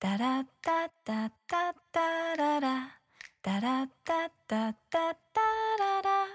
[0.00, 3.00] タラッタッタッタッララ。
[3.42, 5.40] タラッタッタッタッタ
[5.76, 6.26] ララ。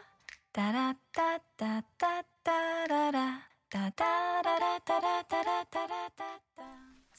[0.51, 3.47] タラッタッタッタッララ。
[3.69, 4.03] タタ
[4.43, 6.92] ララタラタラタラッタ。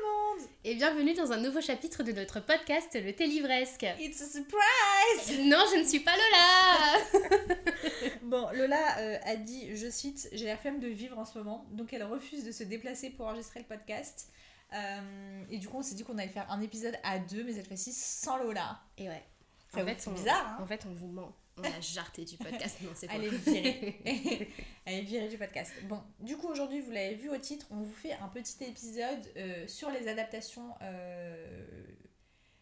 [0.63, 3.85] Et bienvenue dans un nouveau chapitre de notre podcast Le Thé Livresque.
[3.99, 7.25] It's a surprise Non, je ne suis pas Lola
[8.23, 11.65] Bon, Lola euh, a dit, je cite, j'ai la flemme de vivre en ce moment,
[11.71, 14.29] donc elle refuse de se déplacer pour enregistrer le podcast.
[14.73, 17.53] Euh, et du coup, on s'est dit qu'on allait faire un épisode à deux, mais
[17.53, 18.79] cette fois-ci sans Lola.
[18.97, 19.23] Et ouais.
[19.73, 21.33] Ça en fait on, bizarre, hein En fait, on vous ment.
[21.63, 22.77] On a jarté du podcast.
[22.81, 24.49] Non, c'est pas Elle est virée.
[24.85, 25.71] Elle est virée du podcast.
[25.83, 29.31] Bon, du coup, aujourd'hui, vous l'avez vu au titre, on vous fait un petit épisode
[29.37, 30.73] euh, sur les adaptations.
[30.81, 31.83] euh,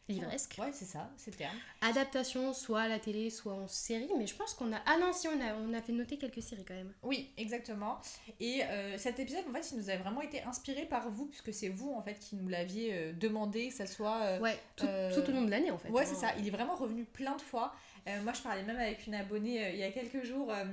[0.08, 0.56] Livresque.
[0.60, 1.56] Ouais, c'est ça, c'est le terme.
[1.82, 4.10] Adaptation, soit à la télé, soit en série.
[4.18, 4.82] Mais je pense qu'on a.
[4.88, 6.92] Ah non, si, on a, on a fait noter quelques séries quand même.
[7.04, 8.00] Oui, exactement.
[8.40, 11.54] Et euh, cet épisode, en fait, il nous a vraiment été inspiré par vous, puisque
[11.54, 14.20] c'est vous, en fait, qui nous l'aviez euh, demandé, que ça soit.
[14.24, 15.90] euh, Ouais, tout, euh, tout au long de l'année en fait.
[15.90, 16.06] Ouais, hein.
[16.10, 16.32] c'est ça.
[16.40, 17.72] Il est vraiment revenu plein de fois.
[18.10, 20.52] Euh, moi, je parlais même avec une abonnée euh, il y a quelques jours.
[20.52, 20.66] euh,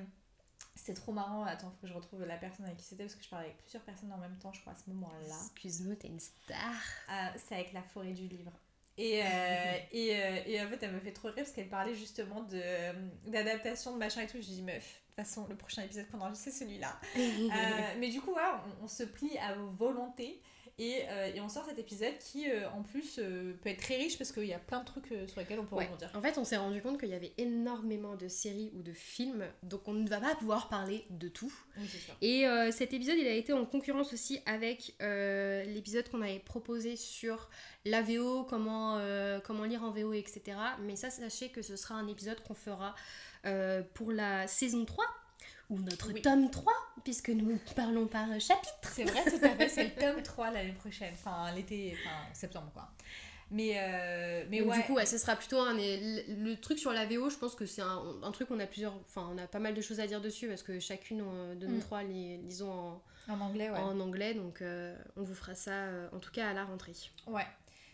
[0.75, 1.45] c'était trop marrant.
[1.45, 3.59] Attends, faut que je retrouve la personne avec qui c'était parce que je parlais avec
[3.59, 5.35] plusieurs personnes en même temps, je crois, à ce moment-là.
[5.35, 6.59] Excuse-nous, t'es une star.
[7.11, 8.53] Euh, c'est avec la forêt du livre.
[8.99, 9.21] Et,
[9.93, 13.93] et, et en fait, elle me fait trop rire parce qu'elle parlait justement de, d'adaptation,
[13.93, 14.39] de machin et tout.
[14.39, 16.99] Je dis, meuf, de toute façon, le prochain épisode qu'on enregistre, c'est celui-là.
[17.99, 18.35] Mais du coup,
[18.81, 20.41] on, on se plie à vos volontés
[20.79, 23.97] et, euh, et on sort cet épisode qui, euh, en plus, euh, peut être très
[23.97, 25.87] riche parce qu'il y a plein de trucs sur lesquels on peut Ouais.
[25.87, 26.11] rebondir.
[26.15, 29.47] En fait, on s'est rendu compte qu'il y avait énormément de séries ou de films,
[29.63, 31.53] donc on ne va pas pouvoir parler de tout.
[31.79, 31.89] Oui.
[32.23, 37.49] Et cet épisode, il a été en concurrence aussi avec l'épisode qu'on avait proposé sur
[37.85, 39.01] la VO, comment,
[39.45, 40.57] comment lire en VO, etc.
[40.83, 42.95] Mais ça, sachez que ce sera un épisode qu'on fera
[43.95, 45.05] pour la saison 3,
[45.71, 46.23] ou notre Oui.
[46.23, 46.73] tome 3,
[47.05, 48.91] puisque nous parlons par chapitre.
[48.93, 49.69] C'est vrai, tout à fait.
[49.69, 51.13] C'est le tome 3 l'année prochaine.
[51.15, 52.89] Enfin, l'été, enfin, septembre, quoi.
[53.51, 54.77] Mais, euh, mais Donc, ouais.
[54.79, 55.75] Du coup, ouais, ce sera plutôt un.
[55.75, 58.67] Le, le truc sur la VO, je pense que c'est un, un truc qu'on a
[58.67, 58.95] plusieurs.
[59.07, 61.67] Enfin, on a pas mal de choses à dire dessus parce que chacune euh, de
[61.67, 61.81] nous Mm.
[61.81, 63.03] trois les lisons en,
[63.33, 63.79] en anglais, ouais.
[63.79, 66.93] en anglais, donc euh, on vous fera ça euh, en tout cas à la rentrée.
[67.29, 67.47] Ouais,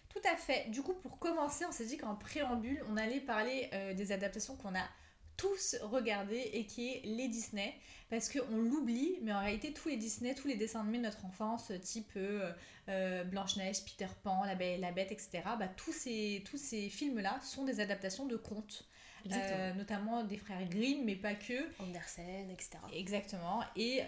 [0.08, 0.70] tout à fait.
[0.70, 4.56] Du coup, pour commencer, on s'est dit qu'en préambule, on allait parler euh, des adaptations
[4.56, 4.88] qu'on a
[5.36, 7.74] tous regardées et qui est les Disney.
[8.12, 11.24] Parce qu'on l'oublie, mais en réalité, tous les Disney, tous les dessins animés de notre
[11.24, 12.52] enfance, type euh,
[12.90, 16.90] euh, Blanche-Neige, Peter Pan, La Belle et la Bête, etc., bah, tous ces, tous ces
[16.90, 18.86] films-là sont des adaptations de contes.
[19.32, 21.54] Euh, notamment des frères Grimm, mais pas que.
[21.80, 22.70] Andersen, etc.
[22.92, 23.62] Exactement.
[23.76, 24.02] Et,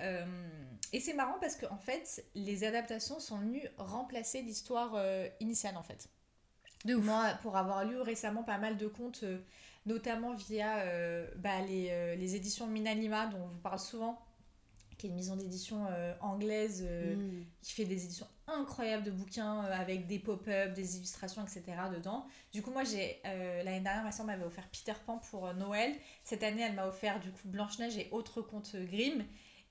[0.92, 5.00] et c'est marrant parce que en fait, les adaptations sont venues remplacer l'histoire
[5.40, 6.08] initiale en fait.
[6.84, 6.96] De.
[6.96, 9.24] Moi, pour avoir lu récemment pas mal de contes,
[9.86, 14.20] notamment via euh, bah, les, euh, les éditions Minalima, dont on vous parle souvent,
[14.96, 17.44] qui est une maison d'édition euh, anglaise Mm.
[17.62, 21.62] qui fait des éditions incroyables de bouquins avec des pop-up, des illustrations, etc.
[21.94, 22.26] dedans.
[22.52, 25.94] Du coup, moi, j'ai l'année dernière, ma soeur m'avait offert Peter Pan pour Noël.
[26.24, 29.24] Cette année, elle m'a offert du coup Blanche-Neige et autres contes Grimm.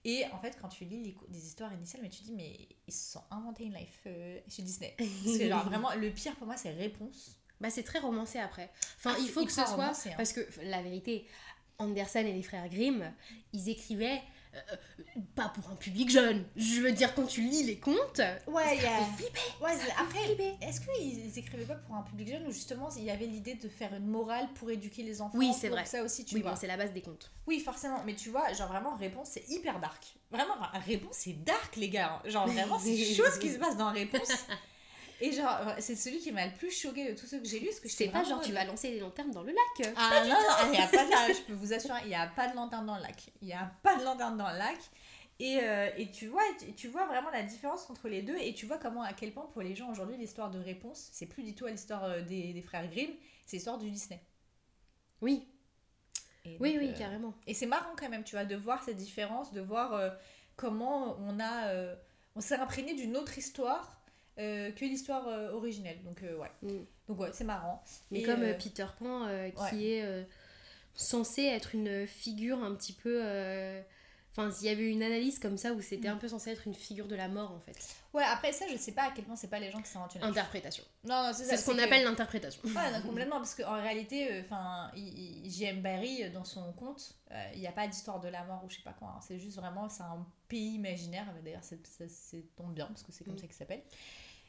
[0.05, 3.13] Et en fait, quand tu lis les, histoires initiales, mais tu dis, mais ils se
[3.13, 4.93] sont inventés une life euh, chez Disney.
[4.97, 7.39] Parce que, genre, vraiment, le pire pour moi, c'est Réponse.
[7.61, 8.71] Bah, c'est très romancé après.
[8.97, 9.65] Enfin, Ah, il faut que ce soit.
[9.75, 10.15] romancé, hein.
[10.17, 11.25] Parce que la vérité,
[11.79, 13.11] Andersen et les frères Grimm,
[13.53, 14.21] ils écrivaient
[14.55, 14.59] euh,
[15.35, 16.45] pas pour un public jeune.
[16.55, 19.39] Je veux dire, quand tu lis les contes, Ouais, ça a- fait flipper.
[19.63, 20.19] Ouais, ça après,
[20.61, 23.67] est-ce qu'ils écrivaient pas pour un public jeune ou justement il y avait l'idée de
[23.67, 25.37] faire une morale pour éduquer les enfants?
[25.37, 25.85] Oui, c'est vrai.
[25.85, 26.51] Ça aussi, tu Oui, vois.
[26.51, 27.31] bon, c'est la base des contes.
[27.47, 30.03] Oui, forcément, mais tu vois, genre vraiment, Réponse, c'est hyper dark.
[30.29, 30.53] Vraiment,
[30.85, 32.21] Réponse, c'est dark, les gars.
[32.25, 34.45] Genre vraiment, c'est ce qui se passe dans Réponse.
[35.25, 37.67] Et genre, c'est celui qui m'a le plus choqué de tous ceux que j'ai lus.
[37.67, 39.93] Parce que C'est pas genre tu vas lancer des lanternes dans le lac.
[39.95, 41.33] Ah non, non, il n'y a pas de...
[41.33, 43.31] Je peux vous assurer, il n'y a pas de lanterne dans le lac.
[43.41, 44.77] Il n'y a pas de lanterne dans le lac.
[45.39, 46.43] Et, euh, et tu, vois,
[46.75, 49.45] tu- vois vraiment la différence entre les deux et tu vois comment, à quel point
[49.53, 52.53] pour les gens aujourd'hui, l'histoire de réponse, c'est plus du tout à l'histoire euh, des,
[52.53, 53.11] des frères Grimm,
[53.45, 54.21] c'est l'histoire du Disney.
[55.21, 55.47] Oui,
[56.45, 57.33] Et oui, donc, oui, euh, carrément.
[57.47, 60.09] Et c'est marrant quand même, tu vois, de voir cette différence, de voir euh,
[60.55, 61.67] comment on a...
[61.69, 61.95] euh,
[62.35, 64.02] on s'est imprégné d'une autre histoire
[64.39, 66.01] euh, que l'histoire euh, originelle.
[66.03, 66.51] Donc, euh, ouais.
[66.61, 66.85] Mm.
[67.09, 67.83] Donc, ouais, c'est marrant.
[68.11, 69.83] Mais Et, comme euh, euh, Peter Pan, euh, qui ouais.
[69.83, 70.23] est euh,
[70.95, 73.19] censé être une figure un petit peu.
[73.23, 73.81] euh,
[74.35, 76.73] Enfin, il y avait une analyse comme ça où c'était un peu censé être une
[76.73, 77.77] figure de la mort en fait.
[78.15, 80.15] Ouais, après ça, je sais pas à quel point c'est pas les gens qui s'inventent
[80.15, 80.83] une Interprétation.
[81.03, 81.51] Non, non, c'est ça.
[81.51, 82.59] C'est ce qu'on que- appelle l'interprétation.
[82.65, 85.83] Ouais, non, complètement, parce qu'en réalité, enfin, J.M.
[85.83, 88.69] Barry, euh, dans son conte, euh, il n'y a pas d'histoire de la mort ou
[88.71, 89.09] je sais pas quoi.
[89.15, 89.19] hein.
[89.21, 91.27] C'est juste vraiment, c'est un pays imaginaire.
[91.45, 91.75] D'ailleurs, ça
[92.55, 93.37] tombe bien, parce que c'est comme Mm.
[93.37, 93.83] ça qu'il s'appelle.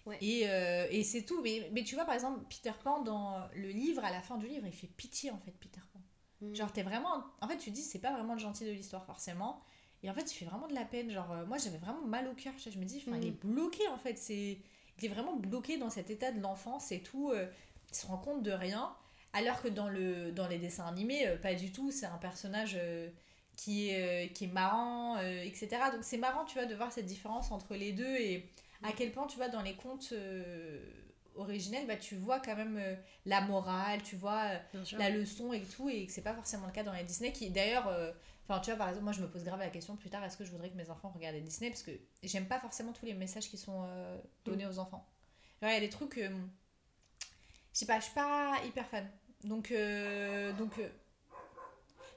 [0.07, 0.19] Ouais.
[0.21, 1.41] Et, euh, et c'est tout.
[1.43, 4.47] Mais, mais tu vois, par exemple, Peter Pan, dans le livre, à la fin du
[4.47, 6.01] livre, il fait pitié, en fait, Peter Pan.
[6.41, 6.55] Mm.
[6.55, 7.25] Genre, t'es vraiment.
[7.41, 9.63] En fait, tu te dis, c'est pas vraiment le gentil de l'histoire, forcément.
[10.03, 11.11] Et en fait, il fait vraiment de la peine.
[11.11, 12.53] Genre, euh, moi, j'avais vraiment mal au cœur.
[12.59, 14.19] Je me dis, il est bloqué, en fait.
[14.19, 14.59] C'est...
[14.99, 17.31] Il est vraiment bloqué dans cet état de l'enfance et tout.
[17.31, 17.47] euh,
[17.91, 18.95] il se rend compte de rien.
[19.33, 21.91] Alors que dans, le, dans les dessins animés, pas du tout.
[21.91, 22.79] C'est un personnage
[23.57, 25.69] qui, est, qui est marrant, etc.
[25.93, 28.49] Donc, c'est marrant, tu vois, de voir cette différence entre les deux et
[28.85, 30.79] à quel point, tu vois, dans les contes euh,
[31.37, 32.95] originels, bah, tu vois quand même euh,
[33.25, 34.43] la morale, tu vois.
[34.75, 37.33] euh, la leçon et tout et que c'est pas forcément le cas dans les Disney
[37.33, 37.89] qui d'ailleurs
[38.47, 40.37] enfin tu vois par exemple moi je me pose grave la question plus tard est-ce
[40.37, 41.71] que je voudrais que mes enfants regardent les Disney?
[41.71, 41.93] Parce que
[42.23, 43.89] j'aime pas forcément tous les messages qui sont
[44.45, 45.05] donnés aux enfants.
[45.63, 46.31] Genre il y a des trucs je
[47.73, 49.09] sais pas je suis pas hyper fan.
[49.45, 49.73] Donc
[50.59, 50.73] donc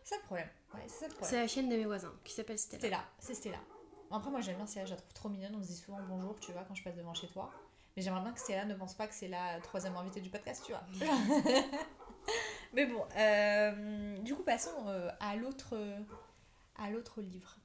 [0.04, 0.50] c'est ça le problème.
[0.74, 0.86] Ouais
[1.22, 2.80] c'est la chaîne de mes voisins qui s'appelle Stella.
[2.80, 3.60] Stella c'est Stella
[4.12, 5.56] après moi j'aime bien Stella je la trouve trop mignonne.
[5.56, 7.50] On se dit souvent bonjour tu vois quand je passe devant chez toi.
[7.96, 10.64] Mais j'aimerais bien que Stella ne pense pas que c'est la troisième invitée du podcast
[10.66, 10.84] tu vois.
[12.74, 16.00] Mais bon, euh, du coup, passons euh, à l'autre euh,
[16.78, 17.58] à l'autre livre.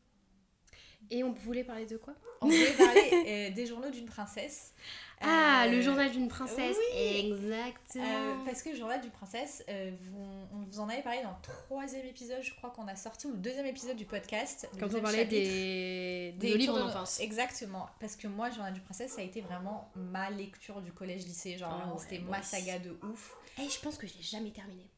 [1.11, 4.73] Et on voulait parler de quoi On voulait parler euh, des journaux d'une princesse.
[5.21, 6.77] Ah, Euh, le journal d'une princesse.
[6.95, 7.33] oui.
[7.33, 8.05] Exactement.
[8.05, 11.31] euh, parce que le journal d'une princesse, euh, vous- on vous en avait parlé dans
[11.31, 14.69] le troisième épisode, je crois qu'on a sorti, ou le deuxième épisode du podcast.
[14.75, 17.21] le Quand on parlait des, Des des livres en enfance.
[17.21, 17.89] Exactement.
[18.01, 21.57] Parce que moi, Journal du Princesse, ça a été vraiment ma lecture du collège-lycée.
[21.59, 23.37] Genre, Ah ouais, c'était ma saga de ouf.
[23.61, 24.89] Eh, je pense que je l'ai jamais terminé.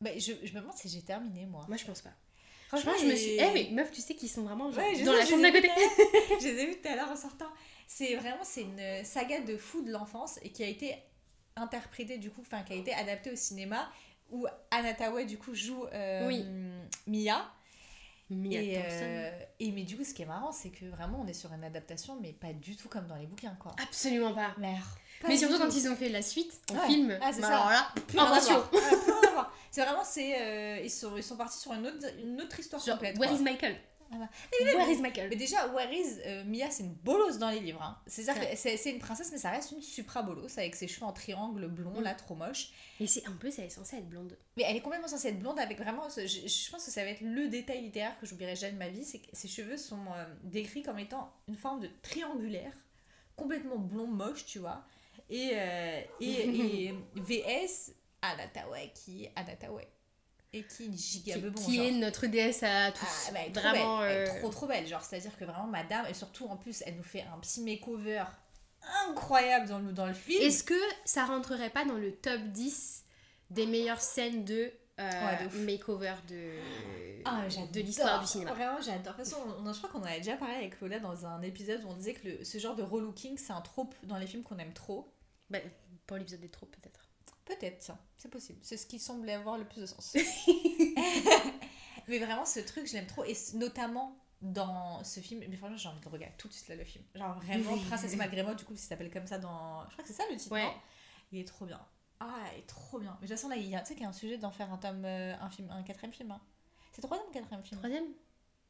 [0.00, 1.64] Bah, je, je me demande si j'ai terminé, moi.
[1.68, 2.10] Moi, je pense pas.
[2.70, 3.30] Franchement, je me suis.
[3.32, 5.50] Eh, mais meuf, tu sais qu'ils sont vraiment genre, Ouais, dans sais, la chambre d'à
[5.52, 5.68] côté.
[6.40, 7.48] je les ai vus tout à l'heure en sortant.
[7.86, 10.94] C'est vraiment c'est une saga de fou de l'enfance et qui a été
[11.56, 13.90] interprétée du coup, enfin qui a été adaptée au cinéma
[14.30, 16.44] où Anna Tawai du coup joue euh, Oui.
[17.08, 17.50] Mia.
[18.30, 21.26] Mia Et, euh, et mais du coup ce qui est marrant c'est que vraiment on
[21.26, 23.74] est sur une adaptation mais pas du tout comme dans les bouquins quoi.
[23.82, 24.54] Absolument pas.
[24.58, 24.78] Merde.
[25.26, 26.86] mais surtout quand ils ont fait la suite en Ouais.
[26.86, 27.18] film.
[27.20, 27.56] Ah, c'est bah ça.
[27.58, 28.62] alors là, Plus rien à invention.
[28.70, 28.82] voir.
[29.70, 32.84] C'est vraiment c'est euh, ils sont ils sont partis sur une autre une autre histoire
[32.84, 33.16] Genre, complète.
[33.18, 33.38] where quoi.
[33.38, 33.76] is Michael
[34.12, 34.28] Ah bah.
[34.60, 37.80] Where is Michael Mais déjà, Where is euh, Mia, c'est une bolosse dans les livres.
[37.80, 37.96] Hein.
[38.08, 38.50] C'est-à-dire Ouais.
[38.50, 41.12] que c'est c'est une princesse, mais ça reste une supra bolosse avec ses cheveux en
[41.12, 42.02] triangle blond, Mm.
[42.02, 42.70] là, trop moche.
[42.98, 44.36] Et c'est en plus, elle est censée être blonde.
[44.56, 46.10] Mais elle est complètement censée être blonde avec vraiment.
[46.10, 48.78] ce- Je, je pense que ça va être le détail littéraire que j'oublierai jamais de
[48.78, 52.72] ma vie c'est que ses cheveux sont euh, décrits comme étant une forme de triangulaire,
[53.36, 54.84] complètement blond, moche, tu vois.
[55.32, 59.88] Et, euh, et, et VS, Anataway, qui est Anataway.
[60.52, 61.86] Et qui est giga Qui, bebon, qui genre.
[61.86, 63.26] est notre déesse à tous.
[63.28, 64.00] Ah, bah, elle Vraiment.
[64.00, 64.10] belle.
[64.10, 64.86] Elle est euh, trop trop belle.
[64.86, 68.24] Genre, c'est-à-dire que vraiment, madame, et surtout en plus, elle nous fait un petit makeover
[69.08, 70.42] incroyable dans le, dans le film.
[70.42, 70.74] Est-ce que
[71.04, 73.04] ça rentrerait pas dans le top 10
[73.50, 76.58] des meilleures scènes de, euh, Ouais, makeover de,
[77.24, 78.52] Ah, de l'histoire du cinéma?
[78.52, 79.14] Vraiment, j'adore.
[79.14, 81.26] De toute façon, on, on- je crois qu'on en avait déjà parlé avec Lola dans
[81.26, 84.16] un épisode où on disait que le- ce genre de relooking, c'est un trope dans
[84.16, 85.12] les films qu'on aime trop.
[85.48, 85.58] bah,
[86.06, 87.06] Pour l'épisode des tropes, peut-être.
[87.44, 88.58] Peut-être, c'est possible.
[88.62, 90.14] C'est ce qui semblait avoir le plus de sens.
[92.08, 93.24] Mais vraiment, ce truc, je l'aime trop.
[93.24, 95.42] Et notamment dans ce film.
[95.48, 97.04] Mais franchement, j'ai envie de le regarder tout de suite là, le film.
[97.14, 97.76] Genre vraiment.
[97.88, 99.84] Princesse Malgré moi, du coup, il s'appelle comme ça dans.
[99.88, 100.52] Je crois que c'est ça le titre.
[100.52, 100.64] Ouais.
[100.64, 100.74] non?
[101.32, 101.80] Il est trop bien.
[102.20, 103.16] Ah, il est trop bien.
[103.20, 104.36] Mais de toute façon, là, il y a, tu sais qu'il y a un sujet
[104.38, 106.30] d'en faire un tome, euh, un film, un quatrième film.
[106.32, 106.40] hein.
[106.92, 107.80] C'est troisième ou quatrième film?
[107.80, 108.04] Troisième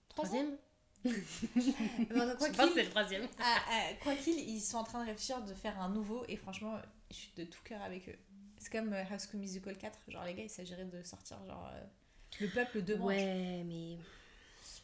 [0.08, 0.56] Troisième?
[1.02, 3.26] Quoi Je pense que c'est le troisième.
[3.40, 6.36] ah, ah, quoi qu'il, ils sont en train de réfléchir de faire un nouveau et
[6.36, 6.78] franchement,
[7.10, 8.18] je suis de tout cœur avec eux.
[8.60, 11.68] C'est comme euh, High School Musical 4, genre les gars, il s'agirait de sortir genre
[11.74, 11.80] euh,
[12.40, 13.08] le peuple demande.
[13.08, 13.96] Ouais, mais.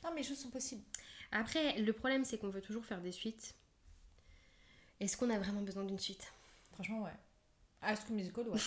[0.02, 0.83] Non mais les choses sont possibles.
[1.30, 3.54] Après, le problème, c'est qu'on veut toujours faire des suites.
[4.99, 6.33] Est-ce qu'on a vraiment besoin d'une suite?
[6.73, 7.11] Franchement ouais.
[7.83, 8.59] High School Musical ouais.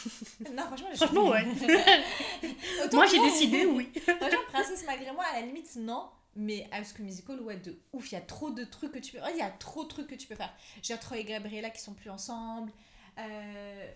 [0.54, 1.46] non franchement, j'ai- Franchement, ouais.
[2.94, 3.92] Moi, j'ai décidé, oui.
[4.04, 6.08] Franchement, Princesse malgré moi, à la limite non.
[6.36, 8.12] Mais High School Musical, ouais, de ouf.
[8.12, 9.20] Il y a trop de trucs que tu peux.
[9.32, 10.54] Il y a trop de trucs que tu peux faire.
[10.84, 12.72] J'ai Troy et Gabriella qui sont plus ensemble.
[13.18, 13.92] Euh...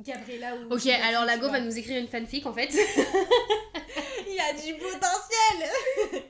[0.00, 0.72] Gabriella ou.
[0.74, 2.68] Ok, alors la go va nous écrire une fanfic en fait.
[4.26, 6.22] Il y a du potentiel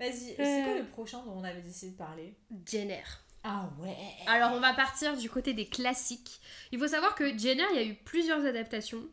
[0.00, 0.64] Vas-y, c'est Euh.
[0.64, 2.34] quoi le prochain dont on avait décidé de parler?
[2.66, 3.02] Jenner.
[3.44, 6.40] Ah ouais Alors on va partir du côté des classiques.
[6.72, 9.04] Il faut savoir que Jenner, il y a eu plusieurs adaptations,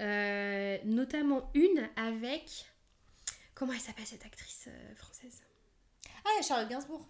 [0.00, 2.66] euh, notamment une avec...
[3.54, 5.42] Comment elle s'appelle cette actrice euh, française?
[6.24, 7.06] Ah, il y a Charlotte Gainsbourg.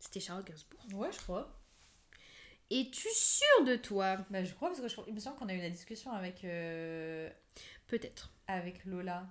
[0.00, 0.80] C'était Charlotte Gainsbourg.
[0.94, 1.59] Ouais, je crois.
[2.70, 4.18] Es-tu sûre de toi?
[4.30, 4.96] Bah, je crois parce que je...
[5.08, 6.44] il me semble qu'on a eu la discussion avec.
[6.44, 7.28] euh,
[7.88, 8.32] Peut-être.
[8.46, 9.26] avec Lola.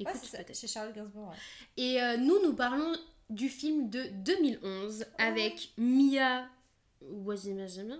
[0.00, 1.28] Ouais, Écoute, c'est ça, chez Charlotte Gainsbourg.
[1.28, 1.36] ouais.
[1.76, 2.96] Et euh, nous, nous parlons
[3.30, 6.48] du film de 2011 avec Mia
[7.00, 7.96] Wasimajima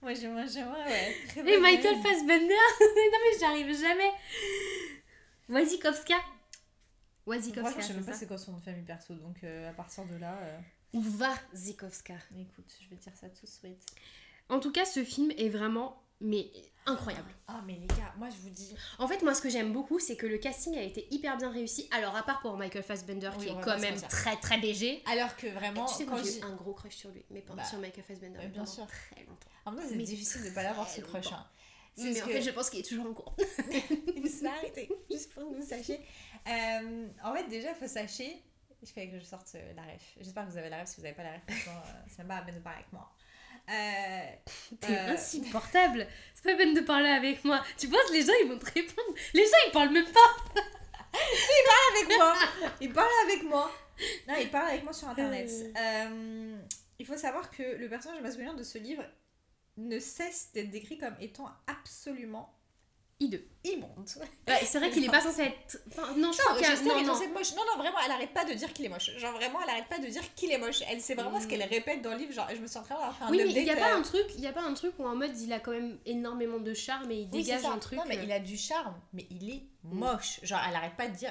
[0.00, 1.14] Moi, j'ai moi, j'ai moi, ouais.
[1.28, 2.02] Très et Michael même.
[2.02, 2.54] Fassbender.
[2.80, 4.10] non mais j'arrive jamais.
[5.48, 6.14] Wasikowska.
[7.26, 9.68] Wasikowska, Franchement, je sais même pas c'est quoi son nom de famille perso, donc euh,
[9.68, 10.58] à partir de là, euh,
[10.94, 12.14] Ou Wasikowska.
[12.38, 13.84] écoute, je vais dire ça tout de suite.
[14.48, 16.50] En tout cas, ce film est vraiment mais
[16.86, 17.30] incroyable.
[17.46, 18.74] Ah, mais les gars, moi je vous dis.
[18.98, 21.50] En fait, moi, ce que j'aime beaucoup, c'est que le casting a été hyper bien
[21.50, 21.88] réussi.
[21.92, 24.58] Alors, à part pour Michael Fassbender, Oui, qui est va quand pas même très très
[24.58, 25.02] léger.
[25.06, 27.62] Alors que vraiment, tu sais, quand moi, j'ai un gros crush sur lui, mais pendant
[27.62, 28.38] Bah, sur Michael Fassbender.
[28.38, 28.86] ouais, bien sûr.
[28.86, 29.48] Très longtemps.
[29.66, 31.32] En même c'est Mais difficile de pas l'avoir ce crush.
[31.32, 31.46] Hein.
[31.98, 33.36] Mais en fait, je pense qu'il est toujours en cours.
[34.16, 36.00] Il se va arrêter, juste pour que vous sachiez.
[36.48, 38.42] Euh, en fait, déjà, il faut sachez.
[38.82, 40.02] Il fallait que je sorte euh, la ref.
[40.20, 40.88] J'espère que vous avez la ref.
[40.88, 41.70] Si vous n'avez pas la ref, euh,
[42.08, 43.12] c'est même pas la peine de parler avec moi.
[43.70, 45.12] Euh, T'es Euh.
[45.12, 46.06] insupportable.
[46.34, 47.62] C'est pas peine de parler avec moi.
[47.76, 49.14] Tu penses les gens ils vont te répondre?
[49.34, 50.60] Les gens ils parlent même pas.
[51.94, 52.34] avec moi.
[52.80, 53.70] Il parle avec moi.
[54.28, 55.50] Non, il parle avec moi sur internet.
[55.76, 56.56] Euh,
[56.98, 59.04] il faut savoir que le personnage masculin de ce livre
[59.76, 62.57] ne cesse d'être décrit comme étant absolument
[63.20, 63.44] Hideux.
[63.64, 64.08] immonde.
[64.46, 65.78] Ouais, c'est vrai qu'il est pas censé être.
[65.88, 66.72] Enfin, non, je crois Non, a- qu'il
[67.02, 67.50] est censé être moche.
[67.54, 69.10] Non, non, vraiment, elle arrête pas de dire qu'il est moche.
[69.18, 70.82] Genre, vraiment, elle arrête pas de dire qu'il est moche.
[70.88, 72.32] Elle sait vraiment ce qu'elle répète dans le livre.
[72.32, 73.94] Genre, je me en train d'avoir fait un Oui, mais il update, y a pas
[73.94, 75.72] euh, un truc, il y a pas un truc où en mode il a quand
[75.72, 77.98] même énormément de charme et il Oui, dégage un truc.
[77.98, 79.62] Non, mais euh, il a du charme, mais il est
[79.94, 80.40] moche.
[80.42, 81.30] Genre, elle arrête pas de dire.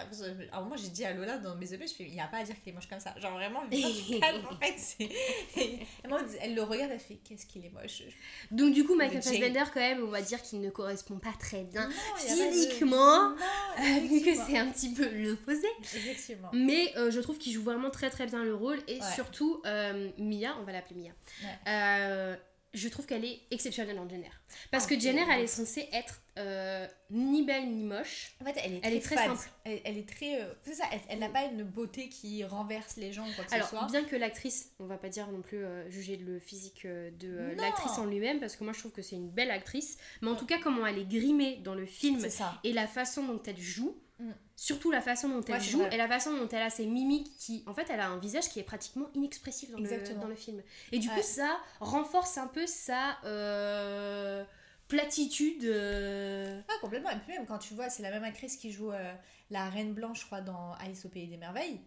[0.51, 2.27] À un moment, j'ai dit à Lola dans mes EP, je fais, il n'y a
[2.27, 3.13] pas à dire qu'il est moche comme ça.
[3.19, 4.75] Genre, vraiment, calmes, en fait.
[4.77, 5.09] c'est-
[6.07, 8.03] moi, elle le regarde, elle fait, qu'est-ce qu'il est moche.
[8.51, 11.63] Donc du coup, Michael Fassbender quand même, on va dire qu'il ne correspond pas très
[11.63, 11.93] bien Non,
[12.35, 13.29] de- physiquement,
[13.79, 15.67] euh, vu que c'est un petit peu l'opposé.
[15.81, 16.49] Effectivement.
[16.53, 19.11] Mais euh, je trouve qu'il joue vraiment très très bien le rôle et Ouais.
[19.15, 21.11] surtout euh, Mia, on va l'appeler Mia.
[21.43, 21.55] Ouais.
[21.67, 22.35] euh,
[22.77, 24.29] je trouve qu'elle est exceptionnelle en Jenner.
[24.71, 28.33] Parce Ah, que Jenner, elle est censée être euh, ni belle ni moche.
[28.41, 29.49] En fait, elle est Elle est très simple.
[29.63, 30.41] Elle, elle est très.
[30.41, 33.53] euh, c'est ça, elle, n'a pas une beauté qui renverse les gens ou quoi que
[33.53, 33.87] Alors, ce soit.
[33.87, 37.97] bien que l'actrice, on va pas dire non plus euh, juger le physique de l'actrice
[37.97, 40.45] en lui-même, parce que moi je trouve que c'est une belle actrice, mais en tout
[40.45, 42.25] cas, comment elle est grimée dans le film
[42.63, 44.31] et la façon dont elle joue, Mm.
[44.59, 45.93] Surtout la façon dont elle Ouais, joue vrai.
[45.93, 48.49] et la façon dont elle a ses mimiques qui, en fait, elle a un visage
[48.49, 50.61] qui est pratiquement inexpressif dans, le, dans le film.
[50.91, 51.15] Et du Ouais.
[51.15, 54.43] coup, ça renforce un peu sa euh,
[54.87, 55.63] platitude.
[55.63, 57.11] euh, Ah, complètement.
[57.11, 59.13] Et puis même quand tu vois, c'est la même actrice qui joue euh,
[59.51, 61.79] la Reine Blanche, je crois, dans Alice au Pays des Merveilles.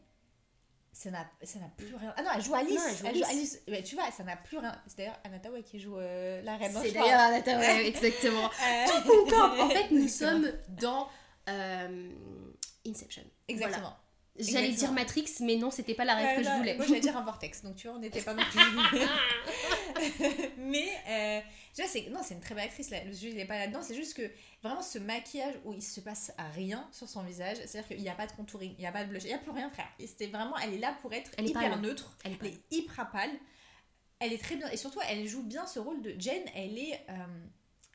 [0.92, 1.24] Ça n'a
[1.76, 2.14] plus rien.
[2.16, 2.74] Ah non, elle joue Alice.
[2.74, 3.60] Non, elle joue Alice.
[3.68, 4.80] Mais tu vois, ça n'a plus rien.
[4.86, 6.84] C'est d'ailleurs Anatawa qui joue euh, la Reine Blanche.
[6.86, 8.48] C'est d'ailleurs Anata, ouais, exactement.
[8.48, 9.60] Tout concorde.
[9.60, 11.08] En fait, nous sommes dans
[12.86, 13.22] Inception.
[13.48, 13.80] Exactement.
[13.80, 14.00] Voilà.
[14.38, 14.92] J'allais dire.
[14.92, 16.76] Matrix, mais non, c'était pas la rêve que je voulais.
[16.76, 18.60] Moi, j'allais dire un vortex, donc tu vois, on n'était pas non plus.
[20.56, 21.40] Mais, euh,
[21.76, 23.04] vois, c'est, non, c'est une très belle actrice, là.
[23.04, 23.82] le sujet, il n'est pas là-dedans.
[23.82, 24.30] C'est juste que
[24.62, 28.08] vraiment ce maquillage où il se passe à rien sur son visage, c'est-à-dire qu'il n'y
[28.08, 29.68] a pas de contouring, il n'y a pas de blush, il n'y a plus rien,
[29.70, 29.88] frère.
[29.98, 31.80] Et c'était vraiment, elle est là pour être Elle hyper pâle.
[31.80, 33.30] neutre, Elle est elle est hyper pâle.
[34.20, 37.04] Elle est très bien, et surtout, elle joue bien ce rôle de Jen, elle est.
[37.08, 37.46] euh,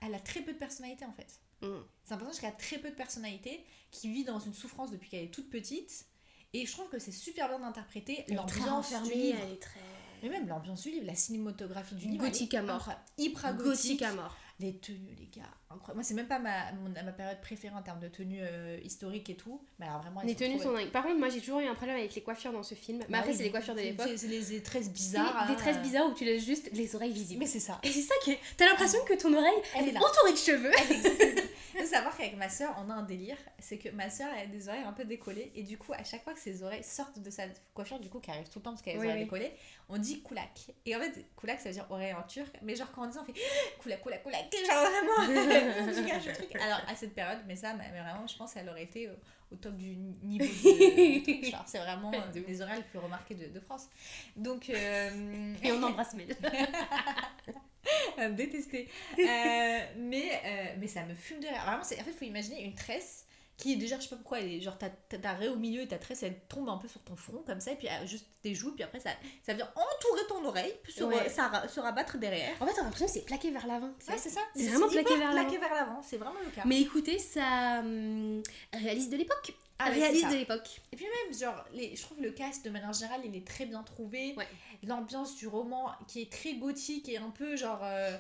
[0.02, 1.40] elle a très peu de personnalité en fait.
[1.62, 1.68] Mm.
[2.04, 5.10] C'est un personnage qui a très peu de personnalité, qui vit dans une souffrance depuis
[5.10, 6.06] qu'elle est toute petite.
[6.54, 9.40] Et je trouve que c'est super bien d'interpréter l'ambiance du livre.
[9.44, 9.80] elle est très
[10.24, 12.24] Mais même l'ambiance du livre, la cinématographie du livre.
[12.24, 12.90] Gothique à mort.
[13.18, 14.02] Hyper gothique gothique.
[14.04, 14.38] à mort.
[14.60, 15.54] Les tenues, les gars.
[15.94, 19.30] Moi, c'est même pas ma, mon- ma période préférée en termes de tenues euh, historiques
[19.30, 19.62] et tout.
[19.80, 20.90] Mais alors vraiment, Les tenues sont dingues.
[20.92, 23.00] Par contre, moi j'ai toujours eu un problème avec les coiffures dans ce film.
[23.00, 24.10] Mais Bah après, oui, c'est les coiffures de l'époque.
[24.16, 25.48] C'est les, tresses bizarres.
[25.48, 27.40] des hein, tresses bizarres où tu laisses juste les oreilles visibles.
[27.40, 27.80] Mais c'est ça.
[27.84, 28.40] Et c'est ça qui est.
[28.58, 30.00] T'as l'impression que ton oreille, Elle elle est est là.
[30.00, 30.72] entourée de cheveux.
[31.78, 33.36] Il faut savoir qu'avec ma soeur, on a un délire.
[33.60, 35.52] C'est que ma soeur, elle a des oreilles un peu décollées.
[35.56, 38.20] Et du coup, à chaque fois que ses oreilles sortent de sa coiffure, du coup,
[38.20, 39.26] qui arrive tout le temps parce qu'elle a les Oui, oreilles oui.
[39.26, 39.52] décollées,
[39.90, 40.72] on dit koulak.
[40.86, 42.50] Et en fait, koulak, ça veut dire oreille en turc.
[42.62, 43.34] Mais genre, quand on dit, on fait
[43.84, 44.46] koulak, koulak, koulak.
[44.66, 45.34] Genre vraiment,
[45.66, 46.56] je gâche le truc.
[46.56, 49.14] Alors, à cette période, mais ça, mais vraiment, je pense qu'elle aurait été au,
[49.52, 51.46] au top du niveau de.
[51.52, 53.88] Genre, c'est vraiment euh, les oreilles les plus remarquées de, de France.
[54.36, 54.70] Donc.
[54.70, 56.36] euh, Et on embrasse Mel.
[58.36, 58.90] détester.
[59.20, 61.62] Euh, mais, euh, mais ça me fume de rire.
[61.66, 63.25] Vraiment, en fait, il faut imaginer une tresse
[63.58, 65.56] qui est déjà, je sais pas pourquoi, elle est genre, t'as t'as- t'as raie au
[65.56, 67.88] milieu et ta tresse, elle tombe un peu sur ton front comme ça, et puis
[68.06, 69.12] juste tes joues, puis après, ça,
[69.46, 71.30] ça vient entourer ton oreille, puis se, Ouais.
[71.30, 72.54] ça ra- se rabattre derrière.
[72.62, 73.88] En fait, on a l'impression que c'est plaqué vers l'avant.
[74.10, 74.42] Ouais, c'est ça.
[74.56, 75.42] C'est vraiment plaqué vers l'avant.
[75.50, 76.64] plaqué vers l'avant, c'est vraiment le cas.
[76.66, 78.44] Mais écoutez, ça hum,
[78.74, 79.54] réalise de l'époque.
[79.80, 80.82] Ah réalise de l'époque.
[80.94, 83.66] Et puis même, genre, les, je trouve le cast de manière générale, il est très
[83.66, 84.34] bien trouvé.
[84.38, 84.48] Ouais.
[84.84, 87.80] L'ambiance du roman qui est très gothique et un peu genre.
[87.84, 88.18] euh,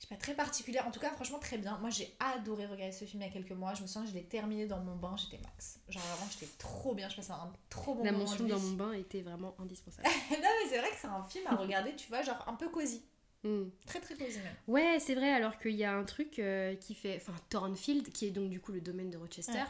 [0.00, 0.86] je sais pas, très particulière.
[0.86, 1.76] En tout cas, franchement, très bien.
[1.78, 3.74] Moi, j'ai adoré regarder ce film il y a quelques mois.
[3.74, 5.78] Je me souviens, je l'ai terminé dans mon bain, j'étais max.
[5.90, 7.08] Genre, vraiment, j'étais trop bien.
[7.10, 8.24] Je passais un trop bon La moment.
[8.24, 10.08] mention de dans mon bain était vraiment indispensable.
[10.30, 12.68] non, mais c'est vrai que c'est un film à regarder, tu vois, genre un peu
[12.70, 13.02] cosy.
[13.44, 13.68] Hmm.
[13.86, 14.54] Très très cosy même.
[14.68, 17.16] Ouais, c'est vrai, alors qu'il y a un truc euh, qui fait.
[17.16, 19.64] Enfin, Thornfield, qui est donc du coup le domaine de Rochester, Ouais.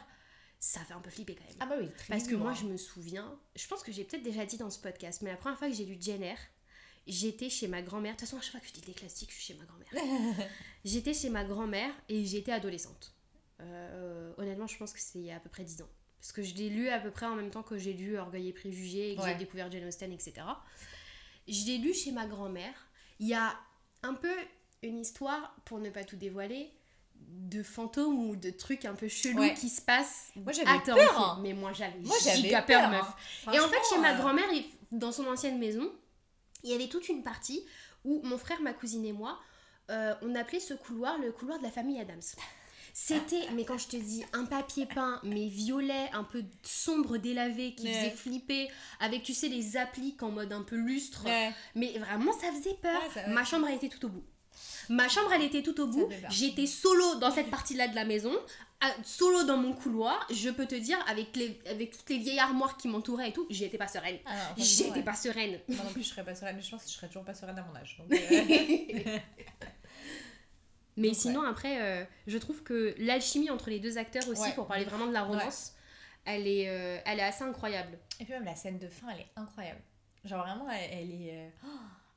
[0.61, 1.57] ça fait un peu flipper quand même.
[1.59, 4.23] Ah bah oui, très Parce que moi, je me souviens, je pense que j'ai peut-être
[4.23, 6.39] déjà dit dans ce podcast, mais la première fois que j'ai lu Jane Eyre,
[7.07, 8.14] j'étais chez ma grand-mère.
[8.14, 9.64] De toute façon, à chaque fois que je dis des classiques, je suis chez ma
[9.64, 10.49] grand-mère.
[10.85, 13.12] j'étais chez ma grand-mère et j'étais adolescente.
[13.61, 15.88] Euh, honnêtement, je pense que c'est il y a à peu près 10 ans.
[16.21, 18.49] Parce que je l'ai lu à peu près en même temps que j'ai lu Orgueil
[18.49, 19.33] et Préjugés et que Ouais.
[19.33, 20.35] j'ai découvert Jane Austen, etc.
[21.49, 22.75] Je l'ai lu chez ma grand-mère.
[23.19, 23.54] Il y a
[24.02, 24.33] un peu
[24.83, 26.71] une histoire, pour ne pas tout dévoiler,
[27.16, 29.54] de fantômes ou de trucs un peu chelous Ouais.
[29.54, 31.38] qui se passent Moi, j'avais peur, hein.
[31.42, 32.02] Mais moi j'avais
[32.37, 33.07] giga peur, peur, meuf.
[33.47, 33.52] hein.
[33.52, 34.49] Et en fait, chez ma euh, grand-mère,
[34.90, 35.90] dans son ancienne maison,
[36.64, 37.64] il y avait toute une partie
[38.05, 39.38] où mon frère, ma cousine et moi,
[39.90, 42.21] euh, on appelait ce couloir le couloir de la famille Adams.
[42.93, 47.75] C'était, mais quand je te dis, un papier peint, mais violet, un peu sombre, délavé,
[47.75, 47.95] qui Ouais.
[47.95, 51.25] faisait flipper, avec, tu sais, les appliques en mode un peu lustre.
[51.25, 51.52] Ouais.
[51.76, 53.00] Mais vraiment, ça faisait peur.
[53.00, 54.25] Ouais, ça- Ma chambre, elle était tout au bout.
[54.88, 56.09] Ma chambre, elle était tout au bout.
[56.31, 58.33] J'étais solo dans cette partie-là de la maison,
[58.81, 60.26] à- solo dans mon couloir.
[60.31, 63.47] Je peux te dire, avec, les, avec toutes les vieilles armoires qui m'entouraient et tout,
[63.50, 64.19] j'étais pas sereine.
[64.26, 65.02] Ah J'étais ouais.
[65.02, 65.61] pas sereine.
[65.69, 66.61] Moi non plus, je serais pas sereine.
[66.62, 67.97] Je pense que je serais toujours pas sereine à mon âge.
[67.99, 69.19] Donc, euh,
[70.97, 74.52] Mais Donc, sinon, après, euh, je trouve que l'alchimie entre les deux acteurs aussi, Ouais.
[74.55, 75.73] pour parler vraiment de la romance,
[76.25, 77.99] elle, est, euh, elle est assez incroyable.
[78.19, 79.81] Et puis même la scène de fin, elle est incroyable.
[80.25, 81.31] Genre vraiment, elle, elle est.
[81.33, 81.69] euh, oh,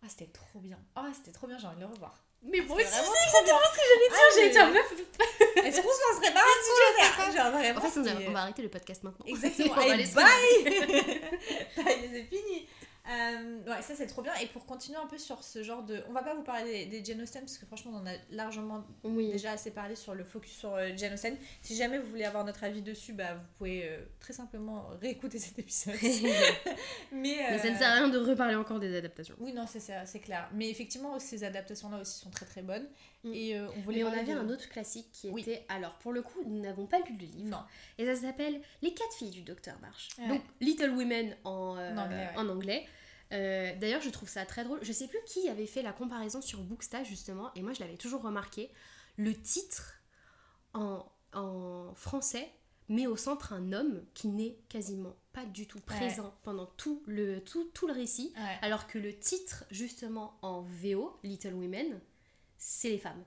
[0.04, 0.78] Ah, c'était trop bien.
[0.96, 2.23] Ah, c'était trop bien, j'ai envie de le revoir.
[2.46, 4.18] Mais moi aussi, c'est exactement ce que j'allais dire.
[4.20, 5.66] Ah, J'allais dire, meuf.
[5.66, 7.80] Est-ce qu'on se lancerait pas un sujet vraiment.
[7.80, 9.26] En fait, on, va arrêter le podcast maintenant.
[9.26, 9.76] Exactement.
[9.78, 10.26] Allez, bye
[10.64, 11.66] Bye,
[12.14, 12.68] c'est fini.
[13.06, 14.34] Euh, ouais, ça c'est trop bien.
[14.42, 16.02] Et pour continuer un peu sur ce genre de.
[16.08, 19.32] On va pas vous parler des, des parce que franchement, on en a largement Oui.
[19.32, 20.90] déjà assez parlé sur le focus sur euh.
[21.62, 25.38] Si jamais vous voulez avoir notre avis dessus, bah, vous pouvez euh, très simplement réécouter
[25.40, 25.96] cet épisode.
[27.12, 29.36] Mais, Mais ça ne euh, sert à rien de reparler encore des adaptations.
[29.40, 30.50] Oui, non, c'est clair.
[30.54, 32.88] Mais effectivement, ces adaptations-là aussi sont très très bonnes.
[33.24, 33.34] Mm.
[33.34, 35.42] Et euh, on voulait Mais on parler avait de- un autre classique qui Oui.
[35.42, 35.66] était.
[35.70, 37.50] Alors, pour le coup, nous n'avons pas lu le livre.
[37.50, 37.64] Non.
[37.98, 40.10] Et ça s'appelle Les quatre filles du docteur March.
[40.20, 40.28] Ouais.
[40.28, 42.38] Donc, Little Women en, euh, En anglais, ouais.
[42.38, 42.88] en anglais.
[43.32, 44.80] Euh, D'ailleurs, je trouve ça très drôle.
[44.84, 47.98] Je sais plus qui avait fait la comparaison sur Booksta justement, et moi je l'avais
[47.98, 48.70] toujours remarqué.
[49.18, 49.96] Le titre
[50.74, 52.52] en, en français
[52.90, 55.84] met au centre un homme qui n'est quasiment pas du tout Ouais.
[55.96, 58.58] présent pendant tout le, tout, tout le récit, Ouais.
[58.62, 62.00] alors que le titre justement en VO, Little Women,
[62.66, 63.24] c'est les femmes.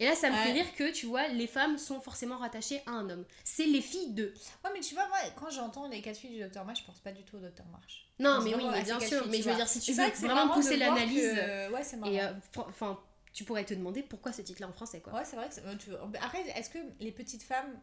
[0.00, 0.62] Et là, ça me fait Ouais.
[0.62, 3.24] rire que, tu vois, les femmes sont forcément rattachées à un homme.
[3.42, 4.32] C'est les filles de.
[4.64, 7.00] Ouais, mais tu vois, moi, quand j'entends les quatre filles du Docteur March, je pense
[7.00, 8.06] pas du tout au Docteur March.
[8.20, 9.22] Non, mais oui, mais bien sûr.
[9.22, 11.22] filles, Mais je veux dire, si tu veux vraiment pousser l'analyse.
[11.32, 12.12] que- Ouais, c'est marrant.
[12.12, 13.00] Et euh, enfin,
[13.32, 15.14] tu pourrais te demander pourquoi ce titre-là en français, quoi.
[15.14, 17.80] Ouais, c'est vrai que c'est- euh, Après, est-ce que les petites femmes.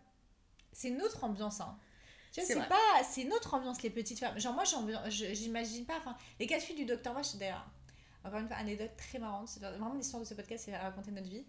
[0.72, 1.78] C'est une autre ambiance, hein.
[2.32, 2.76] C'est pas.
[3.10, 4.38] C'est une autre ambiance, les petites femmes.
[4.40, 4.64] Genre, moi,
[5.10, 5.98] j'imagine pas.
[5.98, 7.66] Enfin, les quatre filles du Docteur c'est d'ailleurs.
[8.26, 9.48] Encore une fois, anecdote très marrante.
[9.60, 11.46] Vraiment l'histoire de ce podcast, c'est raconter notre vie.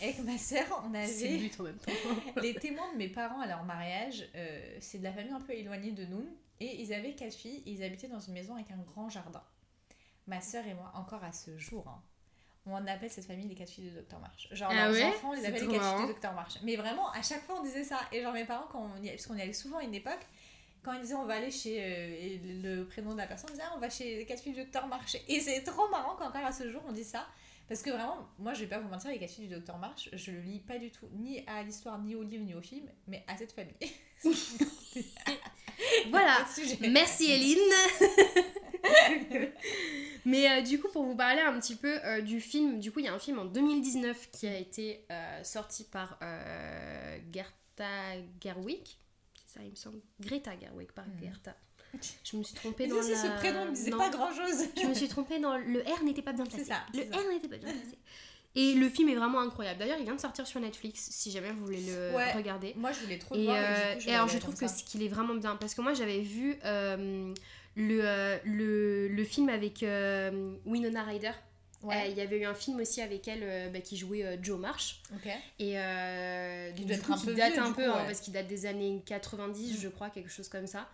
[0.00, 1.38] Avec ma sœur, on avait.
[1.38, 1.92] but en même temps.
[2.40, 5.52] les témoins de mes parents à leur mariage, euh, c'est de la famille un peu
[5.52, 6.24] éloignée de nous.
[6.60, 9.42] Et ils avaient quatre filles et ils habitaient dans une maison avec un grand jardin.
[10.26, 12.00] Ma sœur et moi, encore à ce jour, hein,
[12.66, 14.48] on appelle cette famille les quatre filles de Dr March.
[14.52, 16.06] Genre, Ah leurs ouais enfants, on les appelle les quatre marrant.
[16.06, 16.54] filles de Dr March.
[16.62, 17.98] Mais vraiment, à chaque fois, on disait ça.
[18.12, 20.24] Et genre, mes parents, quand on y parce qu'on y allait souvent à une époque,
[20.84, 23.52] quand ils disaient on va aller chez euh, et le prénom de la personne, on
[23.52, 25.16] disait ah, on va chez les quatre filles du Dr March.
[25.28, 27.26] Et c'est trop marrant qu'encore à ce jour, on dit ça.
[27.66, 30.10] Parce que vraiment, moi je vais pas vous mentir, les quatre filles du Docteur March,
[30.12, 32.86] je le lis pas du tout, ni à l'histoire, ni au livre, ni au film,
[33.06, 33.74] mais à cette famille.
[36.10, 36.46] Voilà.
[36.88, 37.58] Merci Eline.
[40.24, 43.00] Mais euh, du coup, pour vous parler un petit peu euh, du film, du coup,
[43.00, 45.04] il y a un film en 2019 qui a été
[45.42, 46.18] sorti par
[47.32, 48.96] Gerta Gerwig.
[49.54, 50.00] Ça, il me semble.
[50.20, 51.22] Greta Gerwig, pas Mhm.
[51.22, 51.56] Gerta.
[52.24, 53.02] Je me suis trompée dans la...
[53.02, 54.66] ce prénom ne disait pas grand chose.
[54.82, 55.56] Je me suis trompée dans...
[55.56, 56.64] Le R n'était pas bien placé.
[56.64, 57.18] C'est ça, Le ça.
[57.20, 57.96] R n'était pas bien placé.
[58.56, 59.78] Et le film est vraiment incroyable.
[59.80, 62.32] D'ailleurs, il vient de sortir sur Netflix, si jamais vous voulez le Ouais.
[62.32, 62.72] regarder.
[62.76, 63.56] Moi je voulais trop le Et, voir.
[63.58, 66.20] euh, et, et alors je trouve que qu'il est vraiment bien parce que moi j'avais
[66.20, 67.32] vu euh,
[67.76, 71.32] le, euh, le, le film avec euh, Winona Ryder.
[71.84, 74.24] Euh, Ouais, Il y avait eu un film aussi avec elle euh, bah, qui jouait
[74.24, 75.26] euh, Joe Marsh ok.
[75.58, 75.76] et
[76.76, 78.32] Qui doit être coup, un qui peu date vieux, un peu coup, hein, parce qu'il
[78.32, 79.80] date des années 90 Mm.
[79.82, 80.88] je crois quelque chose comme ça.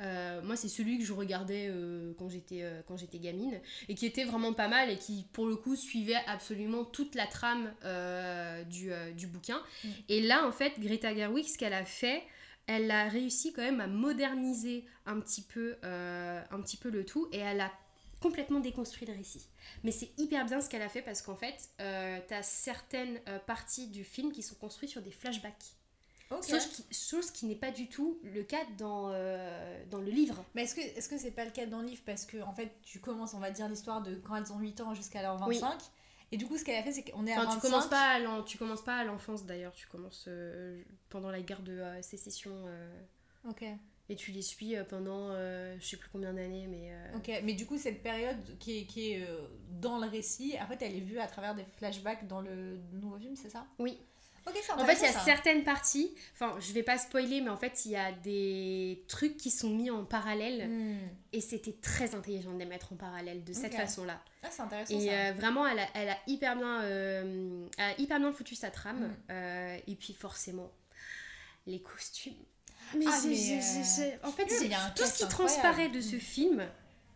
[0.00, 3.94] Euh, moi c'est celui que je regardais euh, quand j'étais euh, quand j'étais gamine et
[3.94, 7.70] qui était vraiment pas mal et qui pour le coup suivait absolument toute la trame
[8.70, 9.88] du, du bouquin Mm.
[10.08, 12.22] et là en fait Greta Gerwig ce qu'elle a fait
[12.66, 17.28] elle a réussi quand même à moderniser un petit peu un petit peu le tout
[17.32, 17.70] et elle a
[18.22, 19.46] complètement déconstruit le récit
[19.84, 23.38] mais c'est hyper bien ce qu'elle a fait parce qu'en fait euh, t'as certaines euh,
[23.40, 25.74] parties du film qui sont construites sur des flashbacks
[26.30, 26.48] Ok.
[26.48, 30.42] Chose qui, chose qui n'est pas du tout le cas dans, euh, dans le livre.
[30.54, 32.00] Mais est-ce que est-ce que c'est pas le cas dans le livre?
[32.06, 34.80] Parce que en fait tu commences on va dire l'histoire de quand elles ont 8
[34.80, 35.60] ans jusqu'à leurs 25 Oui.
[36.34, 37.60] Et du coup, ce qu'elle a fait, c'est qu'on est à Enfin, tu 25.
[37.68, 41.60] commences pas à tu commences pas à l'enfance d'ailleurs, tu commences euh, pendant la guerre
[41.60, 42.52] de euh, sécession
[43.46, 43.66] Ok.
[44.12, 47.30] Et tu les suis euh, pendant euh, je sais plus combien d'années, mais euh, Ok,
[47.44, 49.40] mais du coup, cette période qui est, qui est euh,
[49.80, 53.18] dans le récit, en fait, elle est vue à travers des flashbacks dans le nouveau
[53.18, 53.66] film, c'est ça?
[53.78, 53.98] Oui.
[54.44, 55.20] En fait, il y a ça.
[55.20, 59.36] certaines parties, enfin, je vais pas spoiler, mais en fait, il y a des trucs
[59.36, 60.98] qui sont mis en parallèle Hmm.
[61.32, 64.20] et c'était très intelligent de les mettre en parallèle de cette façon-là.
[64.42, 65.32] Ah, c'est intéressant Et ça.
[65.34, 69.06] vraiment, elle a, elle a hyper bien, elle a hyper bien foutu sa trame.
[69.06, 69.16] Mm.
[69.30, 70.72] Euh, et puis forcément,
[71.68, 72.34] les costumes.
[72.96, 74.46] Mais, Ah, mais, euh, en fait,
[74.96, 76.66] tout ce qui transparaît de ce film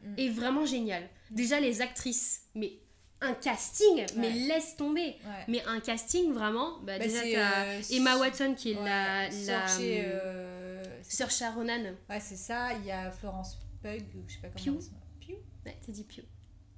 [0.02, 0.14] Mm.
[0.18, 1.02] est vraiment génial.
[1.30, 2.72] Déjà les actrices, mais
[3.20, 5.00] un casting, mais laisse tomber.
[5.24, 5.44] Ouais.
[5.48, 9.30] Mais un casting vraiment, bah, Bah, déjà euh, Emma Watson qui est Ouais, la, la
[9.32, 11.94] Saoirse, euh, Sir Sharonan.
[12.10, 12.72] Ouais, c'est ça.
[12.74, 14.98] Il y a Florence Pugh, ou je sais pas comment s'appelle.
[15.20, 16.20] Pugh Ouais, t'as dit Pew.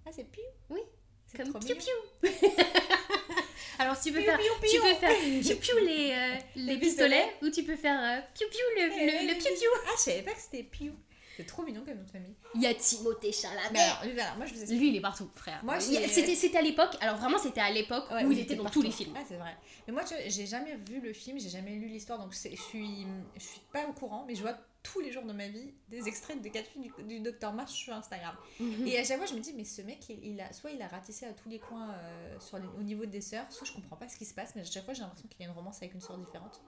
[0.07, 0.81] Ah, c'est Pugh Oui,
[1.37, 1.75] Comme Pew.
[1.75, 2.29] Pew.
[3.79, 4.83] Alors tu peux Piou, faire, piou, tu piou.
[4.83, 7.33] peux faire Pew Pew les, euh, les Les pistolets, pistolets.
[7.43, 9.67] ou tu peux faire euh, Pew Pew le, le, le Pew Pew.
[9.87, 10.93] Ah, je savais pas que c'était Pugh.
[11.37, 12.35] C'est trop mignon comme nom de famille.
[12.57, 13.69] Il y a Timothée Chalamet.
[13.73, 14.81] Mais alors, lui, voilà, moi je vous explique.
[14.81, 15.61] Lui, il est partout, frère.
[15.63, 18.65] Moi, c'était, c'était à l'époque, alors vraiment, c'était à l'époque Ouais, où il était dans
[18.65, 18.81] partout.
[18.81, 19.15] tous les films.
[19.17, 19.57] Ah, c'est vrai.
[19.87, 22.39] Mais moi, tu vois, j'ai jamais vu le film, j'ai jamais lu l'histoire, donc je
[22.61, 25.75] suis, je suis pas au courant, mais je vois tous les jours de ma vie
[25.89, 28.35] des extraits quatre films du, du Docteur March sur Instagram.
[28.87, 30.81] Et à chaque fois, je me dis, mais ce mec, il, il a, soit il
[30.83, 33.73] a ratissé à tous les coins euh, sur les- au niveau des sœurs, soit je
[33.73, 35.47] comprends pas ce qui se passe, mais à chaque fois, j'ai l'impression qu'il y a
[35.49, 36.61] une romance avec une sœur différente.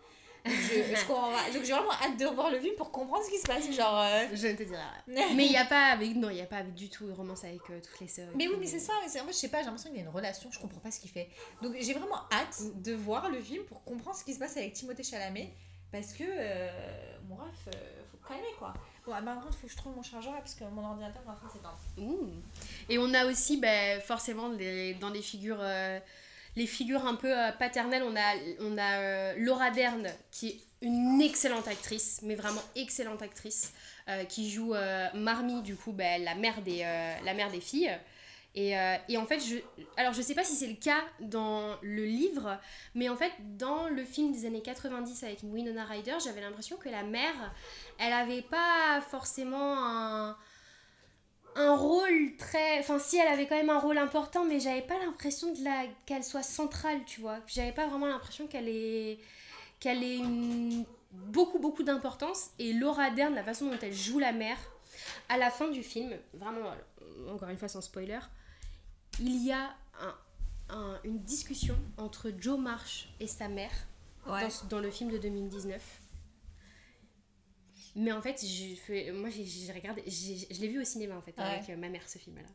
[0.44, 1.51] Donc, je, je comprends pas.
[1.53, 3.70] Donc j'ai vraiment hâte de revoir le film pour comprendre ce qui se passe.
[3.70, 4.01] Genre.
[4.01, 5.29] euh, Je ne te dirai rien.
[5.37, 7.12] Mais il n'y a pas avec, non, il y a pas avec du tout une
[7.12, 8.29] romance avec euh, toutes les sœurs.
[8.35, 10.03] Mais oui, mais c'est ça, mais en fait, je sais pas, j'ai l'impression qu'il y
[10.03, 11.29] a une relation, je comprends pas ce qu'il fait.
[11.62, 14.73] Donc j'ai vraiment hâte de voir le film pour comprendre ce qui se passe avec
[14.73, 15.53] Timothée Chalamet,
[15.92, 16.70] parce que, euh,
[17.68, 18.00] euh, faut
[18.31, 18.73] calmer quoi.
[19.07, 21.31] Bon, par contre, faut que je trouve mon chargeur là, parce que mon ordinateur est
[21.31, 21.79] en train de s'éteindre.
[21.99, 22.29] Ouh.
[22.88, 25.99] Et on a aussi ben, forcément les- dans les figures, euh,
[26.57, 30.61] les figures un peu euh, paternelles, on a, on a euh, Laura Dern qui est
[30.83, 33.73] une excellente actrice, mais vraiment excellente actrice,
[34.09, 37.61] euh, qui joue euh, Marmee, du coup ben, la, mère des, euh, la mère des
[37.61, 37.90] filles.
[38.55, 39.57] Et, euh, et en fait, je,
[39.97, 42.59] alors je sais pas si c'est le cas dans le livre,
[42.95, 46.89] mais en fait, dans le film des années 90 avec Winona Ryder, j'avais l'impression que
[46.89, 47.55] la mère,
[47.99, 50.37] elle avait pas forcément un,
[51.55, 52.81] un rôle très.
[52.81, 55.55] Enfin, si elle avait quand même un rôle important, mais j'avais pas l'impression
[56.07, 57.39] qu'elle soit centrale, tu vois.
[57.47, 59.19] J'avais pas vraiment l'impression qu'elle ait,
[59.79, 60.23] qu'elle ait
[61.13, 62.51] beaucoup, beaucoup d'importance.
[62.59, 64.59] Et Laura Dern, la façon dont elle joue la mère,
[65.29, 66.73] à la fin du film, vraiment,
[67.29, 68.19] encore une fois sans spoiler,
[69.18, 70.18] il y a un-
[70.70, 73.73] un- une discussion entre Joe Marsh et sa mère
[74.27, 74.42] Ouais.
[74.42, 75.83] dans, dans le film de 2019.
[77.96, 78.40] Mais en fait,
[79.14, 81.42] moi j'ai- regardé, je l'ai vu au cinéma en fait Ouais.
[81.44, 82.46] avec euh, ma mère ce film-là.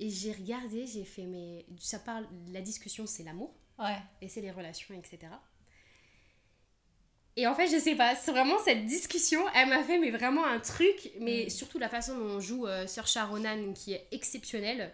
[0.00, 3.96] Et j'ai regardé, j'ai fait, mais ça parle, la discussion c'est l'amour Ouais.
[4.20, 5.32] et c'est les relations, etc.
[7.36, 10.44] Et en fait, je sais pas, c'est vraiment cette discussion, elle m'a fait mais vraiment
[10.44, 11.50] un truc, mais Mm.
[11.50, 14.92] surtout la façon dont on joue euh, Sir Sharonan qui est exceptionnelle.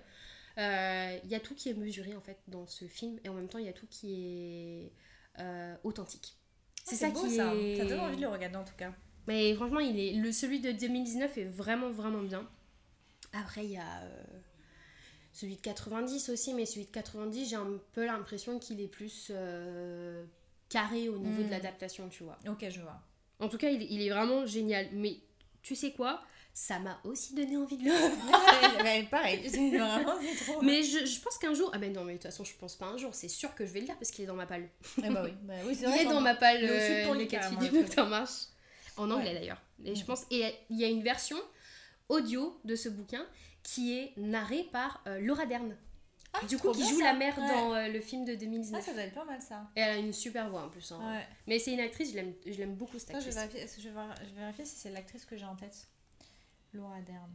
[0.58, 3.34] Euh, Il y a tout qui est mesuré en fait dans ce film et en
[3.34, 4.92] même temps il y a tout qui est
[5.40, 6.36] euh, authentique.
[6.84, 7.54] C'est ça Ah, beau qui ça.
[7.54, 7.76] est.
[7.78, 8.92] T'as donné envie de le regarder en tout cas.
[9.26, 12.48] Mais franchement, il est le celui de 2019 est vraiment vraiment bien.
[13.32, 14.22] Après, il y a euh,
[15.32, 19.32] celui de 90 aussi, mais celui de 90, j'ai un peu l'impression qu'il est plus
[20.68, 22.38] carré au niveau de l'adaptation, tu vois.
[22.48, 23.00] Ok, je vois.
[23.40, 24.88] En tout cas, il, il est vraiment génial.
[24.92, 25.16] Mais
[25.62, 26.22] tu sais quoi?
[26.56, 27.90] Ça m'a aussi donné envie de le
[28.84, 30.62] mais pareil, c'est vraiment c'est trop.
[30.62, 31.68] Mais je, je pense qu'un jour.
[31.74, 33.12] Ah ben non, mais de toute façon, je pense pas un jour.
[33.12, 34.68] C'est sûr que je vais le lire parce qu'il est dans ma palle.
[34.98, 37.42] Eh bah oui, bah oui c'est Il est dans ma palle, de euh, les quatre
[37.50, 37.96] carrément, filles le de truc.
[37.96, 38.06] Dr.
[38.06, 38.30] March.
[38.96, 39.34] En anglais Ouais.
[39.40, 39.60] d'ailleurs.
[39.84, 40.26] Et je pense.
[40.30, 41.36] Et il y a une version
[42.08, 43.26] audio de ce bouquin
[43.64, 45.76] qui est narrée par euh, Laura Dern.
[46.34, 47.04] Ah, du coup, qui joue ça.
[47.04, 47.48] la mère Ouais.
[47.48, 48.84] dans euh, le film de Ah, 2019.
[48.84, 49.68] ça doit être pas mal ça.
[49.76, 50.92] Et elle a une super voix en plus.
[50.92, 51.00] hein.
[51.00, 51.26] Ouais.
[51.48, 52.16] Mais c'est une actrice, je
[52.58, 53.54] l'aime- beaucoup cette Attends, je vais actrice.
[53.60, 55.88] vérifier, je vais voir- je vais vérifier si c'est l'actrice que j'ai en tête.
[56.74, 57.30] Laura Dern.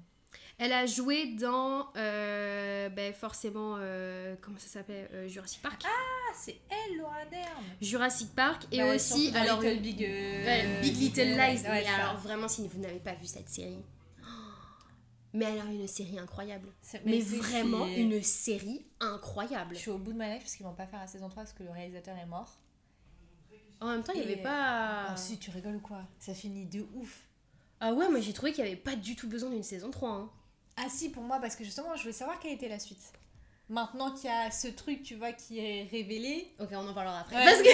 [0.58, 5.82] Elle a joué dans euh, ben, forcément euh, comment ça s'appelle Euh, Jurassic Park.
[5.86, 7.64] Ah, c'est elle, Laura Dern.
[7.82, 11.38] Jurassic Park et Bah, aussi alors Little Big, Ouais, Big Little Lies.
[11.38, 11.96] ouais, mais ça.
[11.96, 13.82] alors vraiment, si vous n'avez pas vu cette série,
[15.34, 16.68] mais elle a une série incroyable.
[17.06, 19.76] Mais, vraiment une série incroyable.
[19.76, 21.44] Je suis au bout de ma life parce qu'ils vont pas faire la saison 3
[21.44, 22.60] parce que le réalisateur est mort.
[23.82, 25.06] En même temps, il n'y avait pas.
[25.12, 26.02] Ah si, tu rigoles ou quoi?
[26.20, 27.29] Ça finit de ouf.
[27.82, 30.10] Ah ouais, moi j'ai trouvé qu'il n'y avait pas du tout besoin d'une saison 3.
[30.10, 30.30] hein.
[30.78, 33.02] Ah si, pour moi, parce que justement, je voulais savoir quelle était la suite.
[33.70, 36.48] maintenant qu'il y a ce truc, tu vois, qui est révélé.
[36.60, 37.36] Ok, on en parlera après.
[37.36, 37.70] Ouais, Parce que-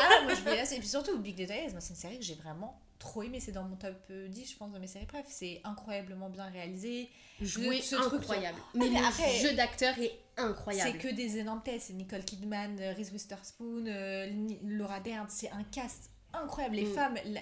[0.00, 0.64] ah, moi je là.
[0.72, 3.38] Et puis surtout, Big Little Lies, moi c'est une série que j'ai vraiment trop aimé.
[3.40, 5.06] C'est dans mon top euh, 10, je pense, de mes séries.
[5.06, 7.08] Bref, c'est incroyablement bien réalisé.
[7.40, 8.58] Jouer ce truc- incroyable.
[8.74, 10.90] Mais mais le jeu d'acteur est incroyable.
[10.92, 11.80] C'est que des énormes têtes.
[11.82, 14.30] C'est Nicole Kidman, euh, Reese Witherspoon, euh,
[14.64, 15.26] Laura Dern.
[15.30, 16.74] C'est un cast incroyable.
[16.76, 16.94] Les Mm.
[16.94, 17.18] femmes.
[17.26, 17.40] la-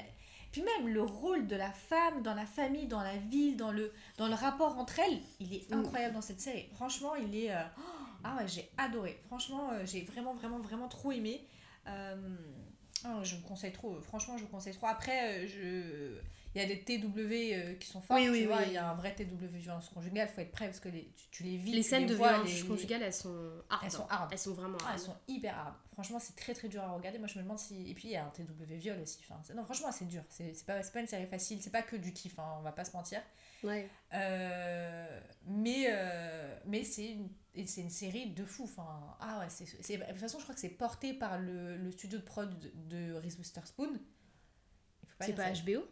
[0.53, 3.93] Puis même le rôle de la femme dans la famille, dans la ville, dans le,
[4.17, 6.69] dans le rapport entre elles, il est incroyable dans cette série.
[6.75, 7.53] Franchement, il est.
[7.53, 7.63] euh,
[8.25, 9.21] Ah ouais, j'ai adoré.
[9.27, 11.47] Franchement, euh, j'ai vraiment, vraiment, vraiment trop aimé.
[11.87, 12.17] Euh,
[13.07, 14.01] oh, je vous conseille trop.
[14.03, 14.87] Franchement, je vous conseille trop.
[14.87, 16.21] Après, euh, je...
[16.55, 18.17] il y a des TW euh, qui sont forts.
[18.17, 18.59] Oui, tu oui, vois.
[18.59, 18.65] oui.
[18.69, 20.29] Il y a un vrai TW violence conjugale.
[20.29, 21.73] faut être prêt parce que les, tu, tu les vis.
[21.73, 23.35] Les scènes de vois, violence les- conjugale, elles sont
[23.71, 23.83] hard.
[23.85, 24.07] Elles sont hein.
[24.11, 24.29] hard.
[24.33, 24.95] Elles sont vraiment Ah, hard.
[24.95, 25.75] elles sont hyper hard.
[25.93, 27.19] Franchement, c'est très très dur à regarder.
[27.19, 27.91] Moi, je me demande si.
[27.91, 29.19] Et puis, il y a un TW viol aussi.
[29.29, 30.23] Enfin, non, franchement, c'est dur.
[30.29, 31.61] C'est pas, pas une série facile.
[31.63, 33.21] C'est pas que du kiff, hein, on va pas se mentir.
[33.65, 33.89] Ouais.
[34.15, 38.65] Euh, mais euh, mais c'est une, et c'est une série de fou.
[38.65, 39.65] Enfin, ah ouais, c'est,
[39.99, 42.71] de toute façon, je crois que c'est porté par le, le studio de prod de,
[42.75, 43.99] de Reese Witherspoon.
[45.21, 45.63] C'est pas ça.
[45.63, 45.85] HBO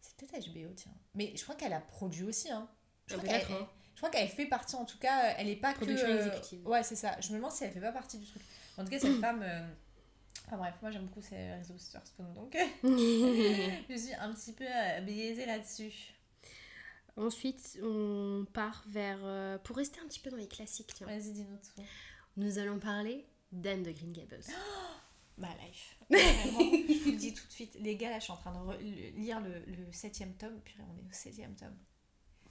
[0.00, 0.92] C'est peut-être HBO, tiens.
[1.14, 2.50] Mais je crois qu'elle a produit aussi.
[2.50, 2.68] Hein.
[3.06, 4.10] Je, Ah, crois qu'elle, hein.
[4.12, 6.12] qu'elle fait partie, en tout cas, elle est pas Production que.
[6.12, 6.66] euh, exécutive.
[6.66, 7.20] Ouais, c'est ça.
[7.20, 8.42] Je me demande si elle fait pas partie du truc.
[8.76, 9.42] En tout cas, cette femme.
[9.42, 9.66] euh,
[10.46, 15.00] Enfin bref, moi j'aime beaucoup ces Reese Witherspoon, donc je suis un petit peu euh,
[15.02, 16.14] biaisée là-dessus.
[17.18, 19.18] Ensuite, on part vers.
[19.22, 21.06] euh, pour rester un petit peu dans les classiques, tiens.
[21.06, 21.82] Vas-y, dis-nous tout.
[22.36, 24.40] Nous allons parler d'Anne de Green Gables.
[25.38, 25.96] Ma life.
[26.10, 27.76] Vraiment, je vous le dis tout de suite.
[27.80, 30.60] Les gars, là, je suis en train de re- le- lire le, le septième tome.
[30.62, 31.76] Purée, on est au septième tome.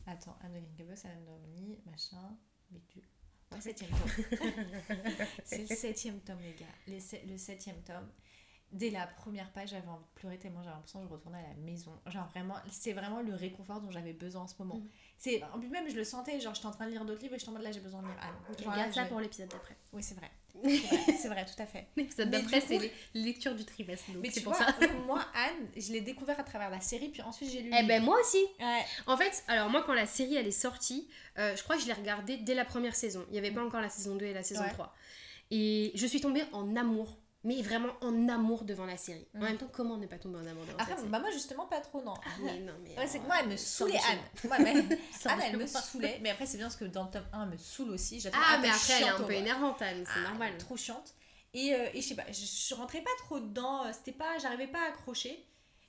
[0.05, 2.37] Attends, Anne de Green Anne Dormy, machin,
[2.71, 2.99] Bitu.
[3.51, 4.47] Ouais, septième tome.
[5.45, 6.65] C'est le septième tome, les gars.
[6.87, 8.09] Les se- le septième tome.
[8.73, 11.47] Dès la première page, j'avais envie de pleurer tellement j'avais l'impression que je retournais à
[11.47, 11.91] la maison.
[12.07, 14.75] Genre vraiment, c'est vraiment le réconfort dont j'avais besoin en ce moment.
[14.75, 14.89] Mhm.
[15.17, 17.35] C'est, en plus, même je le sentais, genre j'étais en train de lire d'autres livres
[17.35, 18.55] et j'étais en mode là j'ai besoin de lire Anne.
[18.59, 19.77] Genre, là, Regarde ça je- pour l'épisode d'après.
[19.93, 20.29] Oui, c'est vrai.
[21.17, 21.87] C'est vrai, tout à fait.
[21.95, 24.11] L'épisode Mais d'après, c'est les lectures du trimestre.
[24.11, 24.75] Donc Mais c'est tu pour vois, ça.
[25.05, 27.71] moi, Anne, je l'ai découvert à travers la série, puis ensuite j'ai lu.
[27.73, 28.43] Eh ben moi aussi.
[28.59, 28.83] Ouais.
[29.05, 31.87] En fait, alors moi quand la série elle est sortie, euh, je crois que je
[31.87, 33.23] l'ai regardée dès la première saison.
[33.29, 34.71] Il n'y avait pas encore la saison 2 et la saison Ouais.
[34.71, 34.93] 3.
[35.51, 37.17] Et je suis tombée en amour,
[37.47, 39.25] mais vraiment en amour devant la série.
[39.35, 41.31] En même temps, comment ne pas tomber en amour devant Après, cette série bah moi
[41.31, 42.13] justement pas trop, non.
[42.43, 42.97] Mais non, mais.
[42.97, 44.19] Ouais, c'est que euh, moi, elle me saoulait Anne.
[44.43, 44.57] moi.
[44.59, 44.71] Mais-
[45.25, 46.19] Anne, elle me saoulait.
[46.21, 48.19] Mais après, c'est bien parce que dans le tome 1, elle me saoule aussi.
[48.19, 50.57] La Ah, un mais après elle est un peu énervante, Anne, c'est Ah, normal.
[50.57, 51.13] Trop chiante.
[51.53, 53.85] Et, euh, et je sais pas, je, je rentrais pas trop dedans.
[53.85, 55.43] euh, C'était pas, j'arrivais pas à accrocher.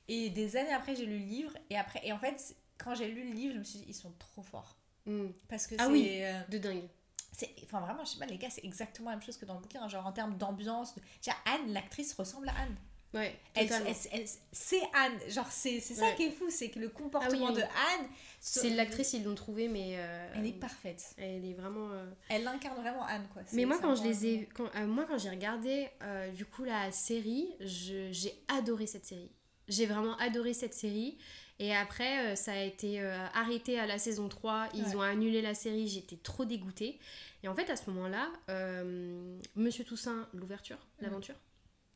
[0.07, 1.53] Et des années après, j'ai lu le livre.
[1.71, 3.95] Et après, et en fait, quand j'ai lu le livre, je me suis dit, ils
[3.95, 4.77] sont trop forts.
[5.07, 5.27] Mm.
[5.49, 5.91] Parce que Ah c'est.
[5.91, 6.09] oui.
[6.23, 6.89] euh, De dingue.
[7.33, 9.55] C'est enfin vraiment je sais pas les gars c'est exactement la même chose que dans
[9.55, 11.01] le bouquin hein, genre en termes d'ambiance de...
[11.23, 12.77] Déjà, Anne l'actrice ressemble à Anne
[13.15, 13.89] Ouais, elle, totalement.
[14.13, 16.15] elle- elle- c'est Anne genre c'est c'est ça Ouais.
[16.17, 17.63] qui est fou c'est que le comportement Ah oui, oui.
[17.63, 18.07] de Anne
[18.39, 19.95] C'est l'actrice, ils l'ont trouvée, mais.
[19.97, 21.89] euh, elle est parfaite Elle est vraiment.
[21.91, 25.07] euh, elle incarne vraiment Anne quoi Mais moi quand je les ai quand, euh, moi
[25.09, 25.89] quand j'ai regardé
[26.37, 29.31] du coup la série, je- j'ai adoré cette série.
[29.69, 31.17] J'ai vraiment adoré cette série
[31.59, 34.95] et après euh, ça a été euh, arrêté à la saison 3, ils Ouais.
[34.97, 36.99] ont annulé la série, j'étais trop dégoûtée.
[37.43, 41.05] Et en fait à ce moment-là, euh, Monsieur Toussaint, l'ouverture, Mhm.
[41.05, 41.37] l'aventure,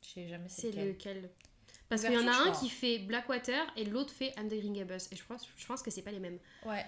[0.02, 0.88] je sais jamais c'est lequel.
[0.88, 1.30] lequel?
[1.88, 2.60] Parce qu'il y en a un crois.
[2.60, 5.82] qui fait Blackwater et l'autre fait Anne de Green Gables et je pense je pense
[5.82, 6.38] que c'est pas les mêmes.
[6.64, 6.86] ouais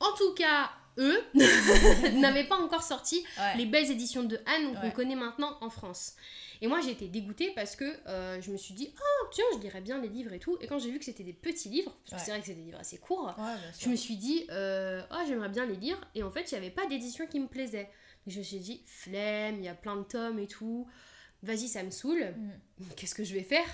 [0.00, 1.18] En tout cas, eux
[2.20, 4.92] n'avaient pas encore sorti ouais les belles éditions de Anne qu'on Ouais.
[4.92, 6.14] connaît maintenant en France.
[6.60, 9.58] Et moi j'ai été dégoûtée parce que euh, je me suis dit, oh tiens, je
[9.58, 10.56] lirais bien les livres et tout.
[10.60, 12.22] Et quand j'ai vu que c'était des petits livres, parce que Ouais.
[12.24, 13.34] c'est vrai que c'est des livres assez courts,
[13.80, 16.00] je me suis dit, euh, oh j'aimerais bien les lire.
[16.14, 17.90] Et en fait, il n'y avait pas d'édition qui me plaisait.
[18.28, 20.86] Je me suis dit, flemme, il y a plein de tomes et tout.
[21.42, 22.22] Vas-y, ça me saoule.
[22.78, 22.84] Mm.
[22.96, 23.66] Qu'est-ce que je vais faire?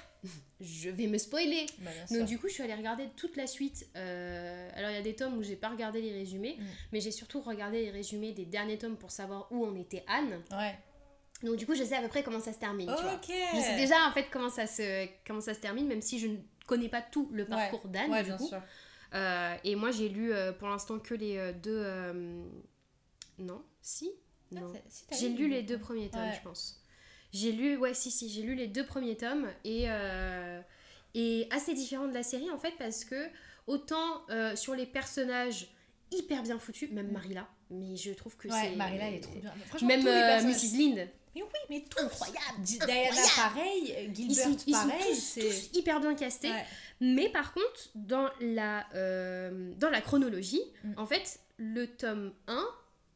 [0.61, 1.67] Je vais me spoiler.
[1.81, 3.87] Bah, Donc du coup, je suis allée regarder toute la suite.
[3.97, 6.65] Euh, alors il y a des tomes où j'ai pas regardé les résumés, Mm.
[6.93, 10.43] mais j'ai surtout regardé les résumés des derniers tomes pour savoir où en était Anne.
[10.53, 10.79] ouais
[11.43, 12.89] Donc du coup, je sais à peu près comment ça se termine.
[12.97, 13.15] tu vois.
[13.15, 16.19] ok Je sais déjà en fait comment ça se comment ça se termine, même si
[16.19, 18.11] je ne connais pas tout le parcours d'Anne.
[18.11, 18.47] ouais bien coup.
[18.49, 18.63] sûr
[19.15, 21.83] Euh, et moi, j'ai lu euh, pour l'instant que les deux.
[23.39, 24.11] Non, si.
[24.57, 24.73] Ah, Non.
[24.89, 26.33] si, J'ai lu lu le les deux premiers tomes, Ouais.
[26.35, 26.83] je pense.
[27.33, 30.61] J'ai lu, ouais, si, si, j'ai lu les deux premiers tomes et, euh,
[31.15, 33.29] et assez différent de la série en fait parce que
[33.67, 35.69] autant euh, sur les personnages
[36.11, 38.53] hyper bien foutus, même Marilla, mais je trouve que Mm.
[38.53, 38.77] ouais c'est.
[38.77, 40.77] Marilla elle est trop bien Franchement, Même euh, Mrs.
[40.79, 43.31] Lind, mais oui mais tous incroyable, Di- Diana incroyable.
[43.37, 46.51] pareil euh, Ils Gilbert sont, ils sont pareil tous, c'est tous hyper bien castés.
[46.51, 46.65] Ouais.
[47.01, 48.87] Mais par contre, dans la,
[49.77, 50.93] dans la chronologie, Mm.
[50.97, 52.65] en fait, le tome 1,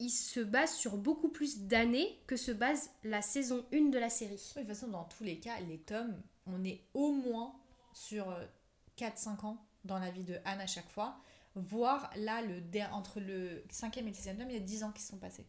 [0.03, 4.11] il se base sur beaucoup plus d'années que se base la saison 1 de la
[4.11, 4.53] série.
[4.57, 7.55] Oui, de toute façon, dans tous les cas, les tomes, on est au moins
[7.95, 8.45] sur euh,
[8.99, 11.17] 4-5 ans dans la vie de Anne à chaque fois.
[11.55, 12.61] Voire là, le
[12.93, 15.47] entre le cinquième et le sixième tome, il y a 10 ans qui sont passés.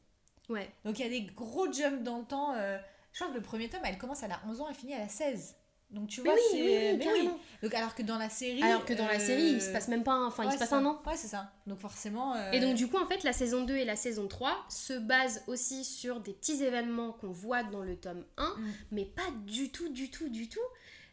[0.50, 0.70] Ouais.
[0.86, 2.54] Donc il y a des gros jumps dans le temps.
[2.54, 2.78] euh,
[3.12, 5.00] je crois que le premier tome, elle commence, elle a 11 ans, elle finit à
[5.00, 5.56] la 16.
[5.94, 6.58] Donc tu vois, oui, c'est.
[6.58, 7.40] oui, oui, carrément.
[7.62, 8.62] Donc alors que dans la série.
[8.64, 10.58] Alors que dans la euh, série, il se passe même pas un, enfin, il se
[10.58, 11.00] passe un an.
[11.06, 11.52] Ouais, c'est ça.
[11.68, 12.36] Donc forcément.
[12.36, 14.94] euh, Et donc du coup en fait la saison 2 et la saison 3 se
[14.94, 18.72] basent aussi sur des petits événements qu'on voit dans le tome 1 Mm.
[18.92, 20.60] mais pas du tout du tout du tout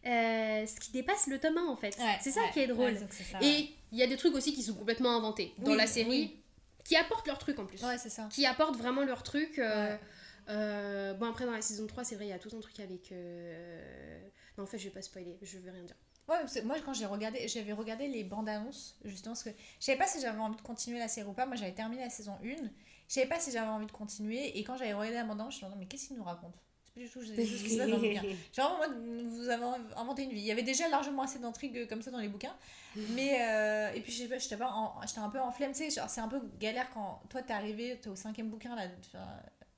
[0.06, 1.96] euh, ce qui dépasse le tome 1 en fait.
[1.98, 2.96] ouais, c'est ça qui est drôle.
[3.10, 3.38] ça.
[3.42, 6.08] Et il y a des trucs aussi qui sont complètement inventés dans Oui, la série
[6.08, 6.36] oui.
[6.84, 7.82] qui apportent leur truc en plus.
[7.84, 8.26] Ouais, c'est ça.
[8.32, 9.58] Qui apportent vraiment leur truc.
[9.58, 9.94] euh,
[10.48, 12.80] euh, bon après dans la saison 3 c'est vrai il y a tout un truc
[12.80, 13.12] avec...
[14.60, 15.96] euh, en fait je vais pas spoiler, je vais rien dire.
[16.28, 19.50] Ouais, parce que moi quand j'ai regardé, j'avais regardé les bandes annonces justement parce que
[19.50, 21.46] je savais pas si j'avais envie de continuer la série ou pas.
[21.46, 22.62] Moi j'avais terminé la saison 1, je
[23.08, 25.64] savais pas si j'avais envie de continuer et quand j'avais regardé la bande annonce, je
[25.64, 27.78] me disais mais qu'est-ce qu'il nous raconte C'est pas du tout juste ce qui se
[27.78, 28.22] passe dans le bouquin.
[28.52, 29.64] Genre moi vous avez
[29.96, 30.40] inventé une vie.
[30.40, 32.54] Il y avait déjà largement assez d'intrigues comme ça dans les bouquins.
[32.94, 34.56] Mais euh, et puis je sais pas, j'étais
[35.20, 38.08] un peu en flemme, tu sais, c'est un peu galère quand toi t'es arrivé, t'es
[38.08, 38.86] au cinquième bouquin là.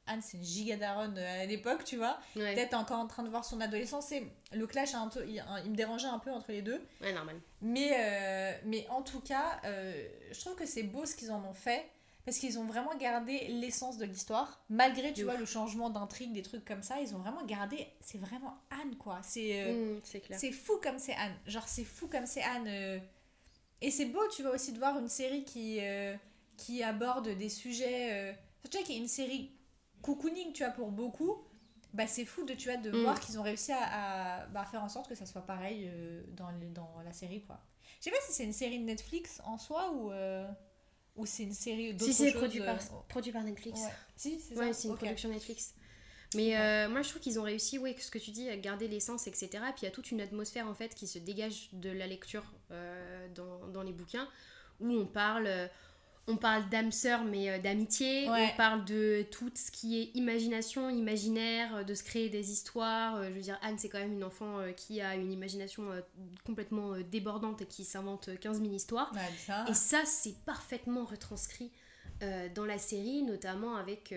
[0.06, 2.18] Anne c'est une giga daronne euh, à l'époque, tu vois.
[2.36, 4.10] Ouais, Peut-être encore en train de voir son adolescence.
[4.12, 6.80] et Le clash, a un peu, il, il me dérangeait un peu entre les deux.
[7.00, 7.40] ouais normal.
[7.60, 11.44] Mais, euh, mais en tout cas, euh, je trouve que c'est beau ce qu'ils en
[11.44, 11.84] ont fait.
[12.24, 14.62] Parce qu'ils ont vraiment gardé l'essence de l'histoire.
[14.68, 15.40] Malgré, tu De vois, ouf.
[15.40, 17.00] le changement d'intrigue, des trucs comme ça.
[17.00, 17.88] Ils ont vraiment gardé...
[18.00, 19.18] C'est vraiment Anne, quoi.
[19.24, 21.34] C'est euh, Mm, c'est fou comme c'est Anne.
[21.48, 23.00] Genre, c'est fou comme c'est Anne.
[23.80, 25.80] Et c'est beau, tu vois, aussi de voir une série qui,
[26.56, 28.36] qui aborde des sujets...
[28.70, 29.50] Tu vois, qui est une série
[30.02, 31.44] cocooning, tu vois, pour beaucoup.
[31.94, 33.02] Bah, c'est fou de, tu vois, de Mm.
[33.02, 36.22] voir qu'ils ont réussi à, à, bah, faire en sorte que ça soit pareil euh,
[36.36, 37.60] dans, le- dans la série, quoi.
[37.98, 40.46] Je sais pas si c'est une série de Netflix en soi ou, euh,
[41.16, 43.80] ou c'est une série d'autres Si c'est choses, produit par, euh, produit par Netflix.
[43.80, 43.90] ouais.
[44.16, 45.74] Si, c'est Ouais, ça c'est une production Netflix.
[46.34, 48.88] Mais euh, moi, je trouve qu'ils ont réussi, oui, ce que tu dis, à garder
[48.88, 49.64] l'essence, etc.
[49.72, 52.44] Puis il y a toute une atmosphère, en fait, qui se dégage de la lecture
[52.70, 54.28] euh, dans, dans les bouquins,
[54.80, 55.68] où on parle,
[56.28, 58.28] on parle d'âme sœur, mais euh, d'amitié.
[58.30, 58.50] Ouais.
[58.52, 63.16] On parle de tout ce qui est imagination, imaginaire, euh, de se créer des histoires.
[63.16, 65.85] Euh, je veux dire, Anne, c'est quand même une enfant qui a une imagination
[66.44, 69.12] complètement débordante et qui s'invente 15 000 histoires.
[69.14, 69.64] Ouais, ça.
[69.68, 71.70] Et ça, c'est parfaitement retranscrit
[72.54, 74.14] dans la série, notamment avec,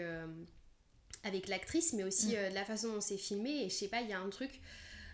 [1.24, 2.50] avec l'actrice, mais aussi Mm.
[2.50, 3.64] de la façon dont c'est filmé.
[3.66, 4.62] Et je sais pas, il y a un truc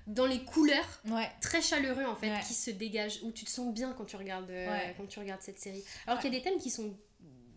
[0.07, 1.29] dans les couleurs Ouais.
[1.41, 2.39] très chaleureux en fait Ouais.
[2.45, 4.93] qui se dégage, où tu te sens bien quand tu regardes, euh, Ouais.
[4.97, 5.83] quand tu regardes cette série.
[6.07, 6.95] Alors qu'il y a des thèmes qui sont.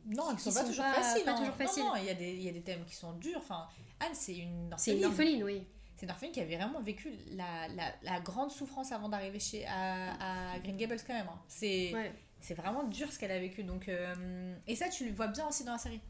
[0.07, 1.25] Non, ils sont Qui pas sont toujours pas- faciles.
[1.25, 1.39] pas hein.
[1.39, 1.83] toujours faciles.
[1.83, 3.39] Non, non, il y, a des, il y a des thèmes qui sont durs.
[3.39, 3.67] Enfin,
[4.01, 4.99] Anne, c'est une C'est orpheline.
[4.99, 5.67] une orpheline, oui.
[5.97, 9.65] C'est une orpheline qui avait vraiment vécu la, la, la grande souffrance avant d'arriver chez
[9.67, 11.29] à, à Green Gables quand même.
[11.29, 11.41] hein.
[11.49, 11.93] C'est
[12.41, 13.63] c'est vraiment dur ce qu'elle a vécu.
[13.65, 16.01] Donc, euh, et ça, tu le vois bien aussi dans la série.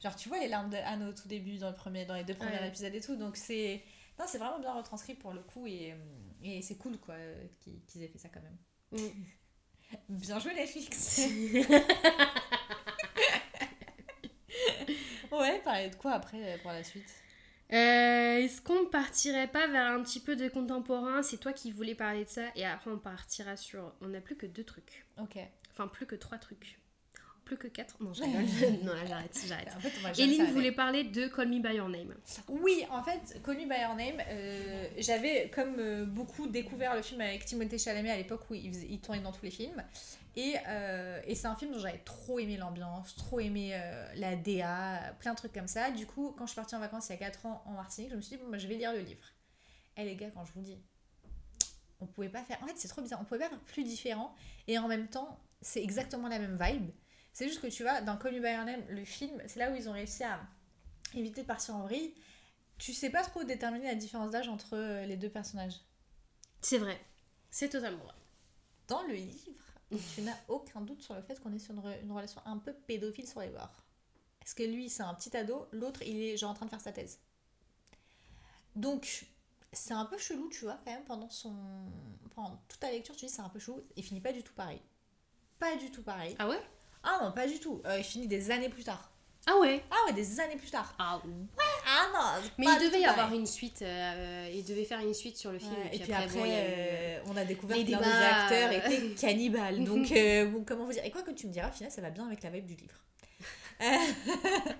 [0.00, 2.34] Genre, tu vois les larmes d'Anne au tout début, dans, le premier, dans les deux
[2.34, 3.16] premiers épisodes et tout.
[3.16, 3.82] Donc, c'est
[4.18, 5.66] non, c'est vraiment bien retranscrit pour le coup.
[5.66, 5.96] Et, euh,
[6.42, 7.16] et c'est cool, quoi,
[7.60, 8.58] qu'ils qu'ils aient fait ça quand même.
[8.92, 9.24] Mm.
[10.08, 11.20] Bien joué, Netflix
[15.30, 17.08] Ouais, parler de quoi après euh, pour la suite?
[17.72, 21.22] Euh, Est-ce qu'on partirait pas vers un petit peu de contemporain?
[21.22, 23.92] C'est toi qui voulais parler de ça, et après on partira sur.
[24.00, 25.06] On n'a plus que deux trucs.
[25.20, 25.38] Ok.
[25.72, 26.78] Enfin, plus que trois trucs.
[27.44, 28.42] Plus que quatre Non, je rigole.
[28.84, 29.68] non, là, j'arrête, j'arrête.
[29.76, 32.14] En fait, Eline voulait parler de Call Me By Your Name.
[32.48, 37.20] Oui, en fait, connu by Your Name, euh, j'avais comme euh, beaucoup découvert le film
[37.20, 39.84] avec Timothée Chalamet à l'époque où il, faisait- il tournait dans tous les films.
[40.36, 44.34] Et, euh, et c'est un film dont j'avais trop aimé l'ambiance, trop aimé euh, la
[44.36, 45.90] DA, plein de trucs comme ça.
[45.90, 48.10] Du coup, quand je suis partie en vacances il y a 4 ans en Martinique,
[48.10, 49.22] je me suis dit, bon, bah, je vais lire le livre.
[49.96, 50.78] Et les gars, quand je vous dis,
[52.00, 52.58] on pouvait pas faire.
[52.62, 54.34] En fait, c'est trop bizarre, on pouvait pas faire plus différent.
[54.66, 56.90] Et en même temps, c'est exactement la même vibe.
[57.34, 59.70] C'est juste que tu vois, dans Call Me By Your Name, le film, c'est là
[59.70, 60.40] où ils ont réussi à
[61.14, 62.14] éviter de partir en vrille.
[62.78, 65.80] Tu sais pas trop déterminer la différence d'âge entre euh, les deux personnages.
[66.60, 66.98] C'est vrai.
[67.50, 68.14] C'est totalement vrai.
[68.88, 69.52] Dans le livre,
[70.14, 72.58] tu n'as aucun doute sur le fait qu'on est sur une, re- une relation un
[72.58, 73.84] peu pédophile sur les bords.
[74.44, 76.80] Est-ce que lui, c'est un petit ado, l'autre, il est genre en train de faire
[76.80, 77.18] sa thèse.
[78.76, 79.26] Donc,
[79.72, 81.54] c'est un peu chelou, tu vois, quand même, pendant son.
[82.34, 83.82] Pendant toute ta lecture, tu dis c'est un peu chelou.
[83.96, 84.80] Il finit pas du tout pareil.
[85.58, 86.36] Pas du tout pareil.
[86.38, 86.60] Ah ouais?
[87.04, 87.80] Ah non, pas du tout.
[87.86, 89.10] Euh, il finit des années plus tard.
[89.46, 90.94] Ah ouais Ah ouais, des années plus tard.
[90.98, 91.20] Ah
[91.86, 93.82] Ah non Mais il devait y avoir une suite.
[93.82, 95.74] euh, il devait faire une suite sur le film.
[95.74, 99.84] Ouais, et puis après, euh, on a découvert les que l'un des acteurs était cannibale.
[99.84, 102.00] Donc, euh, bon, comment vous dire Et quoi que tu me diras, au final, ça
[102.00, 102.98] va bien avec la vibe du livre.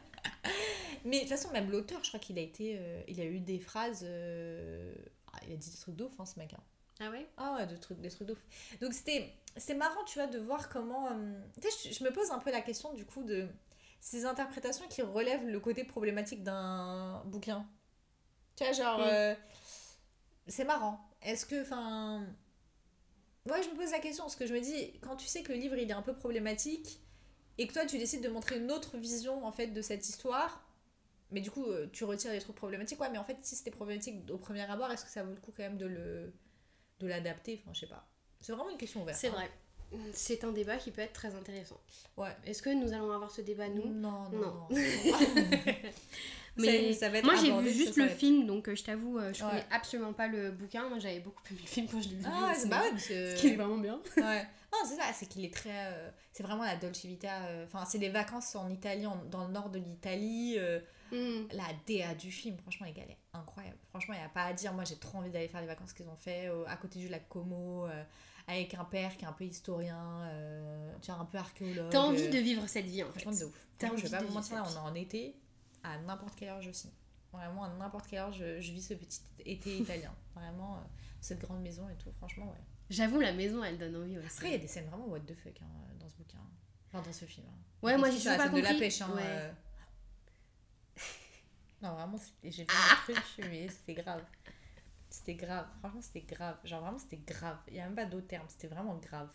[1.05, 3.59] Mais de toute façon, même l'auteur, je crois qu'il a été, il a eu des
[3.59, 4.07] phrases.
[4.07, 6.55] ah, il a dit des trucs d'ouf, hein, ce mec.
[6.55, 6.62] hein.
[7.01, 7.27] Ah ouais?
[7.37, 8.39] Ah ouais, des trucs, des trucs d'ouf.
[8.81, 11.09] Donc c'était, c'était marrant, tu vois, de voir comment.
[11.12, 13.48] euh, Tu sais, je, je me pose un peu la question du coup de
[14.00, 17.66] ces interprétations qui relèvent le côté problématique d'un bouquin.
[18.57, 18.98] Tu vois, genre.
[19.00, 19.02] Mm.
[19.07, 19.34] euh,
[20.46, 21.00] c'est marrant.
[21.22, 21.62] Est-ce que.
[21.62, 22.26] Enfin.
[23.46, 25.52] Ouais, je me pose la question parce que je me dis, quand tu sais que
[25.52, 27.00] le livre il est un peu problématique
[27.59, 30.66] et que toi tu décides de montrer une autre vision en fait de cette histoire,
[31.32, 33.70] Mais du coup, euh, tu retires les trucs problématiques, ouais, mais en fait, si c'était
[33.72, 36.34] problématique au premier abord, est-ce que ça vaut le coup quand même de le
[37.00, 37.61] de l'adapter?
[37.62, 38.07] Enfin, je sais pas.
[38.45, 39.18] C'est vraiment une question ouverte.
[39.18, 39.32] C'est hein.
[39.32, 39.51] vrai.
[40.12, 41.78] C'est un débat qui peut être très intéressant.
[42.16, 42.34] Ouais.
[42.45, 43.86] Est-ce que nous allons avoir ce débat, nous?
[43.92, 44.40] Non, non, Non.
[44.40, 44.68] non.
[46.57, 48.84] Mais Ça- ça va être moi j'ai vu juste le être- film, donc euh, je
[48.84, 49.51] t'avoue, euh, je Ouais.
[49.51, 50.88] connais absolument pas le bouquin.
[50.88, 52.24] Moi j'avais beaucoup aimé le film quand je l'ai vu.
[52.26, 54.01] Ah, c'est parce que- Ce qui est vraiment bien.
[54.16, 54.47] Ouais.
[54.74, 55.70] Non, c'est ça, c'est qu'il est très.
[55.72, 57.42] euh, c'est vraiment la Dolce Vita.
[57.47, 60.57] euh, Enfin, c'est des vacances en Italie, en- dans le nord de l'Italie.
[60.59, 60.80] euh,
[61.12, 61.47] Mm.
[61.53, 63.76] la DA du film, franchement, les gars, elle est incroyable.
[63.90, 64.72] Franchement, il n'y a pas à dire.
[64.72, 67.28] Moi, j'ai trop envie d'aller faire les vacances qu'ils ont fait à côté du lac
[67.28, 67.86] Como,
[68.47, 71.90] avec un père qui est un peu historien, euh, tu vois, un peu archéologue.
[71.90, 73.20] T'as envie euh, de vivre cette vie en fait.
[73.20, 73.66] Franchement, de ouf.
[73.78, 75.36] T'as Franchement, je vais envie pas vous mentir, on est en été,
[75.82, 76.90] à n'importe quelle heure je signe.
[77.32, 80.14] Vraiment, à n'importe quelle heure, je, je vis ce petit été italien.
[80.34, 80.80] Vraiment, euh,
[81.20, 82.61] cette grande maison et tout, franchement, ouais.
[82.90, 84.26] J'avoue, la maison elle donne envie aussi.
[84.26, 85.66] Après, il y a des scènes vraiment what the fuck hein,
[85.99, 86.38] dans ce bouquin.
[86.92, 87.47] Enfin, dans ce film.
[87.49, 87.59] hein.
[87.82, 88.61] Ouais, moi j'ai toujours pas compris.
[88.62, 89.01] de la pêche.
[89.01, 89.22] Hein, Ouais.
[89.24, 89.53] euh.
[91.82, 92.92] Non, vraiment, j'ai Ah.
[92.92, 94.22] un truc, mais c'était grave.
[95.17, 95.67] C'était grave.
[95.81, 96.57] Franchement, c'était grave.
[96.65, 97.57] Genre, vraiment, c'était grave.
[97.69, 98.47] Il n'y a même pas d'autre terme.
[98.49, 99.29] C'était vraiment grave.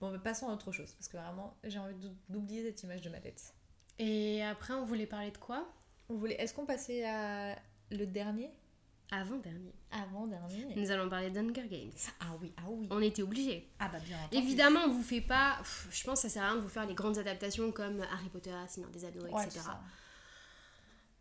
[0.00, 0.92] Bon, mais passons à autre chose.
[0.92, 3.52] Parce que vraiment, j'ai envie d'ou- d'oublier cette image de ma tête.
[3.98, 5.66] Et après, on voulait parler de quoi?
[6.08, 6.36] On voulait...
[6.40, 7.56] Est-ce qu'on passait à
[7.90, 8.50] le dernier?
[9.10, 9.74] Avant-dernier.
[9.90, 11.90] Avant-dernier Nous allons parler d'Hunger Games.
[12.20, 12.86] Ah oui, ah oui.
[12.90, 13.68] On était obligés.
[13.80, 14.36] Ah bah bien entendu.
[14.36, 15.56] Évidemment, on vous fait pas.
[15.58, 18.00] pff, Je pense que ça sert à rien de vous faire les grandes adaptations comme
[18.12, 19.48] Harry Potter, Seigneur des Anneaux, Ouais, etc.
[19.50, 19.80] c'est ça.
[19.80, 19.82] On a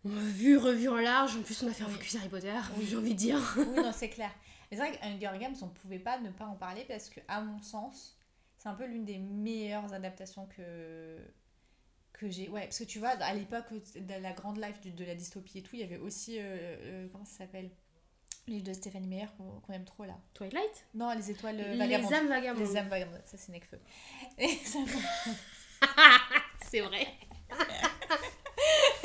[0.06, 1.36] vu, revu en large.
[1.38, 2.54] En plus, on a fait un focus Harry Potter.
[2.82, 3.56] J'ai envie de dire.
[3.58, 4.32] oui, non, c'est clair.
[4.72, 7.42] Mais c'est vrai qu'Hunger Games, on pouvait pas ne pas en parler parce que, à
[7.42, 8.18] mon sens,
[8.58, 11.18] c'est un peu l'une des meilleures adaptations que
[12.14, 12.50] que j'ai.
[12.50, 15.62] Ouais, parce que tu vois, à l'époque de la grande life de la dystopie et
[15.64, 16.38] tout, il y avait aussi.
[16.40, 16.44] euh,
[16.82, 17.70] euh, comment ça s'appelle?
[18.48, 20.18] Le livre de Stéphanie Meyer qu'on aime trop là.
[20.34, 20.86] Twilight?
[20.96, 22.14] Non, les étoiles euh, Les vagabondes.
[22.14, 22.64] âmes vagabondes.
[22.66, 23.78] Les âmes vagabondes, ça c'est Necfeu.
[24.66, 24.80] Ça-
[26.70, 27.08] C'est vrai.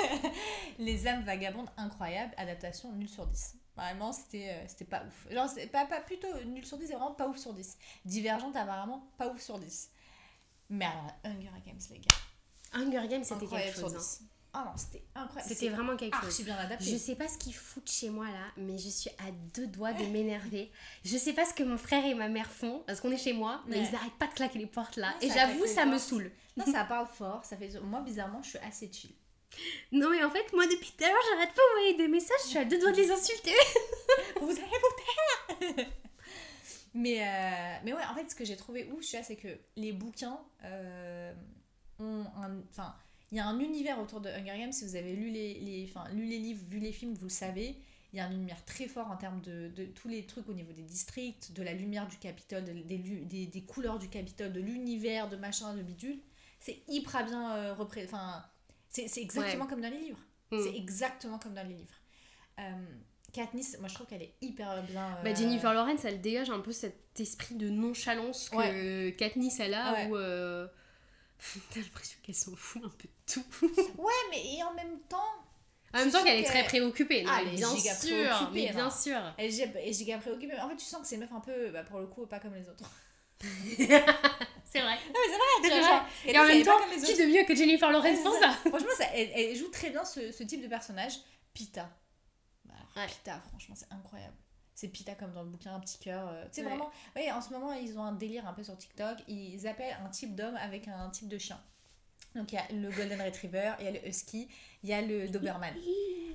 [0.79, 3.55] Les âmes vagabondes, incroyable, adaptation nul sur 10.
[3.77, 5.33] Vraiment, c'était euh, pas ouf.
[5.33, 7.77] Genre, c'est pas, pas plutôt nul sur 10, c'est vraiment pas ouf sur 10.
[8.05, 9.91] Divergente, apparemment, pas ouf sur 10.
[10.71, 12.17] Mais alors, Hunger Games, les gars,
[12.75, 13.95] Hunger Games, c'était quelque sur chose.
[13.95, 13.99] hein.
[13.99, 14.23] 10.
[14.55, 15.49] Ah non, c'était incroyable.
[15.55, 16.27] C'était vraiment quelque chose.
[16.27, 16.85] archi bien adapté.
[16.85, 19.95] Je sais pas ce qu'ils foutent chez moi là, mais je suis à deux doigts
[19.95, 20.71] de m'énerver.
[21.07, 23.33] Je sais pas ce que mon frère et ma mère font, parce qu'on est chez
[23.33, 23.89] moi, mais Ouais.
[23.91, 25.09] ils arrêtent pas de claquer les portes là.
[25.13, 26.31] Non, et j'avoue, ça me saoule.
[26.59, 27.81] Non, ça parle fort, ça fait...
[27.81, 29.15] Moi, bizarrement, je suis assez chill.
[29.93, 32.49] Non, mais en fait, moi depuis tout à l'heure, j'arrête pas d'envoyer des messages, je
[32.49, 33.53] suis à deux doigts de les insulter.
[34.41, 35.87] Vous allez vous taire
[36.95, 40.41] mais, euh, mais ouais, en fait, ce que j'ai trouvé ouf, c'est que les bouquins
[40.65, 41.33] euh,
[41.99, 42.59] ont un...
[42.71, 42.95] Enfin,
[43.31, 44.73] il y a un univers autour de Hunger Games.
[44.73, 47.31] Si vous avez lu les, les, enfin, lu les livres, vu les films, vous le
[47.31, 47.77] savez.
[48.13, 50.53] Il y a un univers très fort en termes de, de tous les trucs au
[50.53, 54.61] niveau des districts, de la lumière du Capitole, de- des, des, couleurs du Capitole, de
[54.61, 56.19] l'univers, de machin, de bidule.
[56.61, 58.45] C'est hyper bien euh, repré- Enfin,
[58.93, 59.71] c'est c'est exactement Ouais.
[59.71, 60.21] comme dans les livres.
[60.53, 60.59] Mm.
[60.63, 61.95] C'est exactement comme dans les livres.
[62.61, 62.73] Euh,
[63.33, 65.17] Katniss, moi je trouve qu'elle est hyper bien.
[65.17, 69.75] euh, Bah, Jennifer Lawrence, elle dégage un peu cet esprit de nonchalance que Katniss elle
[69.75, 70.07] a, Ouais.
[70.09, 70.69] où euh,
[71.75, 73.45] t'as l'impression qu'elle s'en fout un peu de tout.
[73.99, 75.17] Ouais, mais et en même temps,
[75.95, 78.73] En même temps qu'elle est très préoccupée, Ah, elle est bien giga sûr, préoccupée, mais
[78.75, 79.19] bien sûr.
[79.39, 80.59] elle est giga- préoccupée.
[80.61, 82.39] En fait, tu sens que c'est une meuf un peu, bah, pour le coup, pas
[82.39, 82.85] comme les autres.
[84.65, 84.95] C'est vrai.
[84.95, 85.21] Non,
[85.63, 88.51] mais c'est vrai, Et en même temps, qui de mieux que Jennifer Lawrence pour ça
[88.53, 91.13] Franchement, ça, elle, elle joue très bien ce, ce type de personnage.
[91.53, 91.91] Pita.
[92.65, 93.13] Bah, alors, Ouais.
[93.13, 94.35] Pita, franchement, c'est incroyable.
[94.75, 96.27] C'est Pita comme dans le bouquin, un petit cœur.
[96.29, 96.69] euh, Tu sais, Ouais.
[96.69, 96.91] vraiment.
[97.17, 99.19] Ouais, en ce moment, ils ont un délire un peu sur TikTok.
[99.29, 101.61] Ils appellent un type d'homme avec un type de chien.
[102.35, 104.49] Donc, il y a le Golden Retriever, il y a le Husky,
[104.83, 105.75] il y a le Doberman.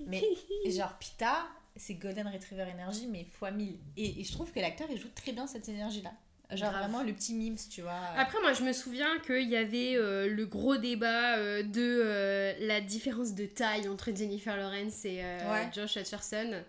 [0.06, 0.22] Mais
[0.70, 3.80] genre, Pita, c'est Golden Retriever Energy, mais fois 1000.
[3.98, 6.14] Et, et je trouve que l'acteur, il joue très bien cette énergie-là.
[6.54, 8.00] Genre, vraiment, le petit mimes, tu vois.
[8.16, 12.54] Après, moi, je me souviens qu'il y avait euh, le gros débat euh, de euh,
[12.62, 15.70] la différence de taille entre Jennifer Lawrence et Ouais.
[15.76, 16.64] Josh Hutcherson.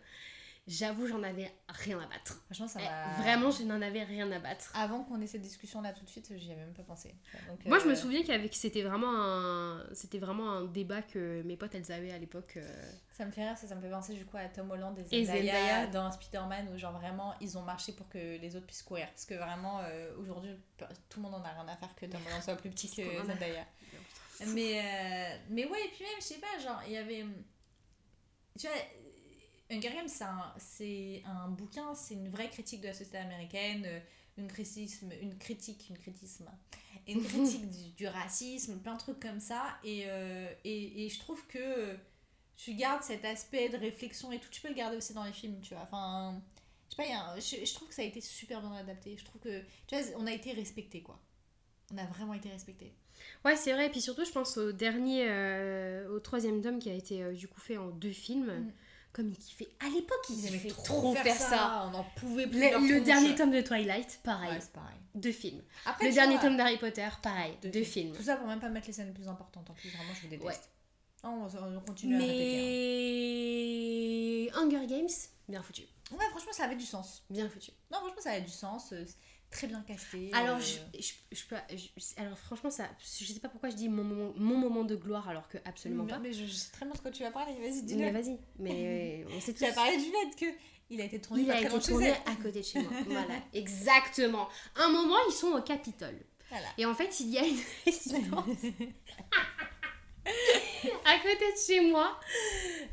[0.70, 2.42] J'avoue, j'en avais rien à battre.
[2.44, 3.14] Franchement, ça Eh, m'a.
[3.22, 4.70] Vraiment, je n'en avais rien à battre.
[4.74, 7.14] Avant qu'on ait cette discussion-là tout de suite, j'y avais même pas pensé.
[7.48, 11.40] Donc, Moi, je me euh, souviens qu'avec c'était vraiment un c'était vraiment un débat que
[11.42, 12.58] mes potes elles avaient à l'époque.
[12.58, 12.92] euh.
[13.12, 15.16] Ça me fait rire, ça, ça me fait penser du coup à Tom Holland et
[15.20, 15.86] Et Zendaya, Zendaya.
[15.86, 19.06] dans Spider-Man où genre vraiment ils ont marché pour que les autres puissent courir.
[19.08, 20.50] Parce que vraiment euh, aujourd'hui
[21.08, 23.02] tout le monde en a rien à faire que Tom Holland soit plus petit que
[23.26, 23.64] Zendaya.
[24.48, 27.24] Mais, euh, mais ouais, et puis même, je sais pas, genre il y avait.
[28.58, 28.76] Tu vois,
[29.70, 33.82] Hunger Games c'est un, c'est un bouquin, c'est une vraie critique de la société américaine,
[33.86, 34.00] euh,
[34.38, 36.50] une, criticisme, une critique, une critisme,
[37.06, 39.78] une critique du, du racisme, plein de trucs comme ça.
[39.84, 41.96] Et, euh, et, et je trouve que
[42.56, 45.32] tu gardes cet aspect de réflexion et tout, tu peux le garder aussi dans les
[45.32, 45.82] films, tu vois.
[45.84, 46.40] Enfin,
[46.90, 48.72] je sais pas, y a un- je, je trouve que ça a été super bien
[48.72, 49.16] adapté.
[49.18, 51.20] Je trouve que, tu vois, on a été respecté, quoi.
[51.92, 52.94] On a vraiment été respectés.
[53.44, 53.86] Ouais, c'est vrai.
[53.86, 57.32] Et puis surtout, je pense au dernier, euh, au troisième tome qui a été euh,
[57.34, 58.46] du coup fait en deux films.
[58.52, 58.72] Mm.
[59.12, 59.68] Comme il kiffait.
[59.80, 61.90] À l'époque, il aimaient kiffait trop faire ça.
[61.90, 62.60] On en pouvait plus.
[62.60, 64.52] Le, dernier tome de Twilight, pareil.
[64.52, 64.96] Ouais, pareil.
[65.14, 65.62] Deux films.
[65.86, 67.54] Après, le dernier vois, tome d'Harry Potter, pareil.
[67.62, 68.14] deux Deux, films.
[68.14, 69.68] Tout ça pour même pas mettre les scènes les plus importantes.
[69.70, 70.70] En plus, vraiment, je vous déteste.
[71.24, 71.30] Ouais.
[71.30, 72.38] Non, on, on continue à répéter.
[74.44, 75.08] Mais Hunger Games,
[75.48, 75.82] bien foutu.
[75.82, 76.16] hein.
[76.16, 77.24] Ouais, franchement, ça avait du sens.
[77.30, 77.70] Bien foutu.
[77.90, 78.92] Non, franchement, ça avait du sens.
[79.50, 80.30] Euh, Très bien casté.
[80.34, 82.84] Alors, euh, je, je, je peux, je- alors franchement, ça,
[83.18, 86.04] je sais pas pourquoi je dis mon moment, mon moment de gloire alors que absolument
[86.04, 86.18] mais, pas.
[86.18, 87.52] mais je, sais très bien de quoi tu vas parler.
[87.54, 88.10] Vas-y, Mais dis-le.
[88.10, 89.74] vas-y, mais on sait Tu as tous.
[89.74, 90.54] parlé du fait que
[90.90, 92.90] il a été tourné Il a été tourné à côté de chez moi.
[93.08, 94.48] Voilà, exactement.
[94.76, 96.18] Un moment, ils sont au Capitole.
[96.50, 96.66] Voilà.
[96.78, 98.56] Et en fait, il y a une résidence
[101.04, 102.18] à côté de chez moi.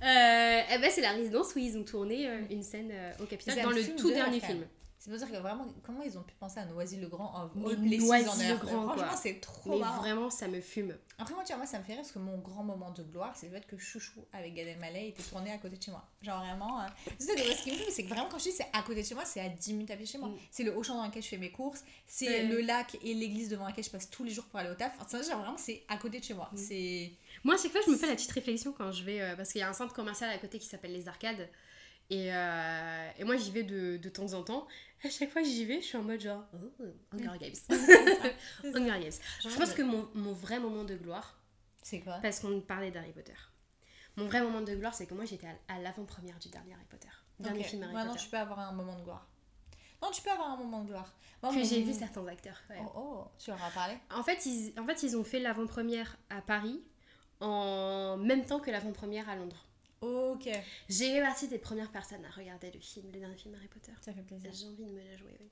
[0.03, 3.25] Euh, eh ben, c'est la résidence où ils ont tourné euh, une scène euh, au
[3.25, 4.65] Capitole C'est dans le tout de dernier film.
[5.05, 8.87] C'est pour dire que vraiment, comment ils ont pu penser à Noisy-le-Grand en Noisy-le-Grand.
[8.87, 10.01] Franchement, c'est trop Mais marrant.
[10.01, 10.97] vraiment, ça me fume.
[11.19, 13.03] Après, moi, tu vois, moi, ça me fait rire parce que mon grand moment de
[13.03, 15.91] gloire, c'est le fait que Chouchou avec Gad Elmaleh était tourné à côté de chez
[15.91, 16.03] moi.
[16.23, 16.81] Genre vraiment.
[16.81, 16.87] euh,
[17.19, 19.03] tu sais, ce qui me fait, c'est que vraiment, quand je dis c'est à côté
[19.03, 20.29] de chez moi, c'est à 10 minutes à pied de chez moi.
[20.29, 20.37] Mm.
[20.49, 23.65] C'est le Auchan dans lequel je fais mes courses, c'est le lac et l'église devant
[23.67, 24.93] laquelle je passe tous les jours pour aller au taf.
[24.99, 26.49] Enfin, genre vraiment, c'est à côté de chez moi.
[26.51, 26.57] Mm.
[26.57, 27.11] C'est.
[27.43, 29.21] Moi, à chaque fois, je me fais la petite réflexion quand je vais.
[29.21, 31.47] euh, parce qu'il y a un centre commercial à côté qui s'appelle Les Arcades.
[32.09, 34.67] Et, euh, et moi, j'y vais de, de temps en temps.
[35.03, 36.43] À chaque fois que j'y vais, je suis en mode genre.
[36.53, 36.83] Oh,
[37.13, 37.55] Hunger Games.
[38.63, 39.11] Hunger Games.
[39.41, 41.39] Je pense que mon, mon vrai moment de gloire,
[41.81, 42.19] C'est quoi?
[42.21, 43.33] parce qu'on parlait d'Harry Potter,
[44.17, 47.09] mon vrai moment de gloire, c'est que moi, j'étais à, l'avant-première du dernier Harry Potter.
[47.39, 47.65] Dernier Ok.
[47.65, 48.23] film Harry Maintenant, Potter.
[48.23, 49.27] tu peux avoir un moment de gloire.
[50.01, 51.11] Non, tu peux avoir un moment de gloire.
[51.41, 52.61] Moi, Que j'ai vu certains acteurs.
[52.69, 52.85] même.
[52.85, 53.95] Oh, oh, tu leur as parlé?
[54.11, 56.81] En, fait, ils, en fait, ils ont fait l'avant-première à Paris
[57.39, 59.65] en même temps que l'avant-première à Londres.
[60.05, 60.49] Ok.
[60.89, 63.91] J'ai fait partie des premières personnes à regarder le film, le dernier film Harry Potter.
[64.01, 64.51] Ça fait plaisir.
[64.53, 65.49] J'ai envie de me la jouer, oui.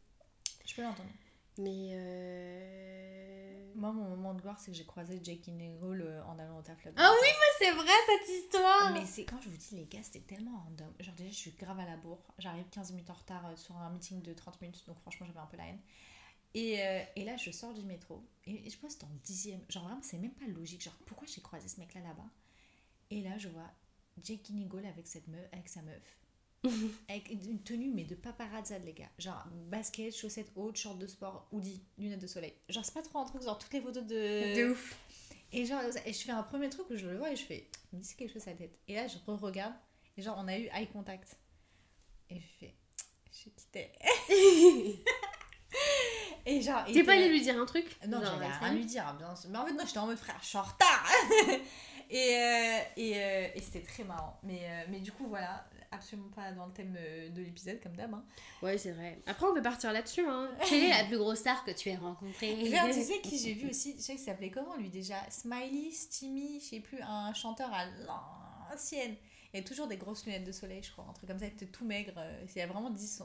[0.66, 1.10] Je peux l'entendre.
[1.58, 3.72] Mais euh...
[3.76, 6.84] Moi, mon moment de gloire, c'est que j'ai croisé Jake Gyllenhaal en allant au taf
[6.84, 7.02] là-bas.
[7.04, 10.02] Ah oui, mais c'est vrai cette histoire Mais c'est quand je vous dis, les gars,
[10.02, 10.92] c'était tellement random.
[11.00, 12.24] Genre, déjà, je suis grave à la bourre.
[12.40, 15.40] J'arrive 15 minutes en retard euh, sur un meeting de 30 minutes, donc franchement, j'avais
[15.40, 15.80] un peu la haine.
[16.56, 19.62] Et, euh, et là, je sors du métro, et je pense dans le dixième.
[19.70, 20.84] Genre, vraiment, c'est même pas logique.
[20.84, 22.30] Genre, pourquoi j'ai croisé ce mec-là là-bas?
[23.10, 23.70] Et là, je vois
[24.22, 26.18] Jake Gyllenhaal avec, cette meuf, avec sa meuf.
[27.10, 29.10] avec une tenue, mais de paparazzade, les gars.
[29.20, 32.54] Genre, basket, chaussettes hautes, short de sport, hoodie, lunettes de soleil.
[32.70, 34.56] Genre, c'est pas trop un truc, genre, toutes les photos de.
[34.56, 34.98] De ouf
[35.52, 37.70] Et genre, et je fais un premier truc où je le vois et je fais,
[37.92, 38.80] il me dit quelque chose à la tête.
[38.88, 39.74] Et là, je re-regarde
[40.16, 41.38] et genre, on a eu eye contact.
[42.30, 42.76] Et je fais,
[43.32, 43.92] je quittais.
[46.46, 49.14] et genre, T'es pas allé lui dire un truc Non, j'avais rien à lui dire,
[49.18, 49.50] bien sûr.
[49.50, 51.06] Mais en fait, non, j'étais en mode frère, je suis en retard.
[52.14, 54.40] et euh, et, euh, et c'était très marrant.
[54.44, 58.14] Mais, euh, mais du coup, voilà, absolument pas dans le thème de l'épisode, comme d'hab.
[58.14, 58.24] Hein.
[58.62, 59.20] Ouais, c'est vrai.
[59.26, 60.26] Après, on peut partir là-dessus.
[60.28, 60.52] Hein.
[60.70, 62.54] Quelle est la plus grosse star que tu aies rencontrée?
[62.64, 65.16] Regarde, tu sais qui j'ai vu aussi, je sais que ça s'appelait comment lui déjà?
[65.30, 67.88] Smiley, Steamy, je sais plus, un chanteur à
[68.70, 69.16] l'ancienne.
[69.52, 71.46] Il y a toujours des grosses lunettes de soleil, je crois, un truc comme ça,
[71.46, 72.14] il était tout maigre.
[72.44, 73.24] Il y a vraiment 10,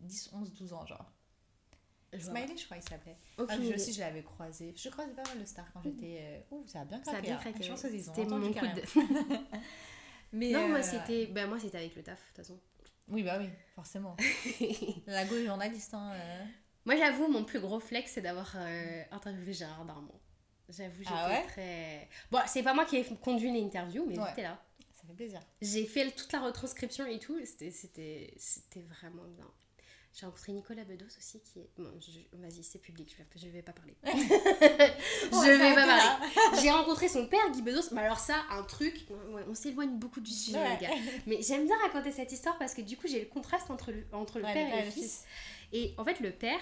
[0.00, 1.12] 10 11, 12 ans, genre.
[2.12, 2.18] Je.
[2.18, 3.16] Smiley, je crois qu'il s'appelait.
[3.38, 4.74] Aucune Ah, aussi, je l'avais croisé.
[4.76, 6.18] Je croisais pas mal de stars quand j'étais.
[6.20, 7.26] euh, Ouh, ça a bien Ça a craqué.
[7.28, 7.40] bien hein.
[7.40, 7.62] craqué.
[7.62, 8.82] Je pense qu'ils C'était mon coup de...
[10.32, 12.58] Mais, Non, euh, moi c'était moi c'était avec le taf de toute façon.
[13.08, 14.16] Oui, bah oui, forcément.
[15.06, 16.12] La go journaliste, hein.
[16.14, 16.44] euh.
[16.84, 20.14] moi j'avoue mon plus gros flex c'est d'avoir euh, interviewé Gérard Darmon.
[20.68, 21.42] J'avoue j'étais Ah ouais?
[21.48, 24.24] très Bon, c'est pas moi qui ai conduit l'interview mais Ouais.
[24.28, 24.62] j'étais là.
[24.92, 25.40] Ça fait plaisir.
[25.62, 28.32] J'ai fait le- toute la retranscription et tout, c'était
[28.88, 29.46] vraiment bien.
[30.12, 33.48] J'ai rencontré Nicolas Bedos aussi qui est bon, je- vas-y, c'est public, je vais, je
[33.48, 33.94] vais pas parler.
[34.04, 36.60] Je vais pas parler.
[36.62, 39.06] J'ai rencontré son père Guy Bedos, mais alors ça un truc,
[39.48, 40.76] on s'éloigne beaucoup du sujet Ouais.
[40.80, 40.94] les gars.
[41.26, 44.04] Mais j'aime bien raconter cette histoire parce que du coup, j'ai le contraste entre le,
[44.12, 45.24] entre le Ouais, père et le fils.
[45.72, 46.60] Et en fait, le père,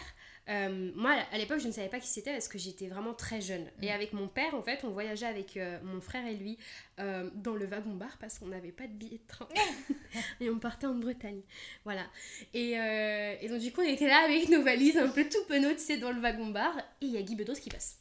[0.48, 3.40] euh, moi à l'époque, je ne savais pas qui c'était parce que j'étais vraiment très
[3.40, 3.70] jeune.
[3.82, 3.94] Et Mm.
[3.94, 6.58] avec mon père, en fait, on voyageait avec euh, mon frère et lui
[7.00, 9.48] euh, dans le wagon-bar parce qu'on n'avait pas de billet de train.
[10.40, 11.42] et on partait en Bretagne.
[11.84, 12.06] Voilà.
[12.54, 15.72] Et, et donc, du coup, on était là avec nos valises un peu tout penaud,
[15.72, 16.76] tu sais, dans le wagon-bar.
[17.00, 17.98] Et il y a Guy Bedos qui passe.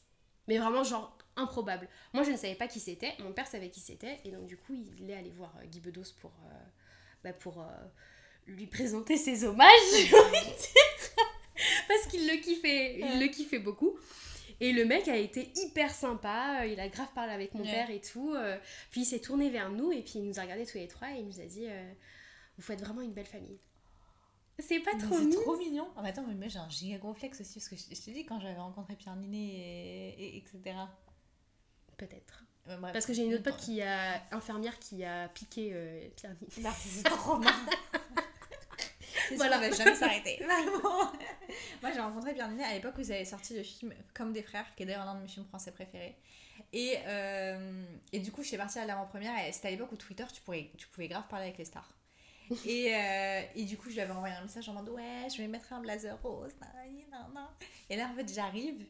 [0.48, 1.88] Mais vraiment, genre, improbable.
[2.14, 3.14] Moi, je ne savais pas qui c'était.
[3.20, 4.20] Mon père savait qui c'était.
[4.24, 6.32] Et donc, du coup, il est allé voir Guy Bedos pour,
[7.24, 7.66] bah, pour
[8.48, 11.26] lui présenter ses hommages, j'ai envie de dire.
[12.02, 13.98] Parce qu'il le kiffait, il le kiffait beaucoup.
[14.60, 17.72] Et le mec a été hyper sympa, il a grave parlé avec mon Ouais.
[17.72, 18.34] père et tout.
[18.34, 18.58] euh,
[18.90, 21.12] Puis il s'est tourné vers nous et puis il nous a regardés tous les trois
[21.12, 21.94] et il nous a dit euh,
[22.58, 23.60] Vous faites vraiment une belle famille.
[24.60, 25.88] C'est pas trop C'est mignon trop mignon.
[25.96, 28.02] Ah, mais attends, mais moi j'ai un giga gros flex aussi parce que je, je
[28.02, 29.38] t'ai dit quand j'avais rencontré Pierre Ninet
[30.18, 30.76] et, et- etc.
[31.98, 32.44] Peut-être.
[32.68, 32.94] Euh, bref.
[32.94, 36.70] Parce que j'ai une autre pote qui a infirmière qui a piqué euh, Pierre Ninet.
[36.80, 37.70] C'est trop marrant.
[39.36, 39.58] Voilà.
[39.58, 39.70] voilà.
[39.70, 40.38] va jamais s'arrêter.
[40.44, 41.12] Vraiment.
[41.82, 44.44] Moi, j'ai rencontré Pierre Ninet à l'époque où ils avaient sorti le film Comme des
[44.44, 46.16] frères, qui est d'ailleurs l'un de mes films français préférés.
[46.74, 49.96] Et, euh, et du coup, je suis partie à l'avant-première et c'était à l'époque où
[49.98, 51.90] Twitter, tu, pourrais, tu pouvais grave parler avec les stars.
[52.66, 55.42] Et, euh, et du coup, je lui avais envoyé un message en mode Ouais, je
[55.42, 56.54] vais mettre un blazer rose.
[56.62, 57.52] nanani, nanana.
[57.90, 58.86] Et là, en fait, j'arrive.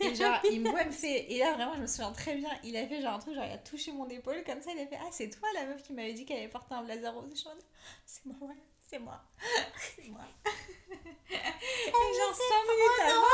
[0.00, 1.32] Et genre, il me voit, il me fait.
[1.32, 2.50] Et là, vraiment, je me souviens très bien.
[2.62, 4.70] Il a fait genre un truc, genre, il a touché mon épaule comme ça.
[4.72, 6.84] Il a fait Ah, c'est toi la meuf qui m'avait dit qu'elle allait porter un
[6.84, 7.28] blazer rose.
[7.32, 7.64] Et je suis en mode,
[8.06, 8.54] C'est moi, ouais,
[8.86, 9.20] c'est moi.
[9.96, 10.24] C'est moi.
[11.30, 13.24] Et genre, 5 minutes avant.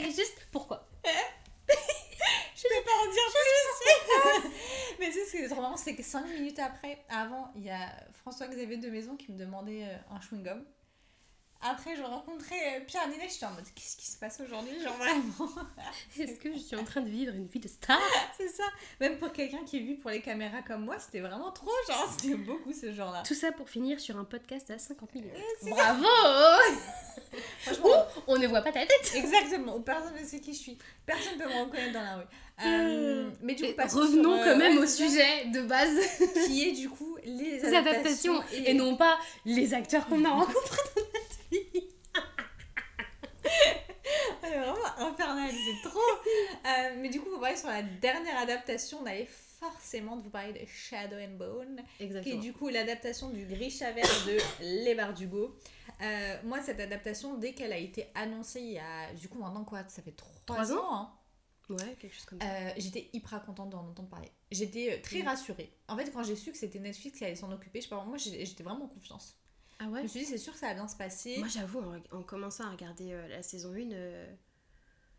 [0.08, 0.86] Et juste pourquoi?
[1.04, 4.96] Je peux pas en dire plus.
[4.98, 7.64] Mais tu sais, ce qui est trop marrant, c'est que 5 minutes après, avant, il
[7.64, 10.64] y a François-Xavier de Maison qui me demandait euh, un chewing-gum.
[11.60, 14.96] Après, je rencontrais euh, Pierre Ninet, j'étais en mode qu'est-ce qui se passe aujourd'hui Genre
[14.96, 15.50] vraiment,
[16.18, 17.98] Est-ce que je suis en train de vivre une vie de star?
[18.36, 18.62] C'est ça.
[19.00, 22.08] Même pour quelqu'un qui est vu pour les caméras comme moi, c'était vraiment trop genre,
[22.18, 23.24] c'était beaucoup ce genre-là.
[23.26, 25.32] Tout ça pour finir sur un podcast à 50 minutes.
[25.60, 26.04] c'est Bravo
[27.62, 30.78] Franchement, On ne voit pas ta tête exactement, personne ne sait qui je suis.
[31.04, 32.24] Personne ne peut me reconnaître dans la rue.
[32.64, 35.96] Euh, mais du coup, Revenons sur, euh, quand même ouais, au sujet de base
[36.46, 40.82] Qui est du coup les des adaptations et non pas les acteurs qu'on a rencontrés
[40.96, 41.02] dans
[41.52, 41.88] notre vie.
[44.40, 45.98] C'est vraiment infernal, c'est trop.
[46.00, 50.30] Euh, mais du coup, pour parler sur la dernière adaptation, on allait forcément de vous
[50.30, 52.40] parler de Shadow and Bone, qui est Exactement.
[52.40, 54.38] du coup l'adaptation du Grisha vert de
[54.84, 55.56] Les Bardugo.
[56.00, 59.64] Euh, moi, cette adaptation, dès qu'elle a été annoncée il y a, du coup, maintenant
[59.64, 61.14] quoi, ça fait 3, Trois ans, ans hein,
[61.70, 62.46] Ouais, quelque chose comme ça.
[62.46, 64.30] euh, j'étais hyper contente d'en entendre parler.
[64.50, 65.26] J'étais euh, très Mm.
[65.28, 65.72] rassurée.
[65.88, 68.02] En fait, quand j'ai su que c'était Netflix qui allait s'en occuper, je sais pas,
[68.04, 69.36] moi j'étais vraiment en confiance.
[69.80, 71.36] Ah Je ouais me suis dit, c'est sûr que ça va bien se passer.
[71.38, 74.26] Moi j'avoue, en, en commençant à regarder euh, la saison 1, euh,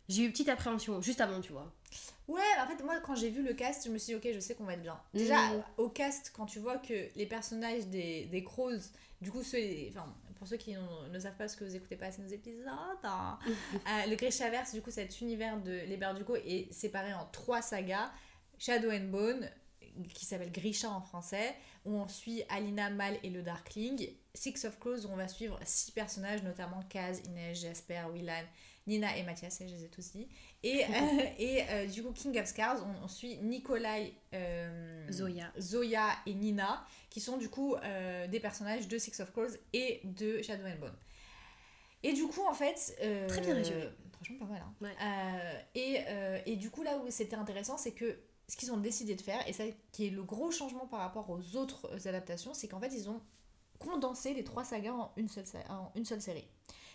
[0.08, 1.72] j'ai eu une petite appréhension juste avant, tu vois.
[2.28, 4.40] Ouais, en fait, moi, quand j'ai vu le cast, je me suis dit, ok, je
[4.40, 5.00] sais qu'on va être bien.
[5.14, 5.62] Déjà, Mhm.
[5.78, 8.78] au cast, quand tu vois que les personnages des, des Crows,
[9.20, 9.58] du coup, ceux,
[9.88, 10.06] enfin,
[10.36, 10.74] pour ceux qui
[11.10, 12.66] ne savent pas ce que vous écoutez pas assez nos épisodes,
[13.04, 13.38] hein,
[13.74, 18.10] euh, le Grishaverse, du coup, cet univers de Les Berdugo est séparé en trois sagas
[18.58, 19.48] Shadow and Bone,
[20.14, 21.54] qui s'appelle Grisha en français,
[21.84, 24.08] où on suit Alina, Mal et le Darkling.
[24.34, 28.44] Six of Crows, où on va suivre six personnages, notamment Kaz, Inès, Jasper, Willan,
[28.86, 30.28] Nina et Mathias, et je les ai tous dit.
[30.62, 35.52] Et, euh, et euh, du coup, King of Scars, on, on suit Nikolai, euh, Zoya.
[35.58, 37.74] Zoya et Nina, qui sont du coup
[38.30, 40.96] des personnages de Six of Crows et de Shadow and Bone.
[42.02, 42.96] Et du coup, en fait.
[43.28, 43.88] Très bien résumé.
[44.12, 44.62] Franchement, pas mal.
[44.62, 44.74] hein.
[44.80, 45.66] Ouais.
[45.74, 48.18] Et, et du coup, là où c'était intéressant, c'est que
[48.48, 51.30] ce qu'ils ont décidé de faire, et ça qui est le gros changement par rapport
[51.30, 53.20] aux autres adaptations, c'est qu'en fait, ils ont
[53.80, 56.46] condensé les trois sagas en une seule, sa- en une seule série.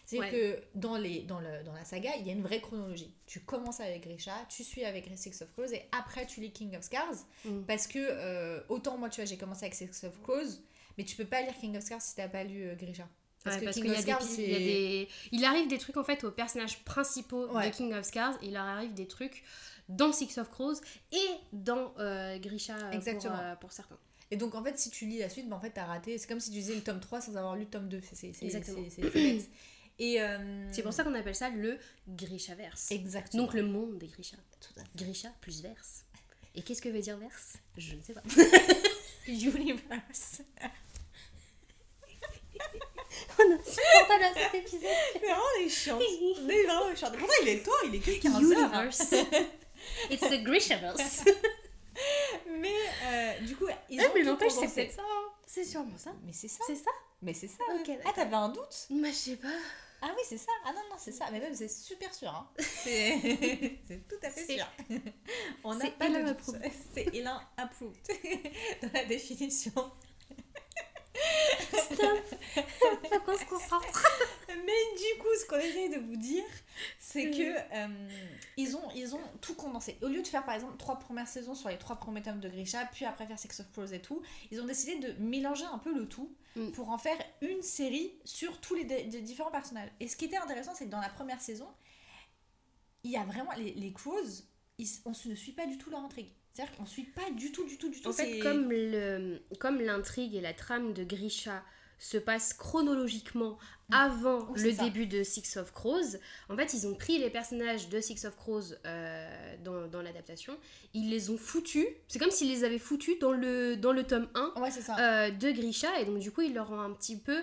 [0.05, 3.11] C'est-à-dire que dans, les, dans, le, dans la saga, il y a une vraie chronologie.
[3.25, 6.77] Tu commences avec Grisha, tu suis avec Six of Crows, et après tu lis King
[6.77, 7.25] of Scars.
[7.43, 7.63] Mm.
[7.63, 10.59] Parce que, euh, autant moi, tu vois, j'ai commencé avec Six of Crows,
[10.97, 13.07] mais tu peux pas lire King of Scars si t'as pas lu euh, Grisha.
[13.43, 15.09] Parce, que parce King of des Scars, il y a c'est- des...
[15.31, 17.69] Il arrive des trucs en fait aux personnages principaux Ouais.
[17.71, 19.43] de King of Scars, il leur arrive des trucs
[19.89, 20.75] dans Six of Crows
[21.13, 23.37] et dans euh, Grisha Exactement.
[23.51, 23.97] Pour, pour certains.
[24.31, 26.17] Et donc, en fait, si tu lis la suite, ben, en fait, t'as raté.
[26.17, 28.01] C'est comme si tu lisais le tome 3 sans avoir lu le tome 2.
[28.01, 28.83] C'est- C'est c'est- Exactement.
[28.89, 29.49] c'est- c'est bête.
[29.99, 30.19] Et.
[30.21, 32.91] euh, C'est pour ça qu'on appelle ça le Grishaverse.
[32.91, 33.43] Exactement.
[33.43, 34.35] Donc le monde des Grisha.
[34.59, 34.89] Tout à fait.
[34.95, 36.03] Grisha plus verse.
[36.55, 37.53] Et qu'est-ce que veut dire verse?
[37.77, 38.21] Je ne sais pas.
[39.27, 40.41] Universe.
[43.39, 44.81] On a supportable à cet épisode.
[45.13, 45.99] C'est vraiment les chiants.
[46.41, 47.11] On est vraiment les chiants.
[47.17, 48.73] Pourtant, il est tôt, il est que 15 heures.
[48.73, 48.81] hein.
[48.83, 49.13] Universe.
[50.09, 51.23] It's the Grishaverse.
[52.59, 52.73] Mais
[53.05, 55.01] euh, du coup, ils Eh, ont mais tout n'empêche, c'est peut-être ça.
[55.01, 55.31] hein.
[55.47, 56.11] C'est sûrement ça.
[56.25, 56.63] Mais c'est ça.
[56.67, 56.91] C'est ça
[57.21, 57.63] Mais c'est ça.
[57.79, 58.87] Ok, Ah, t'avais un doute?
[58.89, 59.47] Moi, je sais pas.
[60.01, 60.51] Ah oui, c'est ça.
[60.65, 61.25] Ah non, non, c'est ça.
[61.31, 62.29] Mais même, c'est super sûr.
[62.29, 62.47] Hein.
[62.59, 63.19] C'est
[63.87, 64.67] c'est tout à fait sûr.
[65.63, 66.55] On n'a pas de Elin doute.
[66.93, 67.95] C'est Elin approved
[68.81, 69.71] dans la définition.
[71.95, 72.65] Stop.
[73.11, 74.05] Faut qu'on se concentre.
[74.49, 74.55] Mais
[74.97, 76.43] du coup, ce qu'on essaye de vous dire,
[76.99, 77.87] c'est que euh,
[78.57, 79.97] ils, ont, ils ont tout condensé.
[80.01, 82.49] Au lieu de faire par exemple trois premières saisons sur les trois premiers tomes de
[82.49, 84.21] Grisha, puis après faire Sex of Crows et tout,
[84.51, 86.71] ils ont décidé de mélanger un peu le tout Mm.
[86.71, 89.89] pour en faire une série sur tous les, les différents personnages.
[89.99, 91.67] Et ce qui était intéressant, c'est que dans la première saison,
[93.03, 94.21] il y a vraiment les, les Crows,
[94.77, 96.29] ils- on ne suit pas du tout leur intrigue.
[96.53, 98.07] C'est-à-dire qu'on suit pas du tout, du tout, du tout.
[98.07, 101.61] En fait, comme le comme l'intrigue et la trame de Grisha
[101.97, 103.57] se passent chronologiquement
[103.91, 104.83] avant Oui, c'est le ça.
[104.83, 106.17] début de Six of Crows,
[106.49, 110.57] en fait, ils ont pris les personnages de Six of Crows euh, dans, dans l'adaptation,
[110.93, 114.27] ils les ont foutus, c'est comme s'ils les avaient foutus dans le, dans le tome
[114.35, 114.97] 1 Ouais, c'est ça.
[114.99, 117.41] euh, de Grisha, et donc du coup, ils leur ont un petit peu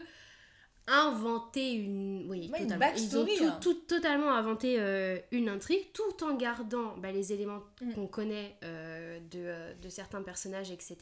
[0.89, 2.27] inventé une...
[2.29, 2.77] Oui, Ouais, une.
[2.97, 3.59] Ils ont tout, hein.
[3.63, 7.95] tout- totalement inventé euh, une intrigue, tout en gardant bah, les éléments Mm.
[7.95, 10.97] qu'on connaît de, de certains personnages, etc.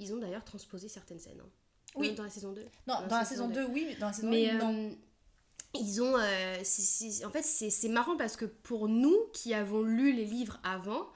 [0.00, 1.40] Ils ont d'ailleurs transposé certaines scènes.
[1.40, 1.48] hein.
[1.96, 2.08] Oui.
[2.10, 2.62] Non, Dans la saison 2.
[2.86, 4.74] Non, dans, la saison 2, oui, mais dans la saison Mais 1, non.
[4.74, 4.90] euh,
[5.74, 6.16] ils ont.
[6.18, 6.58] euh,
[7.26, 11.06] en fait, c'est marrant parce que pour nous qui avons lu les livres avant,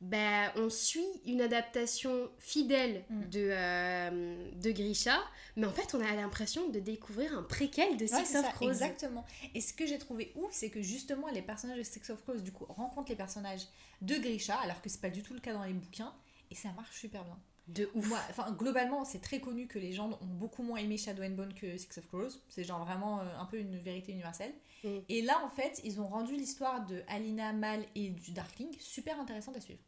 [0.00, 3.22] ben, on suit une adaptation fidèle Mm.
[3.30, 5.18] de, euh, de Grisha,
[5.56, 8.68] mais en fait, on a l'impression de découvrir un préquel de Six of Crows.
[8.70, 9.26] exactement.
[9.56, 12.38] Et ce que j'ai trouvé ouf, c'est que justement les personnages de Six of Crows
[12.42, 13.66] du coup rencontrent les personnages
[14.00, 16.14] de Grisha, alors que c'est pas du tout le cas dans les bouquins,
[16.52, 17.36] et ça marche super bien.
[17.68, 18.06] De ouf.
[18.08, 21.30] Moi, enfin globalement, c'est très connu que les gens ont beaucoup moins aimé Shadow and
[21.30, 22.30] Bone que Six of Crows.
[22.48, 24.52] C'est genre vraiment euh, un peu une vérité universelle.
[24.84, 24.98] Mm.
[25.08, 29.20] Et là, en fait, ils ont rendu l'histoire de Alina, Mal et du Darkling super
[29.20, 29.80] intéressante à suivre.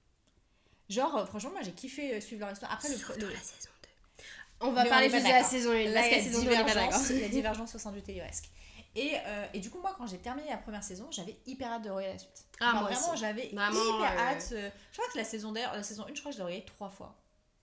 [0.89, 2.73] Genre, euh, franchement, moi j'ai kiffé euh, suivre leur histoire.
[2.73, 3.89] Après, le, Sauf le- dans la saison 2.
[4.63, 5.75] On va Mais parler juste de la saison 1.
[5.75, 7.11] Là, il y a la saison 2, on est pas divergence, d'accord.
[7.13, 8.51] il y a divergence au sein du téléresque.
[8.97, 11.83] Et, euh, et du coup, moi, quand j'ai terminé la première saison, j'avais hyper hâte
[11.85, 12.45] de regarder la suite.
[12.61, 14.49] Ah, Genre, moi vraiment, j'avais hyper euh, hâte.
[14.53, 16.45] euh, Je crois que la saison d'ailleurs, la saison 1, je crois que je l'ai
[16.45, 17.17] regardée trois fois.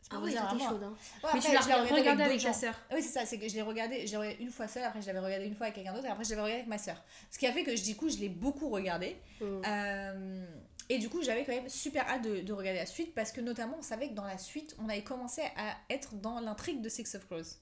[0.10, 0.86] Ah ouais, dire c'était vraiment- chaud.
[0.86, 0.90] Hein.
[1.24, 2.74] Ouais, Mais après, tu l'as je l'ai regardé regardé avec ta sœur.
[2.90, 4.84] Ah Oui, c'est ça, c'est que je l'ai regardé, je l'ai regardé une fois seule,
[4.84, 6.68] après je l'avais regardé une fois avec quelqu'un d'autre, et après je l'avais regardé avec
[6.68, 7.04] ma soeur.
[7.30, 9.18] Ce qui a fait que du coup, je l'ai beaucoup regardé.
[9.42, 9.46] Mm.
[9.68, 10.46] Euh,
[10.90, 13.42] et du coup, j'avais quand même super hâte de, de regarder la suite parce que
[13.42, 16.88] notamment, on savait que dans la suite, on avait commencé à être dans l'intrigue de
[16.88, 17.58] Six of Crows.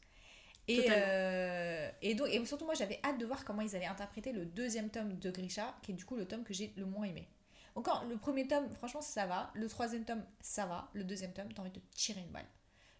[0.67, 4.31] Et, euh, et, donc, et surtout, moi, j'avais hâte de voir comment ils allaient interpréter
[4.31, 7.05] le deuxième tome de Grisha, qui est du coup le tome que j'ai le moins
[7.05, 7.27] aimé.
[7.75, 9.51] Encore, le premier tome, franchement, ça va.
[9.53, 10.89] Le troisième tome, ça va.
[10.93, 12.45] Le deuxième tome, t'as envie de tirer une balle.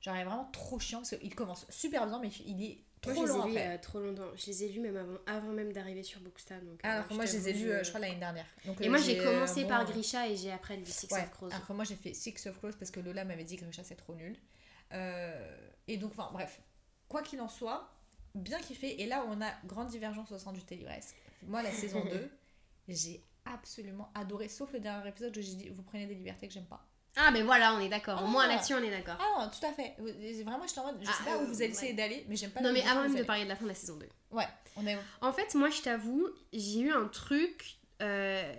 [0.02, 3.14] Genre, il est vraiment trop chiant parce qu'il commence super bien, mais il est trop
[3.14, 3.76] Moi, je les long ai lus après.
[3.76, 4.36] euh, trop longtemps.
[4.36, 6.60] Je les ai lus même avant, avant même d'arriver sur Bookstar.
[6.62, 8.46] Donc, euh, Alors que moi, je les ai lus, euh, je crois, l'année dernière.
[8.66, 11.24] Donc, Et euh, moi, j'ai commencé bon, par Grisha et j'ai après lu Six Ouais,
[11.24, 11.50] of Crows.
[11.52, 13.96] alors moi j'ai fait Six of Crows parce que Lola m'avait dit que Grisha c'est
[13.96, 14.36] trop nul.
[15.88, 16.60] Et donc, enfin bref,
[17.08, 17.92] quoi qu'il en soit,
[18.36, 19.02] bien kiffé.
[19.02, 21.16] Et là, on a grande divergence au sein du Téléresque.
[21.44, 22.30] Moi, la saison 2,
[22.90, 26.54] j'ai absolument adoré, sauf le dernier épisode où j'ai dit vous prenez des libertés que
[26.54, 26.86] j'aime pas.
[27.18, 28.22] Ah, mais voilà, on est d'accord.
[28.22, 28.30] Au Ah.
[28.30, 29.16] moins là-dessus, on est d'accord.
[29.20, 29.96] Ah non, tout à fait.
[30.44, 31.98] Vraiment, j'étais en mode, je sais Ah, pas où euh, vous allez essayer ouais.
[31.98, 33.74] d'aller, mais j'aime pas non, mais avant même de parler de la fin de la
[33.76, 34.06] saison 2.
[34.32, 34.44] Ouais,
[34.76, 34.98] on est.
[35.22, 37.78] En fait, moi, je t'avoue, j'ai eu un truc.
[38.02, 38.54] euh,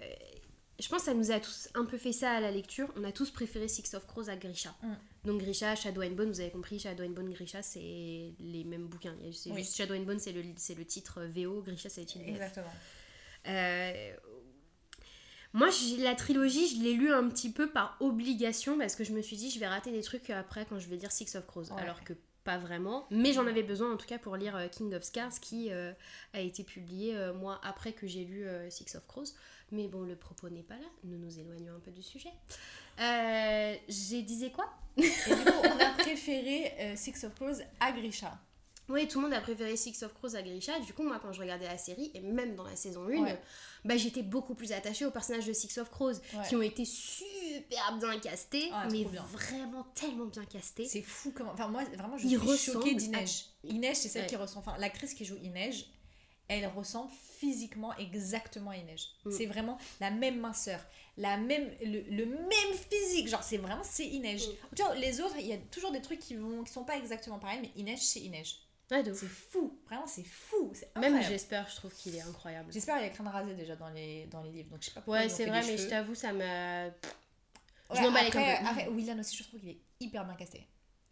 [0.79, 2.93] je pense que ça nous a tous un peu fait ça à la lecture.
[2.97, 4.75] On a tous préféré Six of Crows à Grisha.
[4.83, 4.93] Mm.
[5.25, 8.87] Donc Grisha, Shadow and Bone, vous avez compris, Shadow and Bone, Grisha, c'est les mêmes
[8.87, 9.17] bouquins.
[9.23, 9.33] Oui.
[9.57, 12.35] juste Shadow and Bone, c'est le, le titre VO, Grisha, c'est le titre VF.
[12.37, 12.73] Exactement.
[13.49, 14.13] Euh,
[15.57, 19.23] moi, la trilogie, je l'ai lu un petit peu par obligation parce que je me
[19.23, 21.73] suis dit, je vais rater des trucs après quand je vais lire Six of Crows.
[21.73, 21.81] Ouais.
[21.81, 22.13] Alors que
[22.45, 23.07] pas vraiment.
[23.11, 25.93] Mais j'en avais besoin en tout cas pour lire euh, King of Scars qui euh,
[26.33, 29.33] a été publié euh, moi après que j'ai lu euh, Six of Crows.
[29.73, 30.87] Mais bon, le propos n'est pas là.
[31.03, 32.33] Nous nous éloignons un peu du sujet.
[33.01, 34.73] Euh, j'ai disais quoi?
[34.97, 38.39] Et du coup, on a préféré euh, Six of Crows à Grisha.
[38.89, 40.79] Oui, tout le monde a préféré Six of Crows à Grisha.
[40.81, 43.41] Du coup, moi, quand je regardais la série, et même dans la saison 1, Ouais.
[43.85, 46.49] bah, j'étais beaucoup plus attachée aux personnages de Six of Crows Ouais.
[46.49, 49.25] qui ont été super bien castés, Ah, mais bien.
[49.33, 50.85] vraiment tellement bien castés.
[50.87, 51.53] C'est fou comment.
[51.53, 53.45] Enfin, moi, vraiment, je suis choquée à- d'Inej.
[53.65, 54.29] Inej, c'est celle Ouais.
[54.29, 54.65] qui ressemble.
[54.69, 55.87] Enfin, l'actrice qui joue Inej,
[56.49, 57.11] elle ressemble
[57.41, 59.09] physiquement exactement à Inej.
[59.25, 59.31] Mm.
[59.33, 60.79] C'est vraiment la même minceur,
[61.17, 63.27] la même, le, le même physique.
[63.29, 64.47] Genre, c'est vraiment, c'est Inej.
[64.49, 64.53] Mm.
[64.77, 66.97] Tu vois, les autres, il y a toujours des trucs qui vont, qui sont pas
[66.97, 68.61] exactement pareils, mais Inej, c'est Inej.
[68.91, 69.03] Ouais.
[69.15, 69.79] C'est fou.
[69.87, 70.71] Vraiment, c'est fou.
[70.75, 71.21] C'est Même.
[71.23, 72.73] J'espère, je trouve qu'il est incroyable.
[72.73, 74.71] J'espère qu'il y a crâne rasé déjà dans les, dans les livres.
[74.71, 76.85] Donc, je sais pas pourquoi Ouais, c'est vrai, mais je t'avoue, ça m'a.
[76.87, 76.93] Ouais,
[77.95, 80.67] je m'en bats les après, Willan aussi, je trouve qu'il est hyper bien casté.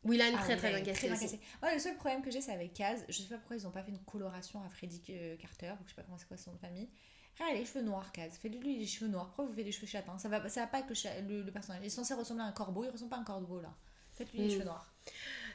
[0.04, 1.10] Willan, Ah, très très bien il casté.
[1.10, 1.20] aussi.
[1.22, 1.40] casté.
[1.62, 3.04] Ouais, le seul problème que j'ai, c'est avec Kaz.
[3.08, 5.84] Je sais pas pourquoi ils ont pas fait une coloration à Freddy euh, Carter, ou
[5.84, 6.88] je sais pas comment c'est quoi son nom de famille.
[7.34, 8.36] Frère, il a les cheveux noirs, Kaz.
[8.38, 9.26] Faites-lui les cheveux noirs.
[9.28, 10.16] Pourquoi vous faites des cheveux châtains?
[10.18, 11.80] Ça va, ça va pas avec le, le, le personnage.
[11.82, 13.74] Il est censé ressembler à un corbeau, il ressemble pas à un corbeau là.
[14.12, 14.50] Faites-lui les Mm.
[14.50, 14.92] cheveux noirs.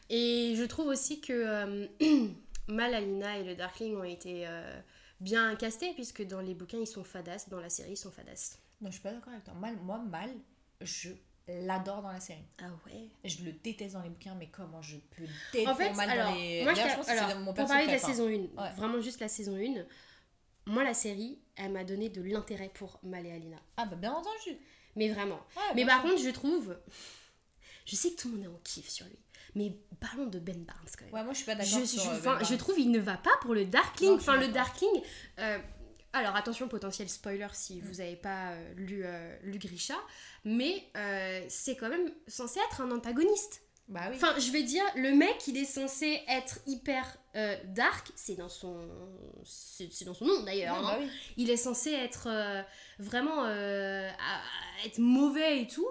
[0.09, 1.87] Et je trouve aussi que euh,
[2.67, 4.79] Mal, Alina et le Darkling ont été euh,
[5.19, 8.57] bien castés, puisque dans les bouquins ils sont fadas, dans la série ils sont fadas.
[8.81, 9.53] Non, je suis pas d'accord avec toi.
[9.55, 10.31] Mal, moi, Mal,
[10.81, 11.09] je
[11.47, 12.45] l'adore dans la série.
[12.61, 13.09] Ah ouais?
[13.25, 16.31] Je le déteste dans les bouquins, mais comment je peux détester En fait, Mal alors,
[16.31, 16.63] dans les.
[16.63, 18.73] moi, je t'a- pense que c'est alors, mon pour parler de la saison 1, Ouais.
[18.77, 19.83] vraiment juste la saison 1,
[20.65, 23.57] moi la série, elle m'a donné de l'intérêt pour Mal et Alina.
[23.77, 24.57] Ah, bah bien entendu.
[24.95, 25.39] Mais vraiment.
[25.55, 26.77] Ouais, mais par contre, je trouve.
[27.85, 29.17] Je sais que tout le monde est en kiff sur lui.
[29.55, 31.13] Mais parlons de Ben Barnes quand même.
[31.13, 31.79] Ouais, moi je suis pas d'accord.
[31.79, 34.11] je, sur, je- euh, enfin, Ben je trouve il ne va pas pour le Darkling.
[34.11, 34.47] Je enfin, le.
[34.49, 35.01] Darkling.
[35.39, 35.57] euh,
[36.13, 39.95] alors attention, potentiel spoiler si vous n'avez pas euh, lu, euh, lu Grisha.
[40.45, 40.85] Mais
[41.49, 43.61] c'est quand même censé être un antagoniste.
[43.87, 44.15] Bah oui.
[44.17, 48.11] Enfin, je vais dire, le mec, il est censé être hyper euh, dark.
[48.15, 48.87] C'est dans son.
[49.43, 50.75] C'est dans son nom d'ailleurs.
[50.77, 50.81] Hein.
[50.83, 51.09] bah oui.
[51.37, 52.61] Il est censé être euh,
[52.99, 53.45] vraiment.
[53.45, 54.41] euh, à-
[54.81, 55.87] à être mauvais et tout.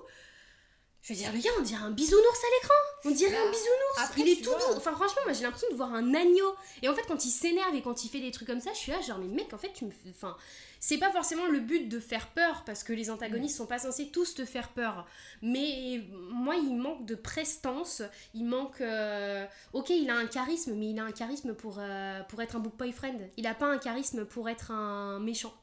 [1.08, 2.74] Je veux dire, le gars, on dirait un bisounours à l'écran.
[3.06, 3.98] On dirait un bisounours.
[4.04, 4.58] après, il est tout vois.
[4.58, 4.76] doux.
[4.76, 6.54] Enfin, franchement, moi, j'ai l'impression de voir un agneau.
[6.82, 8.78] Et en fait, quand il s'énerve et quand il fait des trucs comme ça, je
[8.78, 9.90] suis là, genre, mais mec, en fait, tu me.
[10.10, 10.36] Enfin,
[10.80, 14.08] c'est pas forcément le but de faire peur, parce que les antagonistes sont pas censés
[14.10, 15.06] tous te faire peur.
[15.40, 18.02] Mais moi, il manque de prestance.
[18.34, 18.82] Il manque.
[18.82, 22.56] euh, Ok, il a un charisme, mais il a un charisme pour, euh, pour être
[22.56, 23.18] un book boyfriend.
[23.38, 25.54] Il a pas un charisme pour être un méchant.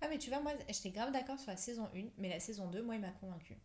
[0.00, 2.68] Ouais, mais tu vois, moi, j'étais grave d'accord sur la saison 1, mais la saison
[2.68, 3.56] 2, moi, il m'a convaincue.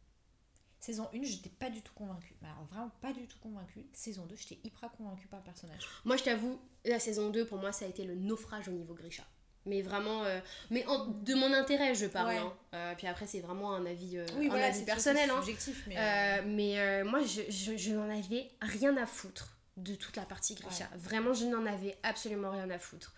[0.88, 2.34] Saison 1, j'étais pas du tout convaincue.
[2.42, 3.86] Alors, vraiment pas du tout convaincue.
[3.92, 5.82] Saison 2, j'étais hyper convaincue par le personnage.
[6.06, 8.94] Moi, je t'avoue, la saison 2, pour moi, ça a été le naufrage au niveau
[8.94, 9.24] Grisha.
[9.66, 12.28] Mais vraiment, euh, mais en- de mon intérêt, je parle.
[12.30, 12.38] Ouais.
[12.38, 12.54] hein.
[12.74, 15.30] Euh, puis après, c'est vraiment un avis, euh, Oui, un voilà, avis personnel.
[15.30, 15.42] hein.
[15.42, 16.42] subjectif, mais.
[16.46, 20.56] Mais euh, moi, je, je, je n'en avais rien à foutre de toute la partie
[20.56, 20.88] Grisha.
[20.96, 23.14] Vraiment, je n'en avais absolument rien à foutre.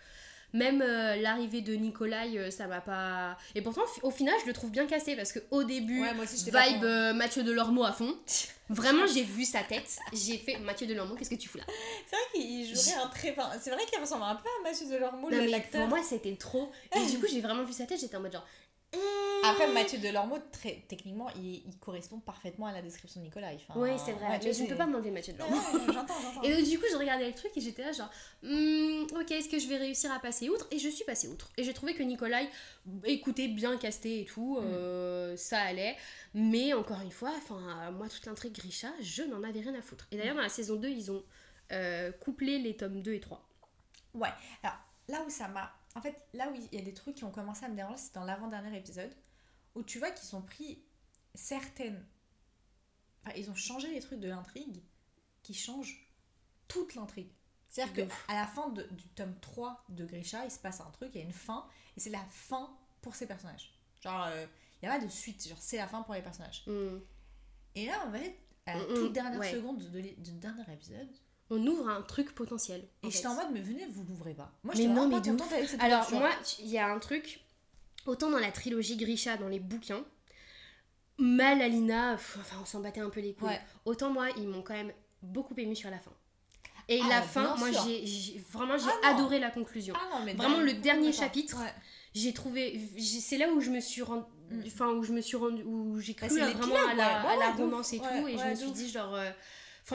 [0.52, 3.36] Même euh, l'arrivée de Nikolai, euh, ça m'a pas.
[3.54, 6.44] Et pourtant, au final, je le trouve bien cassé parce qu'au début, Ouais, moi aussi,
[6.44, 8.16] vibe euh, Mathieu Delormeau à fond.
[8.68, 9.98] Vraiment, j'ai vu sa tête.
[10.12, 11.64] J'ai fait Mathieu Delormeau, qu'est-ce que tu fous là?
[12.08, 13.30] C'est vrai qu'il jouerait un très.
[13.32, 15.80] enfin, c'est vrai qu'il ressemble un peu à Mathieu Delormeau, l'acteur.
[15.80, 16.70] pour moi, c'était trop.
[16.94, 18.46] Et du coup, j'ai vraiment vu sa tête, j'étais en mode genre.
[19.42, 23.48] Après, Mathieu Delormeau, très, techniquement, il, il correspond parfaitement à la description de Nicolas.
[23.54, 24.28] Enfin, Oui, c'est vrai.
[24.28, 25.56] ouais, mais je ne peux pas m'enlever Mathieu Delormeau.
[25.86, 26.42] j'entends, j'entends.
[26.42, 28.10] Et donc, du coup, je regardais le truc et j'étais là, genre,
[28.42, 30.66] Hmm, ok, est-ce que je vais réussir à passer outre?
[30.70, 31.50] Et je suis passée outre.
[31.56, 32.48] Et j'ai trouvé que Nikolai
[33.04, 35.96] écoutait bien casté et tout, euh, ça allait.
[36.34, 40.06] Mais encore une fois, enfin, moi, toute l'intrigue Grisha, je n'en avais rien à foutre.
[40.12, 41.22] Et d'ailleurs, dans la saison 2, ils ont
[41.72, 43.42] euh, couplé les tomes 2 et 3.
[44.14, 44.28] Ouais,
[44.62, 44.76] alors
[45.08, 45.72] là où ça m'a.
[45.96, 47.96] En fait, là où il y a des trucs qui ont commencé à me déranger,
[47.98, 49.12] c'est dans l'avant-dernier épisode,
[49.74, 50.82] où tu vois qu'ils ont pris
[51.34, 52.04] certaines.
[53.24, 54.82] Enfin, ils ont changé les trucs de l'intrigue
[55.42, 56.08] qui changent
[56.68, 57.30] toute l'intrigue.
[57.68, 60.90] C'est-à-dire De qu'à la fin de- du tome 3 de Grisha, il se passe un
[60.90, 61.66] truc, il y a une fin,
[61.96, 63.72] et c'est la fin pour ces personnages.
[64.00, 64.46] Genre, euh,
[64.82, 66.64] il n'y a pas de suite, genre, c'est la fin pour les personnages.
[66.66, 66.98] Hmm.
[67.74, 68.36] Et là, en fait,
[68.66, 69.52] à la Mm, toute mm, dernière ouais.
[69.52, 71.08] seconde de, du dernier épisode,
[71.50, 72.86] On ouvre un truc potentiel.
[73.02, 74.52] en et j'étais en mode, mais venez, vous l'ouvrez pas.
[74.62, 76.30] Moi, Mais j'étais non, mais pas de contente avec cette Alors, moi,
[76.60, 77.40] il y a un truc,
[78.06, 80.04] autant dans la trilogie Grisha, dans les bouquins,
[81.18, 83.48] Mal, Alina, pff, enfin, on s'en battait un peu les couilles.
[83.48, 83.60] Ouais.
[83.84, 84.90] Autant moi, ils m'ont quand même
[85.22, 86.12] beaucoup ému sur la fin.
[86.88, 89.94] Et Ah, la fin, moi, j'ai vraiment, j'ai Ah, adoré la conclusion.
[89.98, 91.74] Ah non, mais Vraiment, le dernier chapitre, Ouais.
[92.14, 94.62] J'ai trouvé, c'est là où je me suis rendu, Mm.
[94.66, 97.02] enfin où je me suis rendu, où j'ai Bah, cru vraiment à la, ouais.
[97.02, 97.70] à Ouais, la ouais, de ouf.
[97.70, 99.30] romance et Ouais, tout, et je me suis dit genre, euh,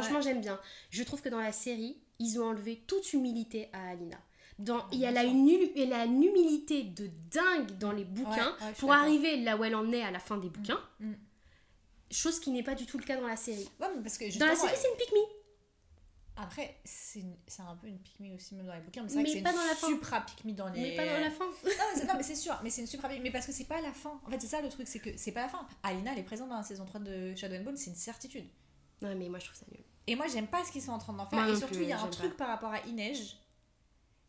[0.02, 0.60] franchement, j'aime bien.
[0.90, 4.18] Je trouve que dans la série, ils ont enlevé toute humilité à Alina.
[4.58, 5.38] Dans, il y a bien la, sûr.
[5.38, 9.64] une, et une humilité de dingue dans les bouquins Ouais, ouais, pour arriver là où
[9.66, 10.80] elle en est à la fin des bouquins.
[11.02, 11.12] Mm.
[12.12, 13.68] Chose qui n'est pas du tout le cas dans la série.
[13.82, 15.36] Ouais, mais parce que Dans la série, c'est une pique me.
[16.38, 17.24] Après, c'est
[17.60, 19.36] un peu une pick me aussi, même dans les bouquins, mais c'est vrai Mais que
[19.38, 19.88] c'est pas une dans la fin.
[19.88, 20.82] supra pick me dans les.
[20.82, 21.46] Mais pas dans la fin.
[21.46, 23.94] Non, mais c'est- sûr, mais c'est une supra pick mais parce que c'est pas la
[23.94, 24.20] fin.
[24.26, 25.66] En fait, c'est ça le truc, c'est que c'est pas la fin.
[25.84, 28.46] Alina, elle est présente dans la saison 3 de Shadow and Bone, c'est une certitude.
[29.02, 29.84] Non, mais moi je trouve ça nul.
[30.08, 31.40] Et moi, j'aime pas ce qu'ils sont en train d'en faire.
[31.40, 33.38] Moi et surtout, il y a un truc par rapport à Inej.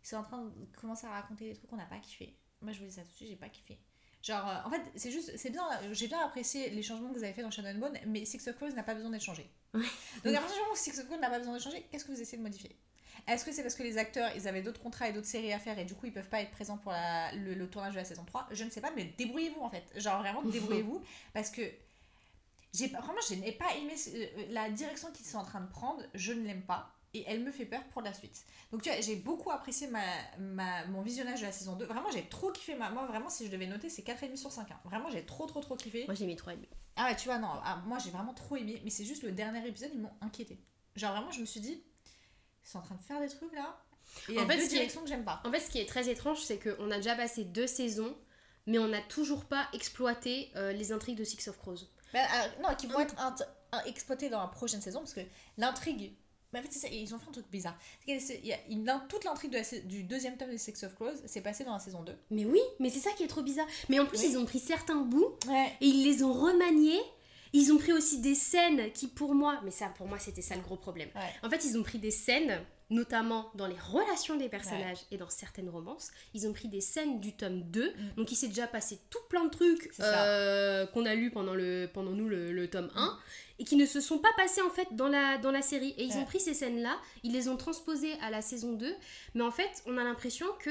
[0.03, 0.51] Ils sont en train de
[0.81, 2.35] commencer à raconter des trucs qu'on n'a pas kiffé.
[2.63, 3.79] Moi, je vous dis ça tout de suite, j'ai pas kiffé.
[4.23, 5.63] Genre, euh, en fait, c'est juste, c'est bien,
[5.93, 8.49] j'ai bien apprécié les changements que vous avez fait dans Shadow and Bone, mais Six
[8.49, 9.51] of Crows n'a pas besoin d'être changé.
[9.75, 12.05] Donc, à partir du moment où Six of Crows n'a pas besoin d'être changé, qu'est-ce
[12.07, 12.75] que vous essayez de modifier?
[13.29, 15.59] Est-ce que c'est parce que les acteurs, ils avaient d'autres contrats et d'autres séries à
[15.59, 17.99] faire et du coup, ils peuvent pas être présents pour la- le, le tournage de
[17.99, 19.85] la saison 3 Je ne sais pas, mais débrouillez-vous en fait.
[19.97, 21.03] Genre, vraiment, débrouillez-vous
[21.35, 21.63] parce que
[22.75, 25.69] j'ai vraiment, je n'ai pas aimé ce- euh, la direction qu'ils sont en train de
[25.71, 26.93] prendre, je ne l'aime pas.
[27.15, 28.45] Et elle me fait peur pour la suite.
[28.71, 30.03] Donc tu vois, j'ai beaucoup apprécié ma,
[30.39, 31.87] ma- mon visionnage de la saison 2.
[31.87, 32.75] Vraiment, j'ai trop kiffé.
[32.75, 34.71] Ma, moi, vraiment, si je devais noter, c'est 4,5 sur 5.
[34.71, 34.81] hein.
[34.85, 36.05] Vraiment, j'ai trop, trop, trop kiffé.
[36.07, 36.69] Moi j'ai mis 3 et demi.
[36.97, 38.83] Ah ouais, tu vois, non, ah, moi j'ai vraiment trop aimé.
[38.85, 40.59] Mais c'est juste le dernier épisode, ils m'ont inquiété.
[40.95, 41.83] Genre vraiment, je me suis dit,
[42.65, 43.79] ils sont en train de faire des trucs là.
[44.29, 45.41] Et y a En fait, deux est- directions que j'aime pas.
[45.47, 48.15] En fait, ce qui est très étrange, c'est qu'on a déjà passé deux saisons,
[48.67, 51.77] mais on n'a toujours pas exploité euh, les intrigues de Six of Crows.
[52.21, 55.21] Alors, non, qui vont être int- un- exploités dans la prochaine saison parce que
[55.59, 56.13] l'intrigue.
[56.53, 57.77] Mais en fait, c'est ça, ils ont fait un truc bizarre.
[58.07, 61.41] Il y a une- toute l'intrigue de du deuxième tome de Six of Crows s'est
[61.41, 62.17] passée dans la saison 2.
[62.31, 63.67] Mais oui, mais c'est ça qui est trop bizarre.
[63.89, 64.29] Mais en plus, Oui.
[64.31, 65.73] ils ont pris certains bouts Ouais.
[65.81, 67.01] et ils les ont remaniés.
[67.53, 70.55] Ils ont pris aussi des scènes qui, pour moi, mais ça, pour moi, c'était ça
[70.55, 71.09] le gros problème.
[71.15, 71.33] Ouais.
[71.43, 72.61] En fait, ils ont pris des scènes,
[72.91, 76.11] notamment dans les relations des personnages et dans certaines romances.
[76.35, 77.89] Ils ont pris des scènes du tome 2.
[77.91, 77.95] Mm.
[78.17, 81.91] Donc, il s'est déjà passé tout plein de trucs euh, qu'on a lu pendant, le,
[81.93, 83.19] pendant nous le, le tome 1
[83.59, 85.95] et qui ne se sont pas passés en fait dans la, dans la série.
[85.97, 86.19] Et ils Ouais.
[86.19, 88.95] ont pris ces scènes-là, ils les ont transposées à la saison 2.
[89.35, 90.71] Mais en fait, on a l'impression que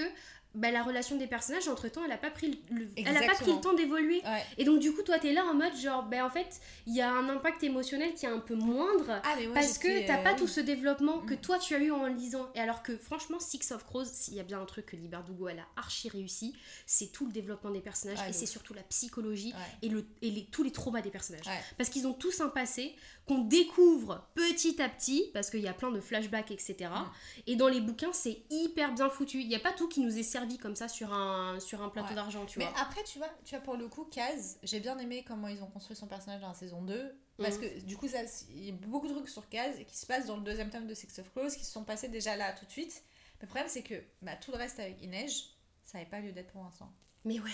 [0.56, 3.36] bah, la relation des personnages, entre-temps, elle n'a pas pris le, le- elle a pas
[3.36, 4.22] pris le temps d'évoluer.
[4.26, 4.44] Ouais.
[4.58, 7.02] Et donc du coup, toi, t'es là en mode genre, ben en fait, il y
[7.02, 9.22] a un impact émotionnel qui est un peu moindre.
[9.24, 11.38] Ah, parce que t'as euh, pas tout ce développement que Mm.
[11.42, 12.48] toi tu as eu en lisant.
[12.56, 15.48] Et alors que franchement, Six of Crows, s'il y a bien un truc que Liberdugo
[15.50, 19.54] elle a archi réussi, c'est tout le développement des personnages et c'est surtout la psychologie
[19.82, 21.46] et, le, et les, tous les traumas des personnages.
[21.78, 22.96] Parce qu'ils ont tous un passé,
[23.28, 26.76] qu'on découvre petit à petit, parce qu'il y a plein de flashbacks, etc.
[26.92, 27.10] Mm.
[27.48, 29.42] Et dans les bouquins, c'est hyper bien foutu.
[29.42, 31.90] Il n'y a pas tout qui nous est servi comme ça sur un, sur un
[31.90, 32.16] plateau Ouais.
[32.16, 32.80] d'argent, tu Mais vois.
[32.80, 35.68] après, tu vois, tu vois, pour le coup, Kaz, j'ai bien aimé comment ils ont
[35.68, 37.16] construit son personnage dans la saison 2.
[37.38, 37.62] Parce Mhm.
[37.62, 38.06] que du coup,
[38.52, 40.88] il y a beaucoup de trucs sur Kaz qui se passent dans le deuxième tome
[40.88, 43.04] de Six of Crows qui se sont passés déjà là tout de suite.
[43.40, 45.50] Mais le problème, c'est que bah, tout le reste avec Inej,
[45.84, 46.90] ça n'avait pas lieu d'être pour l'instant.
[47.26, 47.50] Mais ouais.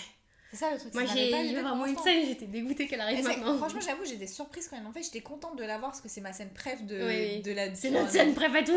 [0.52, 0.92] C'est ça le truc.
[0.92, 3.56] Moi, j'ai eu vraiment une scène, j'étais dégoûtée qu'elle arrive c'est- maintenant.
[3.56, 5.02] Franchement, j'avoue, j'étais surprise quand ils l'ont fait.
[5.02, 7.40] J'étais contente de l'avoir parce que c'est ma scène préf de, Oui, oui.
[7.42, 7.74] de la.
[7.74, 8.72] C'est notre scène préf à tous.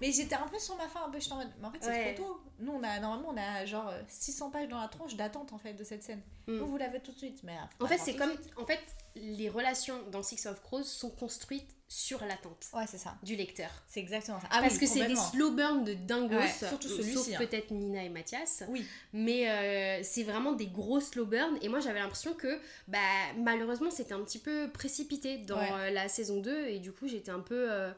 [0.00, 1.18] Mais j'étais un peu sur ma fin, un peu.
[1.20, 1.50] J'étais en mode.
[1.60, 2.14] Mais en fait, c'est Ouais.
[2.14, 2.40] trop tôt.
[2.60, 5.58] Nous, on a, normalement, on a genre euh, 600 pages dans la tronche d'attente en
[5.58, 6.22] fait de cette scène.
[6.46, 6.58] Mm.
[6.58, 7.40] Vous, vous l'avez tout de suite.
[7.42, 8.32] Mais En fait, c'est comme.
[8.56, 8.80] En fait,
[9.16, 13.14] les relations dans Six of Crows sont construites sur l'attente Ouais, c'est ça.
[13.22, 13.70] du lecteur.
[13.86, 14.48] C'est exactement ça.
[14.50, 17.34] Ah Parce oui, que c'est des slow burns de dingos, Ouais, surtout euh, celui-ci, sauf
[17.34, 17.38] hein.
[17.38, 18.64] peut-être Nina et Mathias.
[18.68, 18.84] Oui.
[19.12, 21.56] Mais euh, c'est vraiment des gros slow burns.
[21.62, 22.98] Et moi, j'avais l'impression que bah,
[23.36, 25.70] malheureusement, c'était un petit peu précipité dans Ouais.
[25.72, 26.66] euh, la saison 2.
[26.68, 27.70] Et du coup, j'étais un peu.
[27.70, 27.92] euh,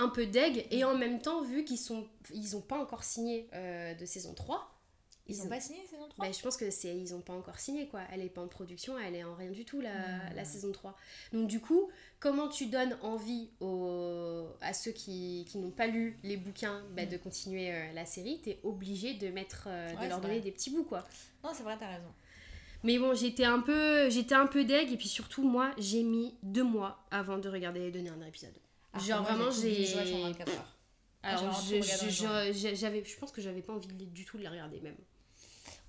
[0.00, 3.48] un peu deg et en même temps vu qu'ils sont ils ont pas encore signé
[3.54, 4.66] euh, de saison 3
[5.26, 7.58] Ils ont pas signé saison 3 bah, je pense que c'est ils ont pas encore
[7.60, 8.00] signé quoi.
[8.12, 10.34] Elle est pas en production, elle est en rien du tout la, Hmm.
[10.34, 10.96] la saison 3.
[11.32, 11.88] Donc du coup,
[12.18, 17.04] comment tu donnes envie aux, à ceux qui, qui n'ont pas lu les bouquins bah,
[17.04, 17.08] Hmm.
[17.10, 20.42] de continuer euh, la série, t'es obligé de mettre euh, de leur donner vrai.
[20.42, 21.06] des petits bouts quoi.
[21.44, 22.12] Non, c'est vrai, t'as raison.
[22.82, 26.34] Mais bon, j'étais un peu j'étais un peu deg et puis surtout moi, j'ai mis
[26.42, 28.56] deux mois avant de regarder les derniers épisodes.
[28.92, 30.76] Alors Genre moi, vraiment j'ai watch en 24 heures.
[31.22, 34.80] alors je- j'avais je pense que j'avais pas envie de- du tout de les regarder
[34.80, 34.96] même.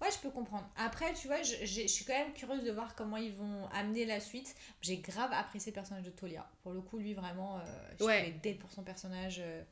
[0.01, 0.67] Ouais, je peux comprendre.
[0.77, 3.67] Après, tu vois, je, j'ai- je suis quand même curieuse de voir comment ils vont
[3.69, 4.55] amener la suite.
[4.81, 6.49] J'ai grave apprécié le personnage de Tolia.
[6.63, 7.61] Pour le coup, lui, vraiment, euh,
[7.99, 8.31] je Ouais.
[8.43, 9.37] dead pour son personnage.
[9.39, 9.63] euh,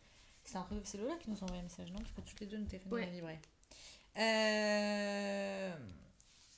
[0.44, 1.98] c'est un peu- c'est Lola qui nous a envoyé un message, non?
[2.00, 3.06] Parce que toutes les deux, nos téléphones Ouais.
[3.08, 3.40] vibré.
[4.18, 5.72] Euh,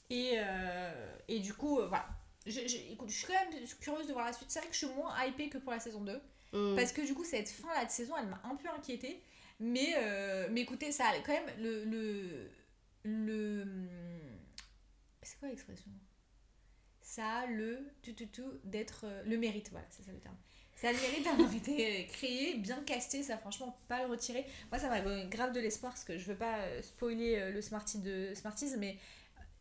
[0.09, 2.05] Et, euh, et du coup, euh, voilà.
[2.45, 4.51] Je, je- écoute, je suis quand même curieuse de voir la suite.
[4.51, 6.21] C'est vrai que je suis moins hypée que pour la saison 2.
[6.53, 6.75] Mm.
[6.75, 9.21] Parce que du coup, cette fin là de saison, elle m'a un peu inquiétée.
[9.59, 11.83] Mais, euh, mais écoutez, ça quand même le.
[11.85, 12.49] le,
[13.03, 13.65] le
[15.21, 15.91] c'est quoi l'expression?
[17.01, 19.05] Ça a le tout tout tout d'être.
[19.05, 20.35] euh, le mérite, voilà, c'est ça le terme.
[20.75, 24.45] Ça a le mérite d'avoir été créé, bien casté, ça franchement pas le retirer.
[24.71, 27.61] Moi ça m'a grave de l'espoir parce que je veux pas euh, spoiler euh, le
[27.61, 28.97] Smarty de Smarties, mais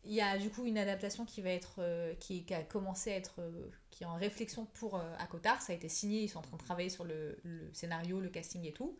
[0.03, 3.11] il y a du coup une adaptation qui va être euh, qui, qui a commencé
[3.11, 5.61] à être euh, qui est en réflexion pour euh, Akotar.
[5.61, 8.29] Ça a été signé ils sont en train de travailler sur le, le scénario le
[8.29, 8.97] casting et tout.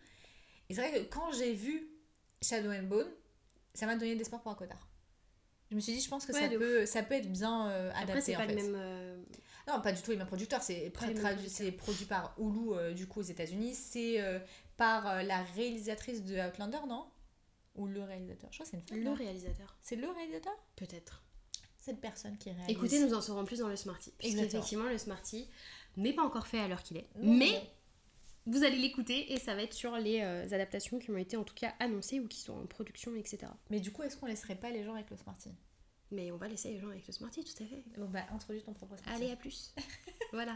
[0.70, 1.90] Et c'est vrai que quand j'ai vu
[2.42, 3.10] Shadow and Bone
[3.74, 4.88] ça m'a donné de l'espoir pour Akotar.
[5.70, 7.92] Je me suis dit je pense que Ouais, ça peut ça peut être bien euh,
[7.96, 8.56] adapté Après c'est en pas fait.
[8.56, 9.26] le même
[9.68, 10.62] non pas du tout les mêmes producteurs.
[10.62, 10.92] C'est
[11.48, 13.74] c'est produit par Hulu du coup aux États-Unis.
[13.74, 14.20] C'est
[14.78, 17.06] par la réalisatrice de Outlander non?
[17.76, 21.24] Ou le réalisateur je crois que c'est une femme le réalisateur c'est le réalisateur peut-être.
[21.78, 24.14] cette personne qui réalise Écoutez, nous en saurons plus dans le Smarty.
[24.20, 25.48] Puisqu'effectivement, le Smarty
[25.98, 27.08] n'est pas encore fait à l'heure qu'il est.
[27.16, 27.52] Non, mais
[28.46, 28.54] non.
[28.54, 31.44] vous allez l'écouter et ça va être sur les euh, adaptations qui ont été en
[31.44, 33.52] tout cas annoncées ou qui sont en production, etc.
[33.70, 35.50] Mais du coup, est-ce qu'on laisserait pas les gens avec le Smarty
[36.12, 37.84] Mais on va laisser les gens avec le Smarty, tout à fait.
[37.98, 39.24] Bon, bah, introduis ton propre Smarty.
[39.24, 39.74] Allez, à plus.
[40.34, 40.56] voilà.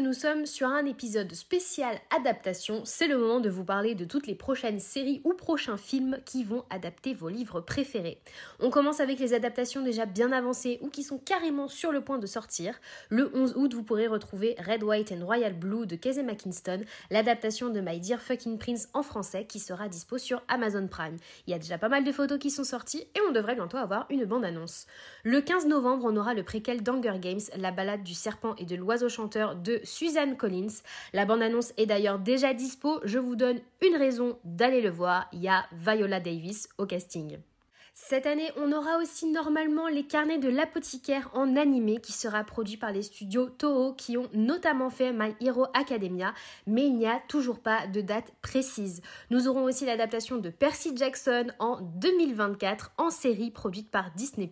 [0.00, 4.26] Nous sommes sur un épisode spécial adaptation, c'est le moment de vous parler de toutes
[4.26, 8.18] les prochaines séries ou prochains films qui vont adapter vos livres préférés.
[8.58, 12.18] On commence avec les adaptations déjà bien avancées ou qui sont carrément sur le point
[12.18, 12.80] de sortir.
[13.08, 16.80] Le 11 août, vous pourrez retrouver Red, White and Royal Blue de Casey McKinston,
[17.10, 21.18] l'adaptation de My Dear Fucking Prince en français qui sera dispo sur Amazon Prime.
[21.46, 23.76] Il y a déjà pas mal de photos qui sont sorties et on devrait bientôt
[23.76, 24.86] avoir une bande-annonce.
[25.22, 28.74] Le 15 novembre, on aura le préquel d'Hunger Games, la balade du serpent et de
[28.74, 30.82] l'oiseau chanteur de Suzanne Collins.
[31.12, 35.40] La bande-annonce est d'ailleurs déjà dispo, je vous donne une raison d'aller le voir, il
[35.40, 37.38] y a Viola Davis au casting.
[37.96, 42.76] Cette année, on aura aussi normalement les carnets de l'apothicaire en animé qui sera produit
[42.76, 46.34] par les studios Toho qui ont notamment fait My Hero Academia,
[46.66, 49.00] mais il n'y a toujours pas de date précise.
[49.30, 54.50] Nous aurons aussi l'adaptation de Percy Jackson en 2024 en série produite par Disney+.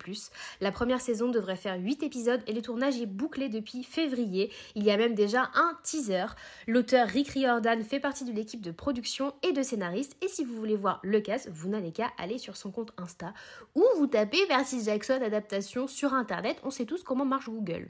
[0.61, 4.53] La première saison devrait faire 8 épisodes et le tournage est bouclé depuis février.
[4.77, 6.27] Il y a même déjà un teaser.
[6.69, 10.55] L'auteur Rick Riordan fait partie de l'équipe de production et de scénaristes et si vous
[10.55, 13.32] voulez voir le cast, vous n'allez qu'à aller sur son compte Insta
[13.75, 17.89] ou vous tapez Percy Jackson adaptation sur internet, on sait tous comment marche Google.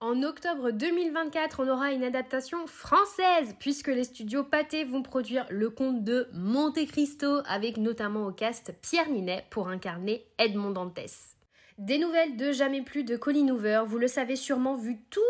[0.00, 5.70] En octobre 2024, on aura une adaptation française, puisque les studios Pathé vont produire le
[5.70, 11.36] conte de Monte Cristo, avec notamment au cast Pierre Ninet pour incarner Edmond Dantès.
[11.78, 15.20] Des nouvelles de Jamais plus de Colin Hoover, vous le savez sûrement vu tous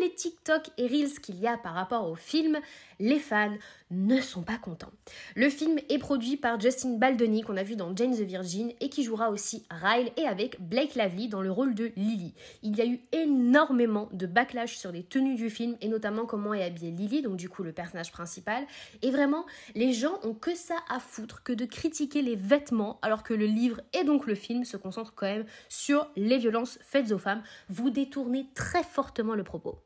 [0.00, 2.58] les TikTok et Reels qu'il y a par rapport au film,
[3.02, 3.56] les fans
[3.90, 4.92] ne sont pas contents.
[5.34, 8.88] Le film est produit par Justin Baldoni qu'on a vu dans Jane the Virgin et
[8.88, 12.32] qui jouera aussi Ryle et avec Blake Lively dans le rôle de Lily.
[12.62, 16.54] Il y a eu énormément de backlash sur les tenues du film et notamment comment
[16.54, 18.64] est habillée Lily, donc du coup le personnage principal.
[19.02, 19.44] Et vraiment,
[19.74, 23.46] les gens ont que ça à foutre que de critiquer les vêtements alors que le
[23.46, 27.42] livre et donc le film se concentrent quand même sur les violences faites aux femmes.
[27.68, 29.82] Vous détournez très fortement le propos.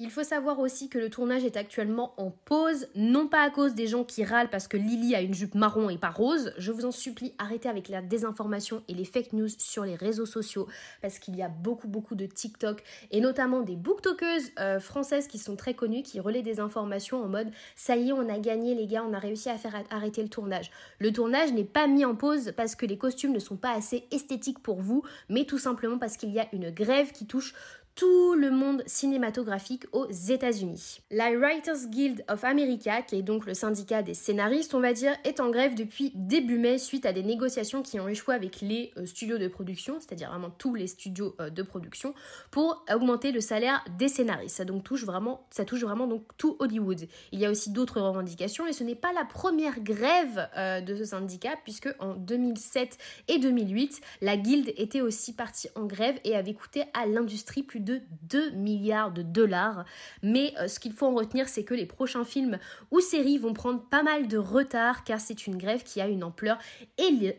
[0.00, 3.74] Il faut savoir aussi que le tournage est actuellement en pause, non pas à cause
[3.74, 6.52] des gens qui râlent parce que Lily a une jupe marron et pas rose.
[6.56, 10.24] Je vous en supplie, arrêtez avec la désinformation et les fake news sur les réseaux
[10.24, 10.68] sociaux
[11.02, 15.38] parce qu'il y a beaucoup beaucoup de TikTok et notamment des booktokeuses euh, françaises qui
[15.38, 18.76] sont très connues qui relaient des informations en mode ça y est, on a gagné
[18.76, 20.70] les gars, on a réussi à faire arrêter le tournage.
[21.00, 24.06] Le tournage n'est pas mis en pause parce que les costumes ne sont pas assez
[24.12, 27.52] esthétiques pour vous, mais tout simplement parce qu'il y a une grève qui touche
[27.98, 31.00] tout le monde cinématographique aux États-Unis.
[31.10, 35.16] La Writers Guild of America, qui est donc le syndicat des scénaristes, on va dire,
[35.24, 38.92] est en grève depuis début mai suite à des négociations qui ont échoué avec les
[38.98, 42.14] euh, studios de production, c'est-à-dire vraiment tous les studios euh, de production,
[42.52, 44.58] pour augmenter le salaire des scénaristes.
[44.58, 47.00] Ça donc touche vraiment, ça touche vraiment donc tout Hollywood.
[47.32, 50.94] Il y a aussi d'autres revendications et ce n'est pas la première grève euh, de
[50.94, 52.96] ce syndicat puisque en 2007
[53.26, 57.80] et 2008, la guilde était aussi partie en grève et avait coûté à l'industrie plus
[57.80, 59.84] de de 2 milliards de dollars.
[60.22, 62.58] Mais euh, ce qu'il faut en retenir, c'est que les prochains films
[62.90, 66.22] ou séries vont prendre pas mal de retard car c'est une grève qui a une
[66.24, 66.58] ampleur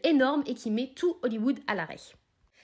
[0.04, 2.18] énorme et qui met tout Hollywood à l'arrêt.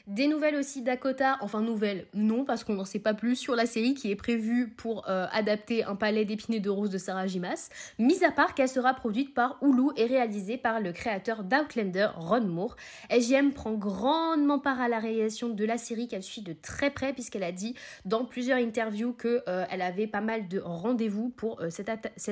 [0.08, 3.66] Des nouvelles aussi Dakota, enfin nouvelles, non, parce qu'on n'en sait pas plus sur la
[3.66, 7.72] série qui est prévue pour euh, adapter un palais d'épinay de rose de Sarah Jimas,
[7.98, 12.42] mis à part qu'elle sera produite par Hulu et réalisée par le créateur d'Outlander, Ron
[12.42, 12.76] Moore.
[13.10, 17.12] SGM prend grandement part à la réalisation de la série qu'elle suit de très près,
[17.12, 17.74] puisqu'elle a dit
[18.06, 21.90] dans plusieurs interviews qu'elle euh, avait pas mal de rendez-vous pour euh, cette,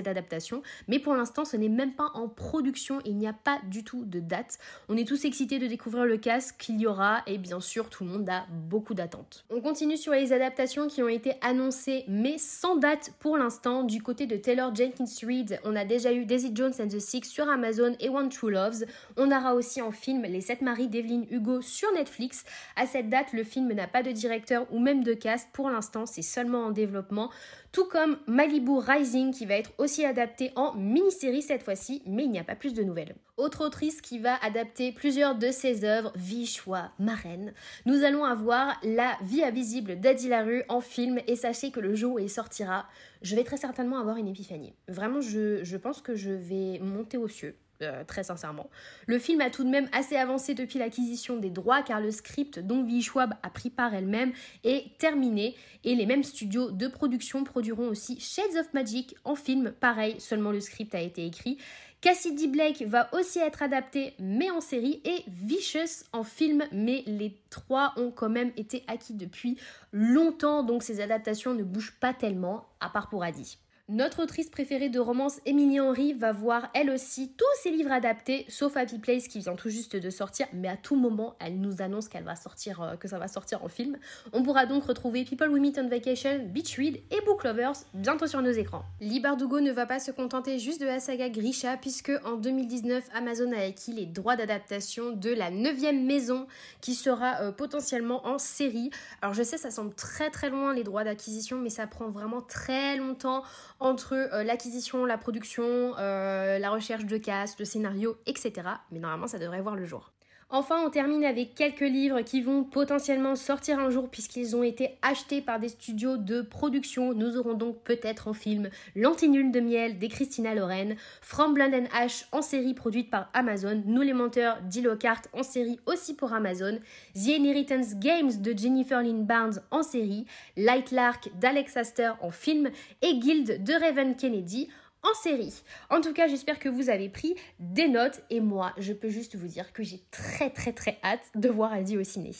[0.07, 0.61] adaptation.
[0.87, 4.05] Mais pour l'instant, ce n'est même pas en production, il n'y a pas du tout
[4.05, 4.59] de date.
[4.89, 8.03] On est tous excités de découvrir le casque qu'il y aura, et bien sûr, tout
[8.03, 9.45] le monde a beaucoup d'attentes.
[9.49, 13.83] On continue sur les adaptations qui ont été annoncées, mais sans date pour l'instant.
[13.83, 17.23] Du côté de Taylor Jenkins Reid, on a déjà eu Daisy Jones and the Six
[17.23, 18.85] sur Amazon et One True Loves.
[19.17, 22.45] On aura aussi en film Les Sept Maris d'Evelyn Hugo sur Netflix.
[22.75, 25.49] À cette date, le film n'a pas de directeur ou même de cast.
[25.53, 27.31] Pour l'instant, c'est seulement en développement
[27.73, 32.29] tout comme Malibu Rising qui va être aussi adapté en mini-série cette fois-ci, mais il
[32.29, 33.15] n'y a pas plus de nouvelles.
[33.35, 37.53] Autre autrice qui va adapter plusieurs de ses œuvres, Vichois Marraine.
[37.87, 42.13] Nous allons avoir La vie invisible d'Adi Larue en film et sachez que le jour
[42.13, 42.85] où il sortira,
[43.23, 44.75] je vais très certainement avoir une épiphanie.
[44.87, 47.57] Vraiment, je pense que je vais monter aux cieux.
[47.83, 48.69] Euh, très sincèrement.
[49.07, 52.59] Le film a tout de même assez avancé depuis l'acquisition des droits car le script
[52.59, 53.01] dont V.
[53.01, 54.31] Schwab a pris par elle-même
[54.63, 59.71] est terminé et les mêmes studios de production produiront aussi Shades of Magic en film,
[59.71, 61.57] pareil, seulement le script a été écrit.
[62.01, 67.37] Cassidy Blake va aussi être adapté mais en série et Vicious en film mais les
[67.49, 69.57] trois ont quand même été acquis depuis
[69.93, 73.57] longtemps donc ces adaptations ne bougent pas tellement à part pour Adi.
[73.89, 78.45] Notre autrice préférée de romance, Emily Henry, va voir elle aussi tous ses livres adaptés,
[78.47, 81.81] sauf Happy Place qui vient tout juste de sortir, mais à tout moment, elle nous
[81.81, 83.97] annonce qu'elle va sortir, euh, que ça va sortir en film.
[84.31, 88.25] On pourra donc retrouver People We Meet on Vacation, Beach Read et Book Lovers bientôt
[88.25, 88.85] sur nos écrans.
[89.01, 93.03] Lee Bardugo ne va pas se contenter juste de la saga Grisha, puisque en 2019,
[93.13, 96.47] Amazon a acquis les droits d'adaptation de la 9 maison
[96.79, 98.91] qui sera euh, potentiellement en série.
[99.21, 102.41] Alors je sais, ça semble très très loin les droits d'acquisition, mais ça prend vraiment
[102.41, 103.43] très longtemps
[103.83, 108.53] entre euh, l'acquisition, la production, euh, la recherche de cast, de scénario, etc.
[108.91, 110.12] Mais normalement, ça devrait voir le jour.
[110.55, 114.99] Enfin, on termine avec quelques livres qui vont potentiellement sortir un jour puisqu'ils ont été
[115.01, 117.15] achetés par des studios de production.
[117.15, 121.87] Nous aurons donc peut-être en film L'Antinule de miel des Christina Loren, From Blood and
[121.91, 126.77] Ash en série produite par Amazon, Nous les menteurs d'Ilocart en série aussi pour Amazon,
[127.15, 132.69] The Inheritance Games de Jennifer Lynn Barnes en série, Light Lark d'Alex Astor en film
[133.01, 134.69] et Guild de Raven Kennedy
[135.03, 135.53] en série.
[135.89, 139.35] En tout cas, j'espère que vous avez pris des notes et moi, je peux juste
[139.35, 142.31] vous dire que j'ai très très très hâte de voir Adi au ciné.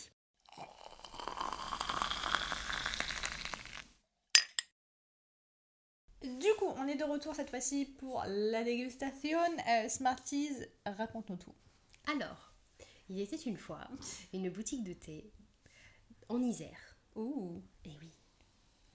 [6.22, 9.40] Du coup, on est de retour cette fois-ci pour la dégustation.
[9.70, 10.54] Euh, Smarties,
[10.86, 11.54] raconte-nous tout.
[12.12, 12.54] Alors,
[13.10, 13.82] il était une fois
[14.34, 15.32] une boutique de thé
[16.30, 16.98] en Isère.
[17.16, 17.62] Ouh.
[17.84, 18.12] Et oui,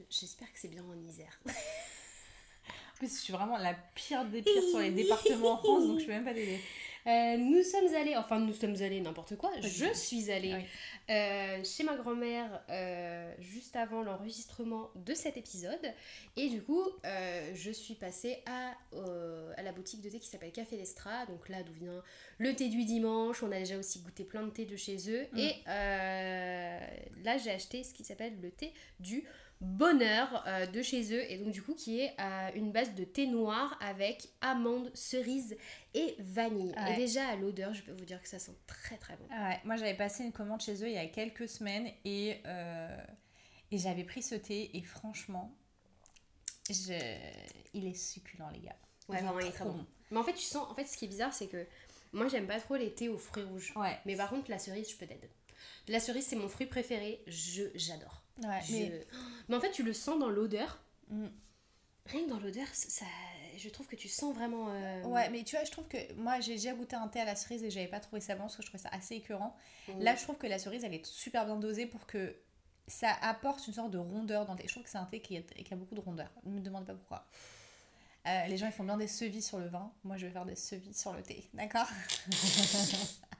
[0.08, 1.38] j'espère que c'est bien en Isère.
[2.98, 6.04] Plus, je suis vraiment la pire des pires sur les départements en France, donc je
[6.04, 6.58] peux même pas t'aider.
[7.06, 10.64] Euh, nous sommes allés, enfin nous sommes allés n'importe quoi, je suis allée Oui.
[11.08, 15.80] euh, chez ma grand-mère euh, juste avant l'enregistrement de cet épisode.
[16.36, 16.82] Et du coup,
[17.54, 18.74] je suis passée à,
[19.56, 22.02] à la boutique de thé qui s'appelle Café Lestra, donc là d'où vient
[22.36, 23.42] le thé du dimanche.
[23.42, 25.26] On a déjà aussi goûté plein de thé de chez eux.
[25.32, 25.38] Mm.
[25.38, 25.54] Et
[27.24, 29.24] là, j'ai acheté ce qui s'appelle le thé du
[29.60, 31.30] bonheur euh, de chez eux.
[31.30, 35.56] Et donc, du coup, qui est euh, une base de thé noir avec amandes, cerises
[35.94, 36.72] et vanille.
[36.76, 36.94] Ouais.
[36.94, 39.24] Et déjà, à l'odeur, je peux vous dire que ça sent très très bon.
[39.30, 42.96] Ouais, moi j'avais passé une commande chez eux il y a quelques semaines et, euh,
[43.70, 45.54] et j'avais pris ce thé et franchement,
[46.70, 46.92] je...
[47.74, 48.76] il est succulent les gars.
[49.08, 49.84] Ouais, vraiment, il est très bon.
[50.10, 51.66] Mais en fait, tu sens, en fait, ce qui est bizarre, c'est que
[52.12, 53.72] moi, j'aime pas trop les thés aux fruits rouges.
[53.76, 55.28] Ouais, Mais par contre, la cerise, je peux t'aider.
[55.88, 57.22] La cerise, c'est mon fruit préféré.
[57.26, 58.22] Je j'adore.
[58.42, 59.06] Ouais Je- mais...
[59.48, 60.80] mais en fait, tu le sens dans l'odeur.
[61.08, 61.26] Mm.
[62.06, 63.04] Rien que dans l'odeur, ça,
[63.56, 64.68] je trouve que tu sens vraiment.
[64.70, 67.24] euh, Ouais, mais tu vois, je trouve que moi j'ai déjà goûté un thé à
[67.26, 69.54] la cerise et j'avais pas trouvé ça bon parce que je trouvais ça assez écœurant.
[69.88, 70.00] mm.
[70.02, 72.34] Là, je trouve que la cerise elle est super bien dosée pour que
[72.86, 74.66] ça apporte une sorte de rondeur dans le thé.
[74.68, 76.30] Je trouve que c'est un thé qui, est- qui a beaucoup de rondeur.
[76.44, 77.26] Ne me demandez pas pourquoi.
[78.26, 79.92] Euh, les gens ils font bien des sevis sur le vin.
[80.04, 81.48] Moi je vais faire des sevis sur le thé.
[81.52, 81.86] D'accord?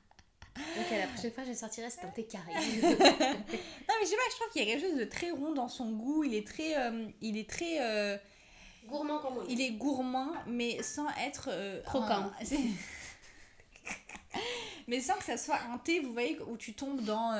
[0.78, 2.52] Ok, la prochaine fois, je sortirai, c'est un thé carré.
[2.54, 5.52] Non, mais je sais pas, je trouve qu'il y a quelque chose de très rond
[5.52, 6.24] dans son goût.
[6.24, 6.76] Il est très.
[6.78, 7.80] euh, il est très.
[7.80, 8.16] euh,
[8.86, 9.52] Gourmand comme on dit.
[9.54, 11.48] il est gourmand, mais sans être.
[11.52, 12.30] euh, Croquant.
[12.40, 12.58] un- c'est-
[14.88, 17.32] mais sans que ça soit un thé, vous voyez, où tu tombes dans.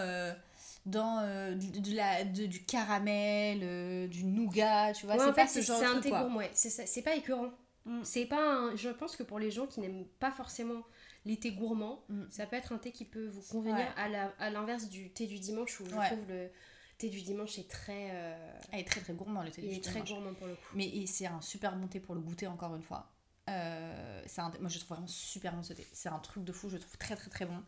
[0.87, 5.17] dans euh, de, la, de- du caramel, euh, du nougat, tu vois.
[5.17, 6.21] Ouais, c'est pas fait, ce c'est genre c'est de un truc, thé quoi.
[6.23, 6.39] gourmand.
[6.39, 6.51] ouais.
[6.55, 7.51] C'est c'est pas écœurant.
[7.85, 8.01] Mm.
[8.05, 10.83] C'est pas un- Je pense que pour les gens qui n'aiment pas forcément
[11.29, 12.25] les thés gourmands, Mm.
[12.31, 13.89] ça peut être un thé qui peut vous convenir Ouais.
[13.97, 16.07] à la- à l'inverse du thé du dimanche où je Ouais.
[16.07, 16.51] trouve le
[16.99, 18.09] thé du dimanche est très.
[18.13, 20.09] euh, Elle est très très gourmand le thé il du est très dimanche.
[20.11, 20.75] gourmand pour le coup.
[20.75, 23.09] Mais c'est un super bon thé pour le goûter encore une fois.
[23.49, 25.87] Euh, c'est un- moi je trouve vraiment super bon ce thé.
[25.93, 27.63] C'est un truc de fou, je le trouve très très très bon.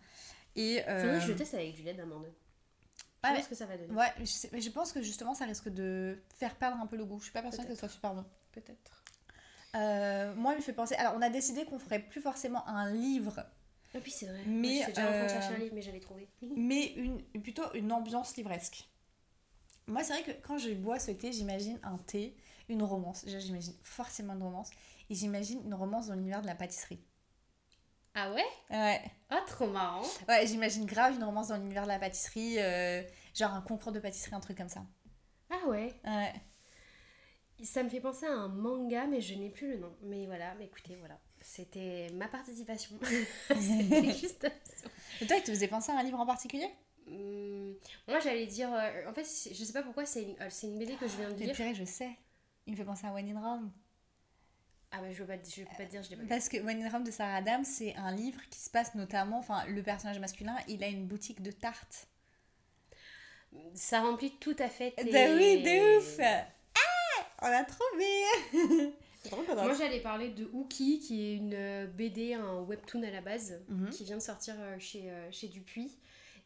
[0.56, 2.26] Et euh, je teste avec du lait d'amande.
[3.22, 3.92] Je Ouais, mais- ce que ça va donner.
[3.94, 6.86] Ouais, mais je, sais- mais je pense que justement ça risque de faire perdre un
[6.86, 7.18] peu le goût.
[7.18, 8.24] Je suis pas persuadée que ce soit super bon.
[8.52, 8.99] Peut-être.
[9.76, 10.94] Euh, moi, il me fait penser.
[10.96, 13.44] Alors, on a décidé qu'on ferait plus forcément un livre,
[13.94, 14.40] Ah oui, c'est vrai.
[14.46, 16.28] Mais, j'étais déjà en train de chercher euh, un livre, mais j'avais trouvé.
[16.56, 18.88] mais une, plutôt une ambiance livresque.
[19.86, 22.36] Moi, c'est vrai que quand je bois ce thé, j'imagine un thé,
[22.68, 23.24] une romance.
[23.24, 24.70] Déjà, j'imagine forcément une romance.
[25.08, 27.00] Et j'imagine une romance dans l'univers de la pâtisserie.
[28.14, 28.44] Ah ouais?
[28.70, 29.00] Ouais.
[29.30, 30.02] Ah, trop marrant.
[30.28, 32.58] Ouais, j'imagine grave une romance dans l'univers de la pâtisserie.
[32.58, 33.02] euh,
[33.34, 34.84] genre un concours de pâtisserie, un truc comme ça.
[35.50, 35.92] Ah ouais?
[36.04, 36.32] Ouais.
[37.62, 39.94] Ça me fait penser à un manga, mais je n'ai plus le nom.
[40.02, 41.18] Mais voilà, mais écoutez, voilà.
[41.40, 42.96] C'était ma participation.
[43.50, 44.50] C'était juste.
[45.20, 46.68] Et toi, il te faisait penser à un livre en particulier
[47.06, 47.74] Hum,
[48.06, 48.72] moi, j'allais dire.
[48.72, 51.30] euh, en fait, je sais pas pourquoi, c'est une, euh, une BD que je viens
[51.30, 51.54] de lire.
[51.54, 52.10] purée, je sais.
[52.66, 53.72] Il me fait penser à When in Rome.
[54.92, 56.22] Ah, bah, je peux pas, je peux pas te dire, je l'ai pas.
[56.28, 59.38] Parce que When in Rome de Sarah Adams, c'est un livre qui se passe notamment,
[59.38, 62.06] enfin, le personnage masculin, il a une boutique de tartes.
[63.74, 64.92] Ça remplit tout à fait.
[64.92, 66.20] tes- Bah oui, de ouf
[67.42, 68.92] On a trouvé
[69.54, 73.60] Moi, j'allais parler de Ookie, qui est une euh, BD, un webtoon à la base,
[73.68, 73.90] Mhm.
[73.90, 75.98] qui vient de sortir euh, chez, euh, chez Dupuis.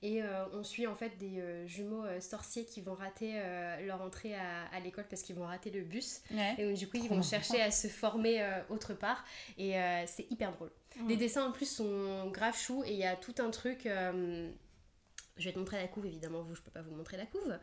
[0.03, 3.81] Et euh, on suit en fait des euh, jumeaux euh, sorciers qui vont rater euh,
[3.87, 6.21] leur entrée à, à l'école parce qu'ils vont rater le bus.
[6.33, 6.55] Ouais.
[6.59, 9.25] Et donc, du coup, ils vont chercher à se former euh, autre part.
[9.57, 10.71] Et euh, c'est hyper drôle.
[10.97, 11.09] Mm.
[11.09, 13.87] Les dessins en plus sont grave choux et il y a tout un truc.
[13.87, 14.51] euh,
[15.39, 17.57] je vais te montrer la couve, évidemment, vous, je peux pas vous montrer la couve.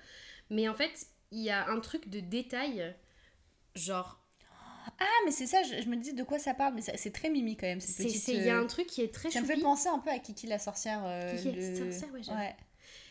[0.50, 2.96] Mais en fait, il y a un truc de détail,
[3.76, 4.20] genre
[5.00, 7.30] Ah, mais c'est ça, je, je me dis de quoi ça parle, mais c'est très
[7.30, 9.42] mimi quand même, cette C'est- Il y a euh, un truc qui est très Ça
[9.42, 9.58] me choupi.
[9.60, 11.02] fait penser un peu à Kiki la sorcière.
[11.06, 12.56] euh, Kiki la sorcière, ouais.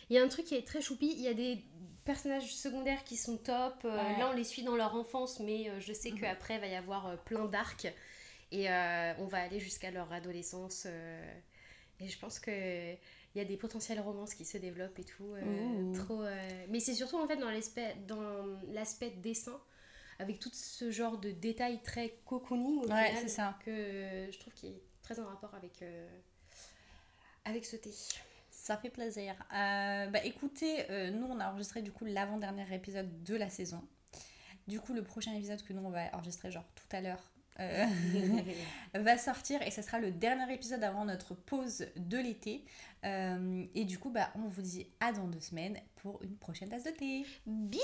[0.09, 1.07] Il y a un truc qui est très choupi.
[1.13, 1.65] Il y a des
[2.05, 3.83] personnages secondaires qui sont top.
[3.85, 4.19] Euh, Ouais.
[4.19, 6.19] Là, on les suit dans leur enfance, mais je sais Mhm.
[6.21, 7.87] qu'après, il va y avoir plein d'arcs.
[8.51, 10.87] Et euh, on va aller jusqu'à leur adolescence.
[12.03, 12.51] et je pense que
[13.35, 15.35] il y a des potentiels romances qui se développent et tout.
[15.35, 19.61] euh, trop, euh, Mais c'est surtout en fait dans l'aspect dans l'aspect dessin,
[20.21, 23.59] avec tout ce genre de détails très cocooning au Ouais, final, c'est ça.
[23.65, 26.09] que je trouve qu'il est très en rapport avec, euh,
[27.45, 27.91] avec ce thé.
[28.51, 29.35] Ça fait plaisir.
[29.55, 33.83] Euh, bah écoutez, euh, nous on a enregistré du coup l'avant-dernier épisode de la saison.
[34.69, 37.87] Du coup, le prochain épisode que nous on va enregistrer genre tout à l'heure euh,
[38.95, 42.65] va sortir et ce sera le dernier épisode avant notre pause de l'été.
[43.05, 46.69] Euh, et du coup, bah on vous dit à dans deux semaines pour une prochaine
[46.69, 47.27] tasse de thé.
[47.47, 47.81] Bisous